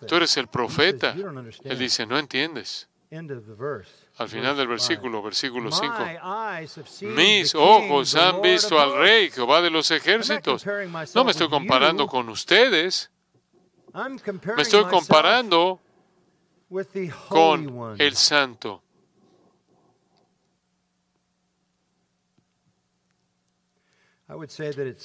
Tú 0.06 0.16
eres 0.16 0.36
el 0.38 0.48
profeta. 0.48 1.14
Él 1.64 1.78
dice, 1.78 2.06
no 2.06 2.18
entiendes. 2.18 2.88
Al 4.16 4.28
final 4.28 4.56
del 4.56 4.68
versículo, 4.68 5.20
versículo 5.22 5.72
5, 5.72 5.92
mis 7.00 7.52
ojos 7.56 8.14
han 8.14 8.40
visto 8.40 8.78
al 8.78 8.96
Rey, 8.96 9.28
Jehová 9.30 9.60
de 9.60 9.70
los 9.70 9.90
ejércitos. 9.90 10.64
No 11.14 11.24
me 11.24 11.32
estoy 11.32 11.48
comparando 11.48 12.06
con 12.06 12.28
ustedes. 12.28 13.10
Me 13.92 14.62
estoy 14.62 14.84
comparando 14.84 15.80
con 17.28 17.96
el 17.98 18.14
Santo. 18.14 18.82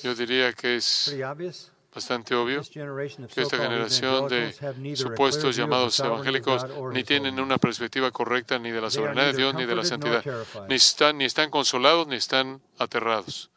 Yo 0.04 0.16
diría 0.16 0.54
que 0.54 0.76
es 0.78 1.16
bastante 2.00 2.34
obvio 2.34 2.62
que 2.64 3.42
esta 3.42 3.58
generación 3.58 4.30
de 4.30 4.96
supuestos 4.96 5.56
llamados 5.58 6.00
evangélicos 6.00 6.66
ni 6.94 7.04
tienen 7.04 7.38
una 7.40 7.58
perspectiva 7.58 8.10
correcta 8.10 8.58
ni 8.58 8.72
de 8.72 8.80
la 8.80 8.90
soberanía 8.90 9.26
de 9.26 9.34
Dios 9.34 9.54
ni 9.54 9.66
de 9.66 9.76
la 9.76 9.84
santidad. 9.84 10.24
Ni 10.70 10.76
están, 10.76 11.18
ni 11.18 11.26
están 11.26 11.50
consolados 11.50 12.08
ni 12.08 12.16
están 12.16 12.62
aterrados. 12.78 13.52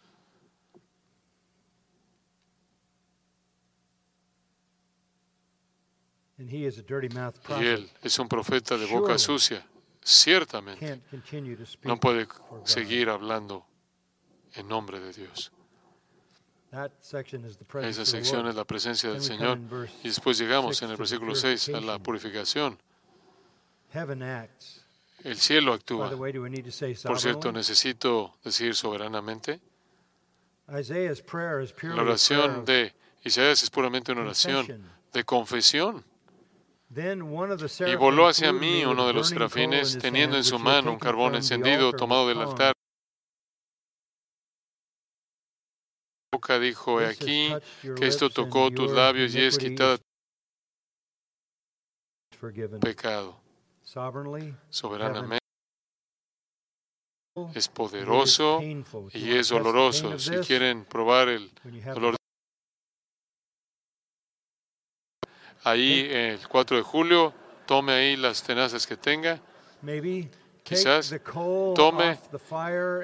Y 6.37 7.67
él 7.67 7.91
es 8.03 8.19
un 8.19 8.29
profeta 8.29 8.77
de 8.77 8.87
boca 8.87 9.17
sucia. 9.19 9.65
Ciertamente 10.03 11.01
no 11.85 12.01
puede 12.01 12.27
seguir 12.65 13.09
hablando 13.09 13.65
en 14.55 14.67
nombre 14.67 14.99
de 14.99 15.13
Dios. 15.13 15.53
Esa 17.83 18.07
sección 18.07 18.47
es 18.47 18.55
la 18.55 18.65
presencia 18.65 19.11
del 19.11 19.23
Señor. 19.23 19.59
Y 20.03 20.09
después 20.09 20.39
llegamos 20.39 20.81
en 20.81 20.91
el 20.91 20.97
versículo 20.97 21.35
6 21.35 21.69
a 21.71 21.81
la 21.81 21.99
purificación. 21.99 22.79
El 25.23 25.37
cielo 25.37 25.75
actúa. 25.75 26.11
Por 27.05 27.21
cierto, 27.21 27.53
necesito 27.53 28.35
decir 28.43 28.75
soberanamente. 28.75 29.61
La 30.67 32.03
oración 32.03 32.65
de 32.65 32.95
Isaías 33.23 33.63
es 33.63 33.71
puramente 33.71 34.13
una 34.13 34.23
oración 34.23 34.91
de 35.13 35.25
confesión. 35.25 36.03
Y 36.95 37.95
voló 37.97 38.29
hacia 38.29 38.53
mí 38.53 38.85
uno 38.85 39.07
de 39.07 39.13
los 39.13 39.29
serafines, 39.29 39.99
teniendo 39.99 40.37
en 40.39 40.45
su 40.45 40.59
mano 40.59 40.93
un 40.93 40.99
carbón 40.99 41.35
encendido 41.35 41.93
tomado 41.93 42.29
del 42.29 42.41
altar. 42.41 42.73
Boca 46.33 46.59
dijo, 46.59 47.01
he 47.01 47.07
aquí 47.07 47.55
que 47.83 48.07
esto 48.07 48.31
tocó 48.31 48.71
tus 48.71 48.91
labios 48.91 49.35
y 49.35 49.43
es 49.43 49.59
quitado 49.59 49.99
pecado. 52.81 53.39
Soberanamente 54.71 55.45
es 57.55 57.69
poderoso 57.69 58.63
y 59.13 59.37
es 59.37 59.51
doloroso. 59.51 60.19
Si 60.19 60.35
quieren 60.39 60.87
probar 60.87 61.29
el 61.29 61.51
dolor 61.95 62.17
ahí 65.65 66.09
el 66.11 66.49
4 66.49 66.79
de 66.79 66.83
julio, 66.83 67.35
tome 67.67 67.93
ahí 67.93 68.17
las 68.17 68.43
tenazas 68.43 68.87
que 68.87 68.97
tenga. 68.97 69.39
Quizás 70.63 71.15
tome 71.75 72.19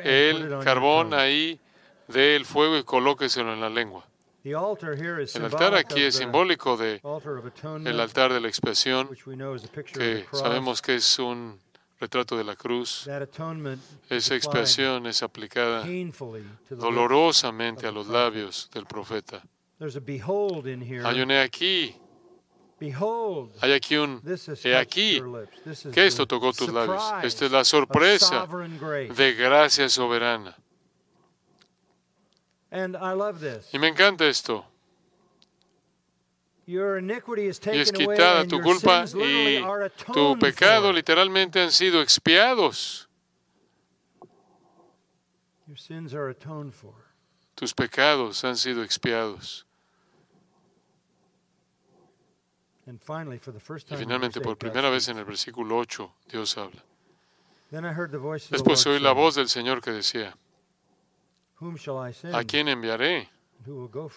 el 0.02 0.58
carbón 0.64 1.12
ahí 1.12 1.60
del 2.08 2.44
fuego 2.44 2.78
y 2.78 2.84
colóqueselo 2.84 3.52
en 3.52 3.60
la 3.60 3.70
lengua. 3.70 4.06
El 4.44 5.44
altar 5.44 5.74
aquí 5.74 6.02
es 6.02 6.16
simbólico 6.16 6.76
del 6.76 8.00
altar 8.00 8.32
de 8.32 8.40
la 8.40 8.48
expiación, 8.48 9.10
que 9.92 10.26
sabemos 10.32 10.80
que 10.80 10.94
es 10.96 11.18
un 11.18 11.60
retrato 12.00 12.36
de 12.36 12.44
la 12.44 12.56
cruz. 12.56 13.08
Esa 14.08 14.34
expiación 14.34 15.06
es 15.06 15.22
aplicada 15.22 15.84
dolorosamente 16.70 17.86
a 17.86 17.92
los 17.92 18.06
labios 18.06 18.70
del 18.72 18.86
profeta. 18.86 19.42
Hay 19.80 21.20
un 21.20 21.32
aquí. 21.32 21.96
Hay 23.60 23.72
aquí 23.72 23.96
un 23.96 24.22
he 24.62 24.76
aquí 24.76 25.20
que 25.92 26.06
esto 26.06 26.26
tocó 26.26 26.52
tus 26.52 26.72
labios. 26.72 27.02
Esta 27.24 27.46
es 27.46 27.50
la 27.50 27.64
sorpresa 27.64 28.46
de 28.46 29.34
gracia 29.34 29.88
soberana. 29.88 30.56
Y 33.72 33.78
me 33.78 33.88
encanta 33.88 34.26
esto. 34.26 34.64
Y 36.66 36.76
es 36.76 37.92
quitada 37.92 38.46
tu 38.46 38.60
culpa 38.60 39.04
y 39.16 39.64
tu 40.12 40.38
pecado 40.38 40.92
literalmente 40.92 41.62
han 41.62 41.72
sido 41.72 42.02
expiados. 42.02 43.08
Tus 47.54 47.72
pecados 47.74 48.44
han 48.44 48.56
sido 48.56 48.82
expiados. 48.82 49.66
Y 52.86 53.96
finalmente, 53.96 54.40
por 54.40 54.56
primera 54.56 54.90
vez 54.90 55.08
en 55.08 55.18
el 55.18 55.24
versículo 55.24 55.76
8, 55.78 56.12
Dios 56.30 56.56
habla. 56.58 56.84
Después 58.50 58.86
oí 58.86 58.98
la 58.98 59.12
voz 59.12 59.34
del 59.34 59.48
Señor 59.48 59.80
que 59.82 59.90
decía, 59.90 60.36
¿a 62.32 62.44
quién 62.44 62.68
enviaré? 62.68 63.28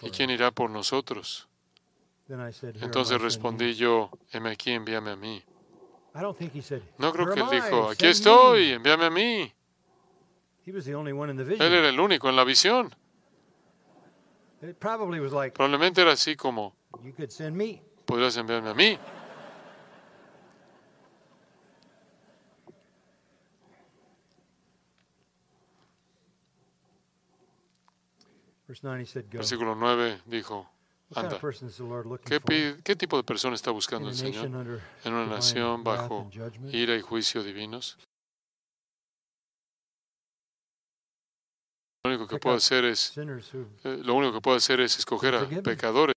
¿Y 0.02 0.10
quién 0.10 0.30
irá 0.30 0.50
por 0.50 0.70
nosotros? 0.70 1.48
Entonces 2.80 3.20
respondí 3.20 3.74
yo, 3.74 4.10
heme 4.30 4.50
aquí, 4.50 4.70
envíame 4.70 5.10
a 5.10 5.16
mí. 5.16 5.42
No 6.98 7.12
creo 7.12 7.34
que 7.34 7.40
él 7.40 7.46
dijo, 7.50 7.90
aquí 7.90 8.06
estoy, 8.06 8.72
envíame 8.72 9.04
a 9.06 9.10
mí. 9.10 9.52
Él 10.66 11.60
era 11.60 11.88
el 11.88 11.98
único 11.98 12.28
en 12.28 12.36
la 12.36 12.44
visión. 12.44 12.94
Probablemente 15.54 16.02
era 16.02 16.12
así 16.12 16.36
como, 16.36 16.76
podrías 18.06 18.36
enviarme 18.36 18.70
a 18.70 18.74
mí. 18.74 18.98
Versículo 29.32 29.74
9 29.74 30.22
dijo, 30.26 30.70
anda, 31.14 31.38
¿qué, 32.24 32.96
tipo 32.96 33.16
de 33.16 33.22
persona 33.22 33.54
está 33.54 33.70
buscando 33.70 34.08
el 34.08 34.14
Señor 34.14 34.46
en 35.04 35.12
una 35.12 35.26
nación 35.26 35.84
bajo 35.84 36.30
ira 36.70 36.96
y 36.96 37.02
juicio 37.02 37.42
divinos? 37.42 37.98
Lo 42.04 42.10
único 42.10 42.26
que 42.26 42.38
puedo 42.38 42.56
hacer 42.56 42.84
es, 42.84 43.16
eh, 43.16 44.00
lo 44.02 44.14
único 44.14 44.32
que 44.32 44.40
puedo 44.40 44.56
hacer 44.56 44.80
es 44.80 44.98
escoger 44.98 45.34
a 45.34 45.46
pecadores. 45.62 46.14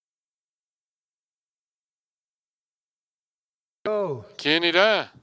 ¿Quién 4.37 4.63
irá 4.63 5.13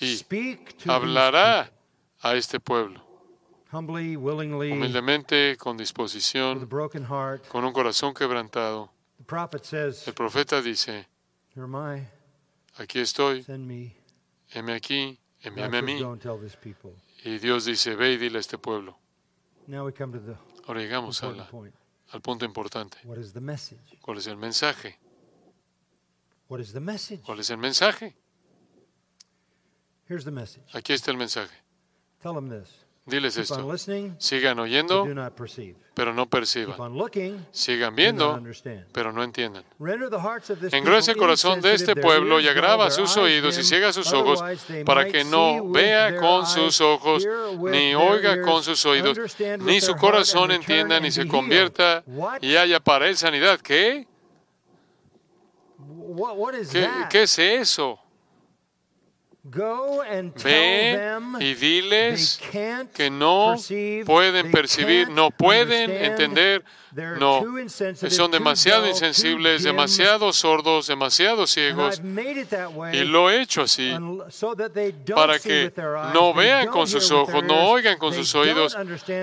y 0.00 0.24
hablará 0.86 1.70
a 2.20 2.34
este 2.34 2.58
pueblo? 2.58 3.09
Humildemente, 4.72 5.56
con 5.56 5.76
disposición, 5.76 6.68
con 7.48 7.64
un 7.64 7.72
corazón 7.72 8.12
quebrantado. 8.14 8.90
El 10.06 10.14
profeta 10.14 10.60
dice, 10.60 11.06
aquí 12.74 12.98
estoy, 12.98 13.44
heme 14.50 14.72
aquí, 14.74 15.18
envíame 15.42 15.78
a 15.78 15.82
mí. 15.82 15.98
Y 17.24 17.38
Dios 17.38 17.64
dice, 17.66 17.94
ve 17.94 18.12
y 18.12 18.16
dile 18.16 18.38
a 18.38 18.40
este 18.40 18.58
pueblo. 18.58 18.98
Ahora 20.66 20.80
llegamos 20.80 21.22
al 21.22 22.20
punto 22.22 22.44
importante. 22.44 22.98
¿Cuál 24.00 24.18
es 24.18 24.26
el 24.26 24.36
mensaje? 24.36 24.98
¿Cuál 27.24 27.38
es 27.38 27.50
el 27.50 27.58
mensaje? 27.58 28.16
Aquí 30.72 30.92
está 30.92 31.12
el 31.12 31.16
mensaje. 31.18 31.54
Diles 33.10 33.36
esto. 33.36 33.76
Sigan 34.18 34.58
oyendo, 34.58 35.06
pero 35.94 36.14
no 36.14 36.28
perciban. 36.28 36.76
Sigan 37.50 37.94
viendo, 37.94 38.40
pero 38.92 39.12
no 39.12 39.22
entiendan. 39.22 39.64
Engruesa 40.72 41.12
el 41.12 41.16
corazón 41.16 41.60
de 41.60 41.74
este 41.74 41.96
pueblo 41.96 42.40
y 42.40 42.48
agrava 42.48 42.90
sus 42.90 43.16
oídos 43.16 43.58
y 43.58 43.64
ciega 43.64 43.92
sus 43.92 44.12
ojos 44.12 44.42
para 44.84 45.06
que 45.06 45.24
no 45.24 45.68
vea 45.68 46.16
con 46.16 46.46
sus 46.46 46.80
ojos, 46.80 47.26
ni 47.62 47.94
oiga 47.94 48.40
con 48.42 48.62
sus 48.62 48.84
oídos, 48.86 49.18
ni 49.58 49.80
su 49.80 49.96
corazón 49.96 50.52
entienda, 50.52 51.00
ni 51.00 51.10
se 51.10 51.26
convierta 51.26 52.04
y 52.40 52.56
haya 52.56 52.80
para 52.80 53.08
él 53.08 53.16
sanidad. 53.16 53.60
¿Qué? 53.60 54.06
¿Qué, 56.70 56.88
¿Qué 57.08 57.22
es 57.22 57.38
eso? 57.38 57.98
Ve 59.42 61.18
y 61.40 61.54
diles 61.54 62.40
que 62.92 63.10
no 63.10 63.56
pueden 64.04 64.50
percibir, 64.50 65.08
no 65.08 65.30
pueden 65.30 65.90
entender, 65.90 66.62
no, 67.18 67.42
son 68.10 68.30
demasiado 68.30 68.86
insensibles, 68.86 69.62
demasiado 69.62 70.34
sordos, 70.34 70.88
demasiado 70.88 71.46
ciegos. 71.46 72.02
Y 72.92 73.04
lo 73.04 73.30
he 73.30 73.40
hecho 73.40 73.62
así 73.62 73.94
para 75.14 75.38
que 75.38 75.72
no 76.12 76.34
vean 76.34 76.68
con 76.68 76.86
sus 76.86 77.10
ojos, 77.10 77.42
no 77.42 77.70
oigan 77.70 77.96
con 77.96 78.12
sus 78.12 78.34
oídos, 78.34 78.76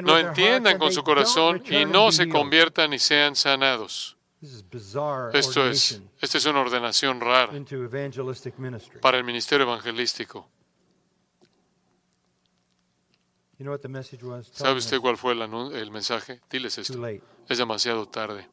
no 0.03 0.17
entiendan 0.17 0.79
con 0.79 0.91
su 0.91 1.03
corazón 1.03 1.61
y 1.69 1.85
no 1.85 2.11
se 2.11 2.27
conviertan 2.27 2.91
y 2.91 2.99
sean 2.99 3.35
sanados. 3.35 4.16
Esto 4.39 5.67
es, 5.67 5.99
esta 6.21 6.37
es 6.37 6.45
una 6.45 6.61
ordenación 6.61 7.19
rara 7.19 7.51
para 9.01 9.17
el 9.17 9.23
ministerio 9.23 9.65
evangelístico. 9.65 10.47
¿Sabe 14.51 14.77
usted 14.77 14.99
cuál 15.01 15.17
fue 15.17 15.33
el, 15.33 15.91
mensaje? 15.91 16.41
Diles 16.49 16.77
esto. 16.77 17.03
Es 17.49 17.57
demasiado 17.57 18.07
tarde. 18.07 18.47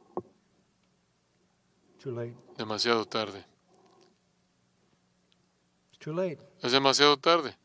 Demasiado 2.57 3.05
tarde. 3.05 3.45
Es 6.63 6.73
demasiado 6.73 7.19
tarde. 7.19 7.57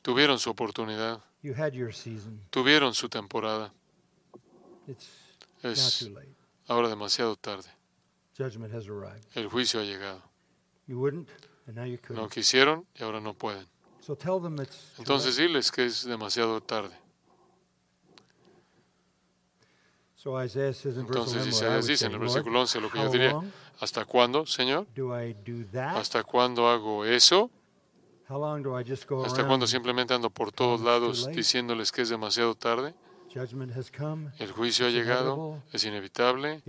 Tuvieron 0.00 0.38
su 0.38 0.50
oportunidad. 0.50 1.22
Tuvieron 2.50 2.94
su 2.94 3.08
temporada. 3.10 3.72
Es 5.62 6.10
Ahora 6.66 6.88
demasiado 6.88 7.36
tarde. 7.36 7.68
El 9.34 9.48
juicio 9.48 9.80
ha 9.80 9.84
llegado. 9.84 10.22
No 12.14 12.28
quisieron 12.28 12.86
y 12.94 13.02
ahora 13.02 13.20
no 13.20 13.34
pueden. 13.34 13.66
Entonces 14.98 15.36
diles 15.36 15.70
que 15.70 15.86
es 15.86 16.04
demasiado 16.04 16.60
tarde. 16.60 16.94
Entonces 20.96 21.46
Isaías 21.46 21.86
dice 21.86 22.06
en 22.06 22.12
el 22.12 22.18
versículo 22.18 22.60
11 22.62 22.80
lo 22.80 22.90
que 22.90 22.98
yo 22.98 23.10
diría, 23.10 23.38
¿hasta 23.80 24.04
cuándo, 24.06 24.46
Señor? 24.46 24.86
¿Hasta 25.96 26.22
cuándo 26.24 26.68
hago 26.68 27.04
eso? 27.04 27.50
¿Hasta 29.26 29.46
cuándo 29.46 29.66
simplemente 29.66 30.14
ando 30.14 30.30
por 30.30 30.50
todos 30.50 30.80
lados 30.80 31.28
diciéndoles 31.36 31.92
que 31.92 32.02
es 32.02 32.08
demasiado 32.08 32.54
tarde? 32.54 32.94
El 34.38 34.52
juicio 34.52 34.86
ha 34.86 34.90
llegado, 34.90 35.62
es 35.72 35.84
inevitable, 35.84 36.62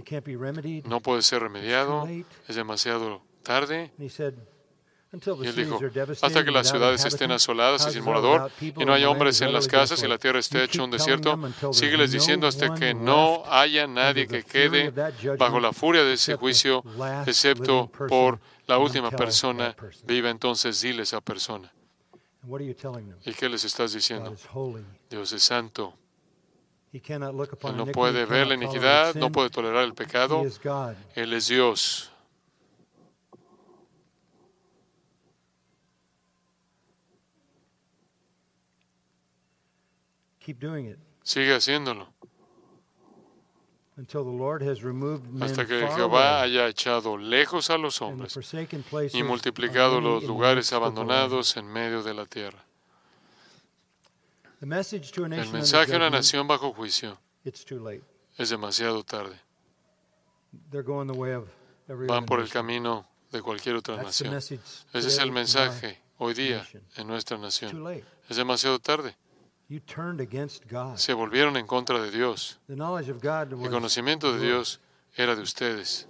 no 0.85 0.99
puede 0.99 1.21
ser 1.21 1.43
remediado, 1.43 2.07
es 2.47 2.55
demasiado 2.55 3.21
tarde. 3.43 3.91
Y 3.97 5.47
él 5.47 5.55
dijo, 5.55 5.79
hasta 6.21 6.43
que 6.43 6.51
las 6.51 6.69
ciudades 6.69 7.05
estén 7.05 7.31
asoladas 7.31 7.87
y 7.87 7.91
sin 7.91 8.03
morador, 8.03 8.51
y 8.59 8.83
no 8.83 8.93
haya 8.93 9.09
hombres 9.09 9.39
en 9.41 9.53
las 9.53 9.67
casas 9.67 10.01
y 10.03 10.07
la 10.07 10.17
tierra 10.17 10.39
esté 10.39 10.63
hecha 10.63 10.83
un 10.83 10.91
desierto, 10.91 11.39
sígueles 11.71 12.11
diciendo 12.11 12.47
hasta 12.47 12.73
que 12.73 12.93
no 12.93 13.43
haya 13.45 13.87
nadie 13.87 14.27
que 14.27 14.43
quede 14.43 14.91
bajo 15.37 15.59
la 15.59 15.71
furia 15.71 16.03
de 16.03 16.13
ese 16.13 16.35
juicio, 16.35 16.83
excepto 17.25 17.89
por 18.09 18.39
la 18.67 18.77
última 18.77 19.11
persona 19.11 19.75
viva. 20.05 20.29
Entonces 20.29 20.81
dile 20.81 21.01
a 21.01 21.03
esa 21.03 21.21
persona. 21.21 21.71
¿Y 23.25 23.33
qué 23.33 23.49
les 23.49 23.63
estás 23.63 23.93
diciendo? 23.93 24.35
Dios 25.09 25.31
es 25.31 25.43
santo. 25.43 25.93
Él 27.71 27.77
no 27.77 27.85
puede 27.87 28.25
ver 28.25 28.47
la 28.47 28.53
iniquidad, 28.55 29.15
no 29.15 29.31
puede 29.31 29.49
tolerar 29.49 29.83
el 29.83 29.93
pecado. 29.93 30.43
Él 31.15 31.33
es 31.33 31.47
Dios. 31.47 32.11
Sigue 41.23 41.55
haciéndolo. 41.55 42.13
hasta 45.41 45.65
que 45.65 45.87
Jehová 45.95 46.41
haya 46.41 46.67
echado 46.67 47.17
lejos 47.17 47.69
a 47.69 47.77
los 47.77 48.01
hombres 48.01 48.37
y 49.13 49.23
multiplicado 49.23 50.01
los 50.01 50.23
lugares 50.23 50.71
abandonados 50.73 51.55
en 51.57 51.65
medio 51.67 52.03
de 52.03 52.13
la 52.13 52.25
tierra. 52.25 52.63
El 54.65 55.51
mensaje 55.51 55.93
a 55.93 55.97
una 55.97 56.09
nación 56.09 56.47
bajo 56.47 56.73
juicio 56.73 57.19
es 57.43 58.49
demasiado 58.49 59.03
tarde. 59.03 59.39
Van 62.07 62.25
por 62.25 62.39
el 62.39 62.49
camino 62.49 63.07
de 63.31 63.43
cualquier 63.43 63.75
otra 63.75 64.01
nación. 64.01 64.33
Ese 64.33 64.59
es 64.91 65.19
el 65.19 65.31
mensaje 65.31 66.01
hoy 66.17 66.33
día 66.33 66.67
en 66.95 67.05
nuestra 67.07 67.37
nación. 67.37 67.85
Es 68.27 68.37
demasiado 68.37 68.79
tarde. 68.79 69.15
Se 70.95 71.13
volvieron 71.13 71.57
en 71.57 71.67
contra 71.67 72.01
de 72.01 72.09
Dios. 72.09 72.59
El 72.67 73.69
conocimiento 73.69 74.33
de 74.33 74.47
Dios 74.47 74.79
era 75.13 75.35
de 75.35 75.43
ustedes. 75.43 76.07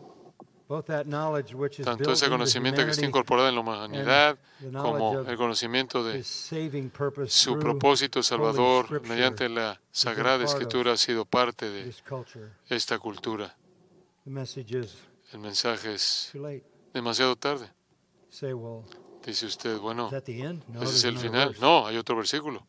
Tanto 0.68 2.11
ese 2.11 2.28
conocimiento 2.28 2.84
que 2.84 2.91
está 2.91 3.05
incorporado 3.05 3.49
en 3.49 3.55
la 3.55 3.61
humanidad 3.61 4.38
como 4.74 5.20
el 5.22 5.38
conocimiento 5.38 6.03
de 6.03 6.24
su 6.24 7.59
propósito 7.59 8.24
salvador 8.24 9.01
mediante 9.07 9.47
la 9.47 9.80
sagrada 9.91 10.43
escritura 10.43 10.93
ha 10.93 10.97
sido 10.97 11.26
parte 11.26 11.70
de 11.70 11.93
esta 12.70 12.97
cultura. 12.97 13.55
El 14.26 15.39
mensaje 15.39 15.93
es 15.93 16.32
demasiado 16.93 17.36
tarde. 17.36 17.70
Dice 19.24 19.45
usted, 19.45 19.78
bueno, 19.78 20.09
ese 20.11 20.84
es 20.84 21.03
el 21.03 21.18
final. 21.18 21.55
No, 21.59 21.86
hay 21.86 21.97
otro 21.97 22.16
versículo. 22.16 22.66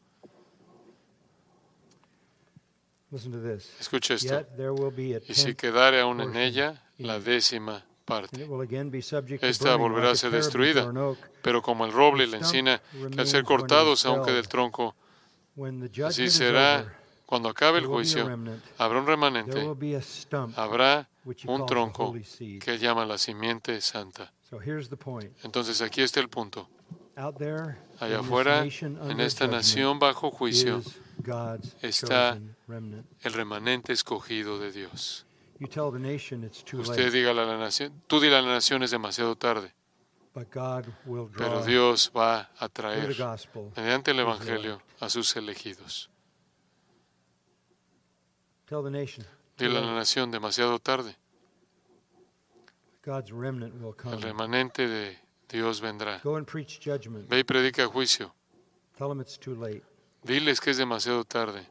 Escucha 3.80 4.14
esto. 4.14 4.46
Y 5.28 5.34
si 5.34 5.54
quedare 5.54 6.00
aún 6.00 6.20
en 6.20 6.36
ella 6.36 6.82
la 6.98 7.20
décima 7.20 7.85
parte, 8.06 8.48
esta 9.42 9.76
volverá 9.76 10.12
a 10.12 10.16
ser 10.16 10.30
destruida. 10.30 10.90
Pero 11.42 11.60
como 11.60 11.84
el 11.84 11.92
roble 11.92 12.24
y 12.24 12.28
la 12.28 12.38
encina, 12.38 12.80
que 13.12 13.20
al 13.20 13.26
ser 13.26 13.44
cortados 13.44 14.06
aunque 14.06 14.32
del 14.32 14.48
tronco, 14.48 14.94
así 16.04 16.30
será 16.30 16.96
cuando 17.26 17.48
acabe 17.48 17.80
el 17.80 17.86
juicio, 17.86 18.26
habrá 18.78 19.00
un 19.00 19.06
remanente, 19.06 19.60
habrá 20.54 21.08
un 21.46 21.66
tronco 21.66 22.14
que 22.14 22.70
él 22.70 22.78
llama 22.78 23.04
la 23.04 23.18
simiente 23.18 23.80
santa. 23.80 24.32
Entonces 25.42 25.82
aquí 25.82 26.02
está 26.02 26.20
el 26.20 26.28
punto. 26.28 26.68
Allá 27.98 28.20
afuera, 28.20 28.64
en 28.64 29.20
esta 29.20 29.48
nación 29.48 29.98
bajo 29.98 30.30
juicio, 30.30 30.82
está 31.82 32.38
el 33.22 33.32
remanente 33.32 33.92
escogido 33.92 34.58
de 34.58 34.70
Dios. 34.70 35.25
Usted 35.58 37.12
diga 37.12 37.30
a 37.30 37.34
la 37.34 37.56
nación, 37.58 38.02
tú 38.06 38.20
dile 38.20 38.36
a 38.36 38.42
la 38.42 38.54
nación 38.54 38.82
es 38.82 38.90
demasiado 38.90 39.36
tarde. 39.36 39.72
Pero 41.36 41.64
Dios 41.64 42.12
va 42.14 42.50
a 42.58 42.68
traer 42.68 43.16
mediante 43.74 44.10
el 44.10 44.20
Evangelio 44.20 44.82
a 45.00 45.08
sus 45.08 45.34
elegidos. 45.36 46.10
Dile 49.56 49.78
a 49.78 49.80
la 49.80 49.94
nación 49.94 50.30
demasiado 50.30 50.78
tarde. 50.78 51.16
El 53.06 54.22
remanente 54.22 54.88
de 54.88 55.18
Dios 55.48 55.80
vendrá. 55.80 56.20
Ve 56.22 57.38
y 57.38 57.44
predica 57.44 57.86
juicio. 57.86 58.34
Diles 60.22 60.60
que 60.60 60.70
es 60.70 60.76
demasiado 60.76 61.24
tarde. 61.24 61.66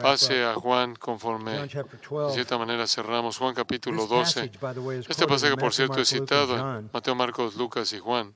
Pase 0.00 0.44
a 0.44 0.54
Juan 0.54 0.94
conforme, 0.96 1.52
de 1.52 2.32
cierta 2.32 2.58
manera, 2.58 2.86
cerramos 2.86 3.38
Juan 3.38 3.54
capítulo 3.54 4.06
12. 4.06 4.50
Este 5.08 5.26
pasaje, 5.26 5.56
por 5.56 5.72
cierto, 5.72 6.00
es 6.00 6.08
citado 6.08 6.78
en 6.78 6.90
Mateo, 6.92 7.14
Marcos, 7.14 7.56
Lucas 7.56 7.92
y 7.92 7.98
Juan 7.98 8.34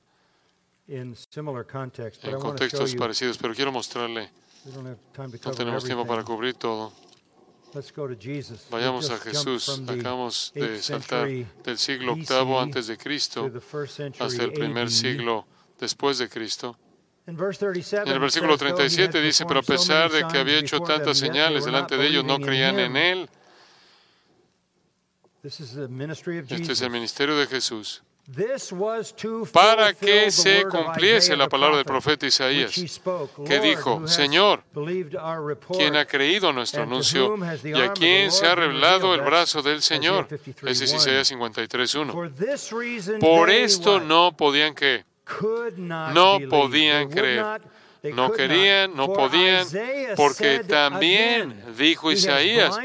en 0.87 2.39
contextos 2.39 2.95
parecidos, 2.95 3.37
pero 3.37 3.53
quiero 3.53 3.71
mostrarle, 3.71 4.29
no 4.65 5.51
tenemos 5.51 5.83
tiempo 5.83 6.05
para 6.05 6.23
cubrir 6.23 6.55
todo. 6.55 6.91
Vayamos 8.69 9.09
a 9.09 9.17
Jesús. 9.17 9.81
Acabamos 9.87 10.51
de 10.53 10.81
saltar 10.81 11.29
del 11.63 11.77
siglo 11.77 12.15
VIII 12.15 12.57
antes 12.57 12.87
de 12.87 12.97
Cristo 12.97 13.49
hasta 14.19 14.43
el 14.43 14.51
primer 14.51 14.89
siglo 14.91 15.45
después 15.79 16.17
de 16.17 16.27
Cristo. 16.27 16.77
En 17.27 18.07
el 18.07 18.19
versículo 18.19 18.57
37 18.57 19.21
dice, 19.21 19.45
pero 19.45 19.59
a 19.59 19.63
pesar 19.63 20.11
de 20.11 20.27
que 20.27 20.37
había 20.39 20.57
hecho 20.57 20.79
tantas 20.79 21.17
señales 21.17 21.65
delante 21.65 21.97
de 21.97 22.07
ellos, 22.07 22.25
no 22.25 22.39
creían 22.39 22.79
en 22.79 22.97
Él. 22.97 23.29
Este 25.43 25.63
es 25.63 26.81
el 26.81 26.89
ministerio 26.89 27.37
de 27.37 27.47
Jesús 27.47 28.03
para 29.51 29.93
que 29.93 30.31
se 30.31 30.63
cumpliese 30.65 31.35
la 31.35 31.49
palabra 31.49 31.77
del 31.77 31.85
profeta 31.85 32.25
Isaías, 32.25 33.01
que 33.45 33.59
dijo, 33.59 34.07
Señor, 34.07 34.63
¿quién 35.75 35.95
ha 35.95 36.05
creído 36.05 36.53
nuestro 36.53 36.83
anuncio 36.83 37.35
y 37.63 37.73
a 37.81 37.91
quién 37.93 38.31
se 38.31 38.45
ha 38.45 38.55
revelado 38.55 39.15
el 39.15 39.21
brazo 39.21 39.61
del 39.61 39.81
Señor? 39.81 40.27
Ese 40.65 40.85
es 40.85 40.93
Isaías 40.93 41.31
53.1. 41.31 43.19
Por 43.19 43.49
esto 43.49 43.99
no 43.99 44.31
podían 44.37 44.75
que 44.75 45.03
no 45.77 46.39
podían 46.49 47.09
creer. 47.09 47.61
No 48.03 48.31
querían, 48.31 48.95
no 48.95 49.13
podían, 49.13 49.67
porque 50.15 50.63
también, 50.67 51.63
dijo 51.77 52.11
Isaías, 52.11 52.75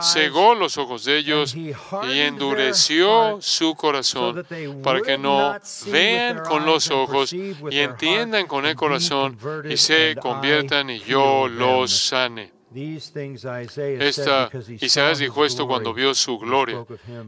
cegó 0.00 0.54
los 0.54 0.78
ojos 0.78 1.04
de 1.04 1.18
ellos 1.18 1.54
y 1.54 1.74
endureció 2.20 3.38
su 3.42 3.74
corazón 3.74 4.46
para 4.82 5.02
que 5.02 5.18
no 5.18 5.54
vean 5.88 6.40
con 6.48 6.64
los 6.64 6.90
ojos 6.90 7.34
y 7.34 7.54
entiendan 7.80 8.46
con 8.46 8.64
el 8.64 8.74
corazón 8.74 9.36
y 9.68 9.76
se 9.76 10.16
conviertan 10.16 10.88
y 10.88 11.00
yo 11.00 11.48
los 11.48 11.92
sane. 11.92 12.50
Esta, 12.74 14.50
Isaías 14.80 15.18
dijo 15.18 15.44
esto 15.44 15.66
cuando 15.66 15.92
vio 15.92 16.14
su 16.14 16.38
gloria 16.38 16.86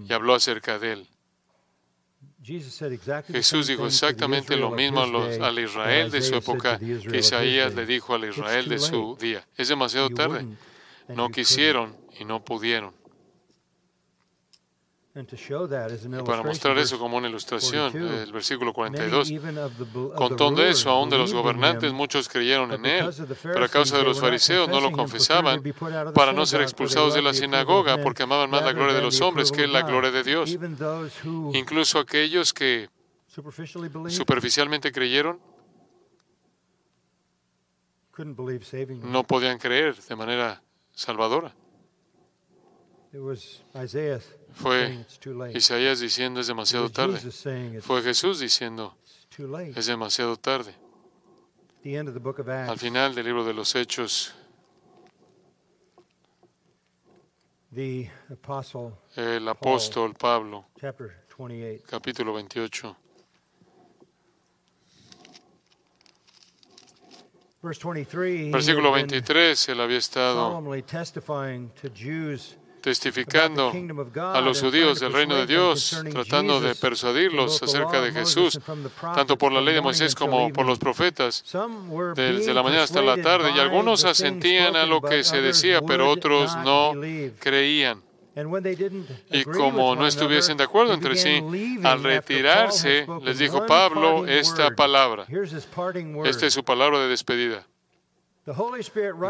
y 0.09 0.12
habló 0.14 0.35
acerca 0.35 0.79
de 0.79 0.93
él. 0.93 1.07
Jesús 3.32 3.66
dijo 3.66 3.86
exactamente 3.86 4.57
lo 4.57 4.70
mismo 4.70 5.01
al 5.01 5.59
Israel 5.59 6.11
de 6.11 6.20
su 6.20 6.34
época 6.34 6.78
que 6.78 7.18
Isaías 7.18 7.74
le 7.74 7.86
dijo 7.86 8.14
al 8.14 8.28
Israel 8.28 8.68
de 8.68 8.78
su 8.78 9.16
día. 9.20 9.47
Es 9.57 9.68
demasiado 9.68 10.11
tarde. 10.11 10.47
No 11.09 11.30
quisieron 11.30 11.97
y 12.18 12.24
no 12.24 12.45
pudieron. 12.45 12.95
Y 15.14 16.24
para 16.24 16.42
mostrar 16.42 16.76
eso 16.78 16.98
como 16.98 17.16
una 17.16 17.28
ilustración, 17.28 17.96
el 17.96 18.32
versículo 18.32 18.72
42, 18.72 19.32
con 20.16 20.34
todo 20.34 20.64
eso, 20.64 20.90
aún 20.90 21.08
de 21.08 21.18
los 21.18 21.32
gobernantes, 21.32 21.92
muchos 21.92 22.28
creyeron 22.28 22.72
en 22.72 22.84
él, 22.84 23.10
pero 23.42 23.64
a 23.64 23.68
causa 23.68 23.96
de 23.96 24.02
los 24.02 24.18
fariseos 24.20 24.68
no 24.68 24.80
lo 24.80 24.90
confesaban 24.90 25.62
para 26.14 26.32
no 26.32 26.44
ser 26.46 26.62
expulsados 26.62 27.14
de 27.14 27.22
la 27.22 27.32
sinagoga, 27.32 28.02
porque 28.02 28.24
amaban 28.24 28.50
más 28.50 28.64
la 28.64 28.72
gloria 28.72 28.94
de 28.94 29.02
los 29.02 29.20
hombres 29.20 29.52
que 29.52 29.68
la 29.68 29.82
gloria 29.82 30.10
de 30.10 30.24
Dios. 30.24 30.58
Incluso 31.54 32.00
aquellos 32.00 32.52
que 32.52 32.88
superficialmente 34.08 34.90
creyeron, 34.90 35.38
no 39.10 39.24
podían 39.24 39.58
creer 39.58 39.94
de 39.96 40.16
manera 40.16 40.62
salvadora. 40.92 41.54
Fue 44.55 45.05
Isaías 45.55 46.00
diciendo 46.00 46.40
es 46.40 46.46
demasiado 46.46 46.88
tarde. 46.90 47.18
Fue 47.82 48.02
Jesús 48.02 48.40
diciendo 48.40 48.96
es 49.76 49.86
demasiado 49.86 50.36
tarde. 50.36 50.74
Al 52.70 52.78
final 52.78 53.14
del 53.14 53.26
libro 53.26 53.44
de 53.44 53.52
los 53.52 53.74
Hechos, 53.74 54.34
el 59.16 59.48
apóstol 59.48 60.14
Pablo, 60.14 60.66
capítulo 61.88 62.32
28, 62.34 62.96
versículo 68.52 68.92
23, 68.92 69.68
él 69.70 69.80
había 69.80 69.98
estado 69.98 70.61
testificando 72.85 73.72
a 74.14 74.43
los 74.43 74.61
judíos 74.61 75.01
del 75.01 75.14
reino 75.14 75.37
de 75.37 75.47
Dios, 75.47 76.05
tratando 76.12 76.61
de 76.61 76.74
persuadirlos 76.74 77.62
acerca 77.62 78.03
de 78.03 78.12
Jesús, 78.12 78.61
tanto 79.01 79.39
por 79.39 79.53
la 79.53 79.62
ley 79.62 79.72
de 79.72 79.80
Moisés 79.80 80.14
como 80.14 80.53
por 80.53 80.66
los 80.66 80.78
profetas, 80.78 81.43
desde 82.14 82.53
la 82.53 82.62
mañana 82.62 82.82
hasta 82.82 83.01
la 83.01 83.16
tarde. 83.16 83.53
Y 83.57 83.59
algunos 83.59 84.05
asentían 84.05 84.76
a 84.76 84.85
lo 84.85 85.01
que 85.01 85.24
se 85.24 85.41
decía, 85.41 85.80
pero 85.80 86.11
otros 86.11 86.55
no 86.59 86.93
creían. 87.39 88.03
Y 89.30 89.45
como 89.45 89.97
no 89.97 90.07
estuviesen 90.07 90.59
de 90.59 90.64
acuerdo 90.64 90.93
entre 90.93 91.16
sí, 91.16 91.43
al 91.82 92.03
retirarse, 92.03 93.07
les 93.22 93.39
dijo 93.39 93.64
Pablo 93.64 94.26
esta 94.26 94.74
palabra. 94.74 95.26
Esta 96.26 96.47
es 96.47 96.53
su 96.53 96.62
palabra 96.62 96.99
de 96.99 97.09
despedida. 97.09 97.66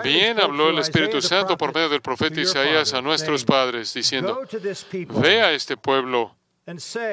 Bien 0.02 0.40
habló 0.40 0.70
el 0.70 0.78
Espíritu 0.78 1.22
Santo 1.22 1.56
por 1.56 1.72
medio 1.72 1.88
del 1.88 2.00
profeta 2.00 2.40
Isaías 2.40 2.94
a 2.94 3.00
nuestros 3.00 3.44
padres, 3.44 3.94
diciendo, 3.94 4.40
ve 5.22 5.42
a 5.42 5.52
este 5.52 5.76
pueblo 5.76 6.34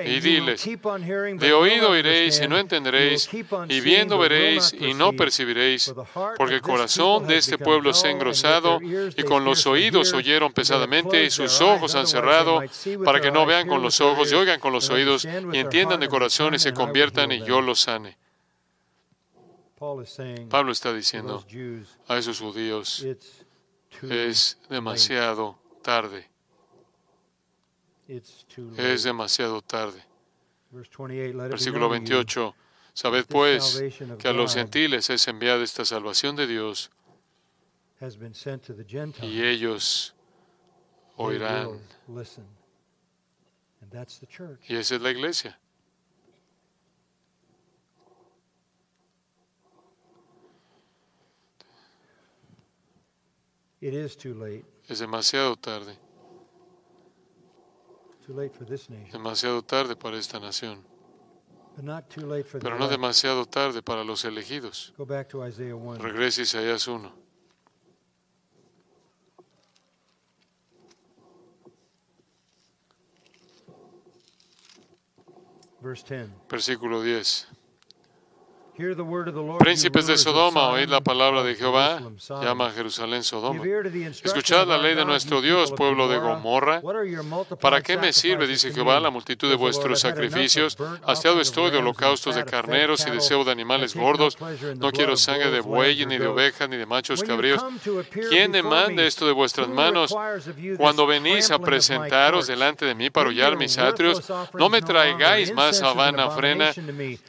y 0.06 0.22
diles, 0.22 0.66
de 0.66 1.54
oído 1.54 1.90
oiréis 1.90 2.40
y 2.42 2.48
no 2.48 2.58
entenderéis, 2.58 3.30
y 3.68 3.82
viendo 3.82 4.18
veréis 4.18 4.74
y 4.74 4.94
no 4.94 5.12
percibiréis, 5.12 5.94
porque 6.38 6.56
el 6.56 6.62
corazón 6.62 7.28
de 7.28 7.36
este 7.38 7.58
pueblo 7.58 7.94
se 7.94 8.08
ha 8.08 8.12
engrosado, 8.12 8.80
y 8.82 9.24
con 9.24 9.44
los 9.44 9.68
oídos 9.68 10.14
oyeron 10.14 10.54
pesadamente, 10.54 11.26
y 11.26 11.30
sus 11.30 11.60
ojos 11.60 11.96
han 11.96 12.08
cerrado, 12.08 12.62
para 13.04 13.20
que 13.20 13.30
no 13.30 13.46
vean 13.46 13.68
con 13.68 13.82
los 13.82 14.00
ojos 14.00 14.32
y 14.32 14.36
oigan 14.36 14.62
con 14.62 14.72
los 14.72 14.90
oídos, 14.90 15.26
y 15.26 15.58
entiendan 15.58 16.00
de 16.00 16.08
corazón 16.08 16.54
y 16.56 16.60
se 16.60 16.74
conviertan, 16.74 17.32
y 17.34 17.44
yo 17.44 17.60
los 17.60 17.82
sane. 17.82 18.21
Pablo 20.50 20.72
está 20.72 20.94
diciendo 20.94 21.44
a 22.08 22.18
esos 22.18 22.40
judíos, 22.40 23.06
es 24.10 24.60
demasiado 24.70 25.60
tarde 25.82 26.32
es 28.78 29.04
demasiado 29.04 29.62
tarde. 29.62 30.04
Versículo 30.72 31.90
28. 31.90 32.56
Sabed 32.94 33.26
pues 33.26 33.82
que 34.20 34.28
a 34.28 34.34
los 34.34 34.54
gentiles 34.54 35.10
es 35.10 35.28
enviada 35.28 35.64
esta 35.64 35.86
salvación 35.86 36.36
de 36.36 36.46
Dios 36.46 36.92
y 39.22 39.44
ellos 39.44 40.14
oirán. 41.16 41.80
Y 44.68 44.76
esa 44.76 44.96
es 44.96 45.02
la 45.02 45.12
iglesia. 45.12 45.60
Es 54.88 55.00
demasiado 55.00 55.56
tarde. 55.58 55.98
Demasiado 59.12 59.64
tarde 59.64 59.96
para 59.96 60.18
esta 60.18 60.40
nación. 60.40 60.86
Pero 62.62 62.78
no 62.78 62.88
demasiado 62.88 63.46
tarde 63.48 63.82
para 63.82 64.04
los 64.04 64.24
elegidos. 64.24 64.94
Regrese 66.00 66.42
a 66.42 66.44
Isaías 66.44 66.88
1. 66.88 67.22
Versículo 76.48 77.02
10. 77.02 77.48
Príncipes 79.60 80.08
de 80.08 80.18
Sodoma, 80.18 80.70
oíd 80.70 80.90
la 80.90 81.02
palabra 81.02 81.44
de 81.44 81.56
Jehová, 81.56 82.02
llama 82.42 82.68
a 82.68 82.72
Jerusalén 82.72 83.24
Sodoma. 83.24 83.64
Escuchad 84.24 84.68
la 84.68 84.78
ley 84.78 84.96
de 84.96 85.06
nuestro 85.06 85.42
Dios, 85.42 85.72
pueblo 85.72 86.08
de 86.08 86.18
Gomorra. 86.18 86.82
¿Para 87.60 87.82
qué 87.82 87.98
me 87.98 88.12
sirve, 88.12 88.48
dice 88.48 88.74
Jehová, 88.74 89.00
la 89.00 89.10
multitud 89.10 89.50
de 89.50 89.56
vuestros 89.56 90.00
sacrificios? 90.00 90.78
Hastiado 91.06 91.42
estoy 91.42 91.72
de 91.72 91.78
holocaustos 91.78 92.36
de 92.36 92.44
carneros 92.46 93.06
y 93.06 93.12
deseo 93.12 93.44
de 93.44 93.52
animales 93.52 93.96
gordos. 93.96 94.38
No 94.78 94.92
quiero 94.92 95.16
sangre 95.16 95.52
de 95.52 95.60
buey, 95.60 96.06
ni 96.06 96.18
de 96.18 96.28
ovejas, 96.28 96.68
ni 96.68 96.78
de 96.78 96.86
machos 96.86 97.24
cabríos. 97.24 97.64
¿Quién 98.30 98.52
demanda 98.52 99.04
esto 99.04 99.26
de 99.28 99.34
vuestras 99.34 99.68
manos? 99.68 100.16
Cuando 100.78 101.06
venís 101.06 101.52
a 101.52 101.60
presentaros 101.60 102.48
delante 102.48 102.86
de 102.86 102.96
mí 102.96 103.10
para 103.10 103.30
hollar 103.30 103.58
mis 103.58 103.78
atrios, 103.78 104.24
no 104.54 104.70
me 104.70 104.82
traigáis 104.82 105.54
más 105.54 105.82
vana 105.96 106.26
ofrenda, 106.28 106.74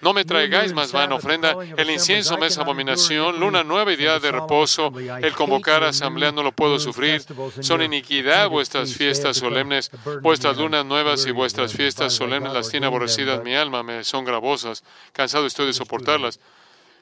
no 0.00 0.12
me 0.12 0.24
traigáis 0.24 0.72
más 0.72 0.92
vana 0.92 1.16
ofrenda 1.16 1.41
el 1.76 1.90
incienso 1.90 2.38
me 2.38 2.46
es 2.46 2.58
abominación, 2.58 3.38
luna 3.38 3.64
nueva 3.64 3.92
y 3.92 3.96
día 3.96 4.18
de 4.18 4.32
reposo, 4.32 4.92
el 4.96 5.32
convocar 5.34 5.84
asamblea 5.84 6.32
no 6.32 6.42
lo 6.42 6.52
puedo 6.52 6.78
sufrir. 6.78 7.22
Son 7.60 7.82
iniquidad 7.82 8.48
vuestras 8.48 8.94
fiestas 8.94 9.36
solemnes, 9.36 9.90
vuestras 10.22 10.56
lunas 10.56 10.84
nuevas 10.84 11.26
y 11.26 11.30
vuestras 11.30 11.72
fiestas 11.72 12.12
solemnes 12.12 12.52
las 12.52 12.68
tiene 12.68 12.86
aborrecidas 12.86 13.42
mi 13.42 13.54
alma, 13.54 13.82
me 13.82 14.04
son 14.04 14.24
gravosas, 14.24 14.84
cansado 15.12 15.46
estoy 15.46 15.66
de 15.66 15.72
soportarlas. 15.72 16.40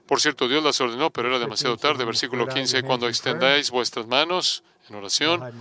Por 0.06 0.20
cierto, 0.20 0.48
Dios 0.48 0.64
las 0.64 0.80
ordenó, 0.80 1.10
pero 1.10 1.28
era 1.28 1.38
demasiado 1.38 1.76
tarde. 1.76 2.04
Versículo 2.04 2.48
15, 2.48 2.82
cuando 2.82 3.06
extendáis 3.06 3.70
vuestras 3.70 4.08
manos 4.08 4.64
en 4.88 4.96
oración, 4.96 5.52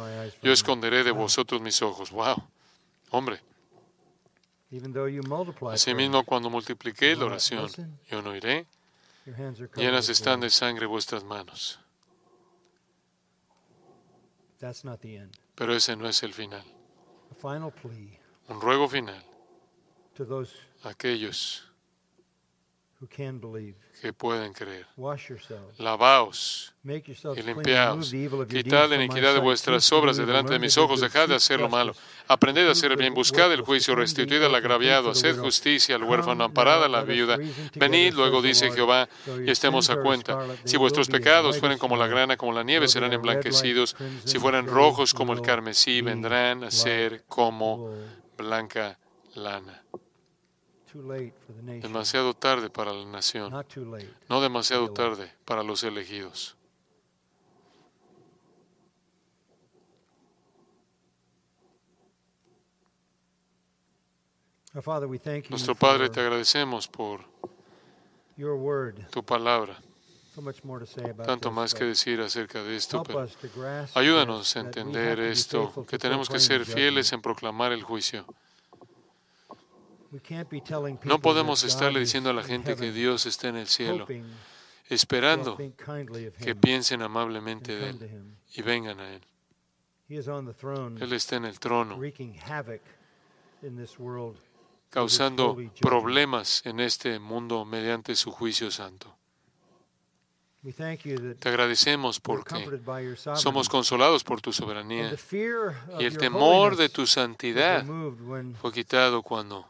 yo 0.42 0.52
esconderé 0.52 1.04
de 1.04 1.12
vosotros 1.12 1.62
mis 1.62 1.84
ojos. 1.84 2.10
Wow, 2.10 2.44
hombre. 3.12 3.42
Asimismo, 5.72 6.24
cuando 6.24 6.50
multipliqué 6.50 7.16
la 7.16 7.26
oración, 7.26 7.70
yo 8.10 8.22
no 8.22 8.36
iré. 8.36 8.68
Llenas 9.76 10.10
están 10.10 10.40
de 10.40 10.50
sangre 10.50 10.86
vuestras 10.86 11.24
manos. 11.24 11.80
Pero 15.56 15.76
ese 15.76 15.96
no 15.96 16.08
es 16.08 16.24
el 16.24 16.34
final. 16.34 16.64
Un 18.48 18.62
ruego 18.62 18.88
final 18.88 19.24
a 20.84 20.90
aquellos 20.90 21.69
que 24.02 24.14
pueden 24.14 24.52
creer. 24.52 24.86
Lavaos 25.78 26.74
y 26.84 27.42
limpiaos. 27.42 28.12
Quitad 28.50 28.90
la 28.90 28.96
iniquidad 28.96 29.34
de 29.34 29.40
vuestras 29.40 29.90
obras 29.94 30.18
de 30.18 30.26
delante 30.26 30.54
de 30.54 30.60
mis 30.60 30.78
ojos. 30.78 31.00
Dejad 31.00 31.30
de 31.30 31.36
hacer 31.36 31.62
lo 31.62 31.70
malo. 31.70 31.94
Aprended 32.28 32.68
a 32.68 32.72
hacer 32.72 32.92
el 32.92 32.98
bien. 32.98 33.14
Buscad 33.14 33.54
el 33.54 33.62
juicio. 33.62 33.96
Restituid 33.96 34.44
al 34.44 34.54
agraviado. 34.54 35.12
Haced 35.12 35.38
justicia 35.38 35.96
al 35.96 36.04
huérfano. 36.04 36.44
Amparad 36.44 36.84
a 36.84 36.90
la 36.90 37.04
viuda. 37.04 37.38
Venid, 37.76 38.16
luego 38.16 38.42
dice 38.42 38.70
Jehová, 38.72 39.08
y 39.46 39.50
estemos 39.50 39.90
a 39.90 40.02
cuenta. 40.02 40.46
Si 40.66 40.76
vuestros 40.76 41.08
pecados 41.08 41.58
fueren 41.58 41.78
como 41.78 41.96
la 41.96 42.08
grana, 42.08 42.36
como 42.36 42.52
la 42.52 42.64
nieve, 42.64 42.90
serán 42.90 43.14
emblanquecidos. 43.14 43.96
Si 44.26 44.40
fueran 44.40 44.68
rojos 44.68 45.14
como 45.14 45.32
el 45.32 45.42
carmesí, 45.42 46.02
vendrán 46.02 46.66
a 46.66 46.72
ser 46.72 47.24
como 47.28 47.94
blanca 48.38 49.00
lana. 49.36 49.84
Demasiado 51.82 52.34
tarde 52.34 52.70
para 52.70 52.92
la 52.94 53.06
nación, 53.06 53.54
no 54.28 54.42
demasiado 54.42 54.92
tarde 54.92 55.32
para 55.46 55.64
los 55.64 55.84
elegidos. 55.84 56.56
Nuestro 65.50 65.76
Padre, 65.76 66.10
te 66.10 66.20
agradecemos 66.20 66.88
por 66.88 67.22
tu 69.10 69.24
palabra. 69.26 69.82
Tanto 71.26 71.52
más 71.52 71.74
que 71.74 71.84
decir 71.86 72.22
acerca 72.22 72.64
de 72.64 72.76
esto, 72.76 73.04
pero 73.04 73.28
ayúdanos 73.96 74.56
a 74.56 74.60
entender 74.60 75.20
esto, 75.20 75.86
que 75.86 75.98
tenemos 75.98 76.30
que 76.30 76.40
ser 76.40 76.66
fieles 76.66 77.12
en 77.12 77.22
proclamar 77.22 77.72
el 77.72 77.84
juicio. 77.84 78.26
No 81.04 81.20
podemos 81.20 81.64
estarle 81.64 82.00
diciendo 82.00 82.30
a 82.30 82.34
la 82.34 82.44
gente 82.44 82.76
que 82.76 82.92
Dios 82.92 83.26
está 83.26 83.50
en 83.50 83.58
el 83.58 83.68
cielo, 83.68 84.08
esperando 84.88 85.58
que 86.42 86.56
piensen 86.56 87.02
amablemente 87.02 87.76
de 87.76 87.90
Él 87.90 88.36
y 88.54 88.62
vengan 88.62 89.00
a 89.00 89.14
Él. 89.14 89.22
Él 90.10 91.14
está 91.14 91.36
en 91.36 91.46
el 91.46 91.60
trono, 91.60 92.00
causando 94.90 95.58
problemas 95.80 96.66
en 96.66 96.80
este 96.80 97.20
mundo 97.20 97.64
mediante 97.66 98.16
su 98.16 98.32
juicio 98.32 98.72
santo. 98.72 99.16
Te 101.40 101.50
agradecemos 101.50 102.20
porque 102.20 102.82
somos 103.36 103.70
consolados 103.70 104.26
por 104.26 104.42
tu 104.42 104.52
soberanía 104.52 105.16
y 106.00 106.04
el 106.04 106.18
temor 106.18 106.76
de 106.76 106.90
tu 106.90 107.08
santidad 107.08 107.86
fue 108.60 108.74
quitado 108.74 109.22
cuando 109.22 109.68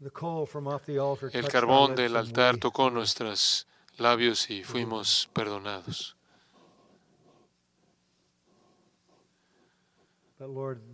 el 0.00 1.48
carbón 1.48 1.96
del 1.96 2.16
altar 2.16 2.58
tocó 2.58 2.90
nuestros 2.90 3.66
labios 3.96 4.48
y 4.50 4.62
fuimos 4.62 5.28
perdonados. 5.32 6.16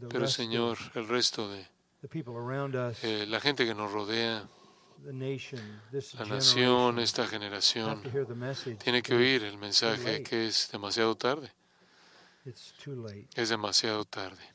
Pero 0.09 0.27
Señor, 0.27 0.79
el 0.95 1.07
resto 1.07 1.51
de 1.51 1.67
eh, 3.03 3.27
la 3.29 3.41
gente 3.41 3.67
que 3.67 3.75
nos 3.75 3.93
rodea, 3.93 4.49
la 5.03 6.25
nación, 6.25 6.99
esta 6.99 7.27
generación, 7.27 8.03
tiene 8.79 9.03
que 9.03 9.15
oír 9.15 9.45
el 9.45 9.59
mensaje 9.59 10.23
que 10.23 10.47
es 10.47 10.71
demasiado 10.73 11.15
tarde. 11.15 11.53
Es 13.35 13.49
demasiado 13.51 14.05
tarde. 14.07 14.54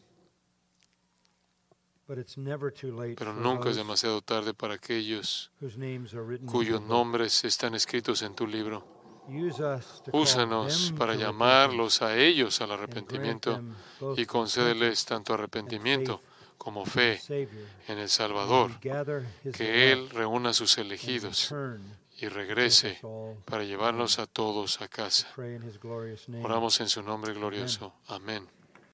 Pero 3.18 3.34
nunca 3.34 3.70
es 3.70 3.76
demasiado 3.76 4.22
tarde 4.22 4.54
para 4.54 4.74
aquellos 4.76 5.52
cuyos 6.46 6.82
nombres 6.82 7.44
están 7.44 7.76
escritos 7.76 8.24
en 8.24 8.34
tu 8.34 8.48
libro. 8.48 8.84
Úsanos 10.12 10.94
para 10.98 11.14
llamarlos 11.14 12.02
a 12.02 12.18
ellos 12.18 12.62
al 12.62 12.72
arrepentimiento 12.72 13.62
y 14.18 14.26
concédeles 14.26 15.06
tanto 15.06 15.36
arrepentimiento 15.36 16.22
como 16.58 16.84
fe 16.86 17.22
en 17.88 18.00
el 18.00 18.10
Salvador, 18.10 18.72
que 18.80 19.92
Él 19.92 20.10
reúna 20.10 20.50
a 20.50 20.54
sus 20.54 20.80
elegidos 20.80 21.54
y 22.18 22.28
regrese 22.28 23.00
para 23.46 23.64
llevarnos 23.64 24.18
a 24.18 24.26
todos 24.26 24.82
a 24.82 24.88
casa. 24.88 25.28
Oramos 26.44 26.82
en 26.82 26.90
su 26.90 27.04
nombre 27.04 27.34
glorioso. 27.34 27.94
Amén. 28.08 28.48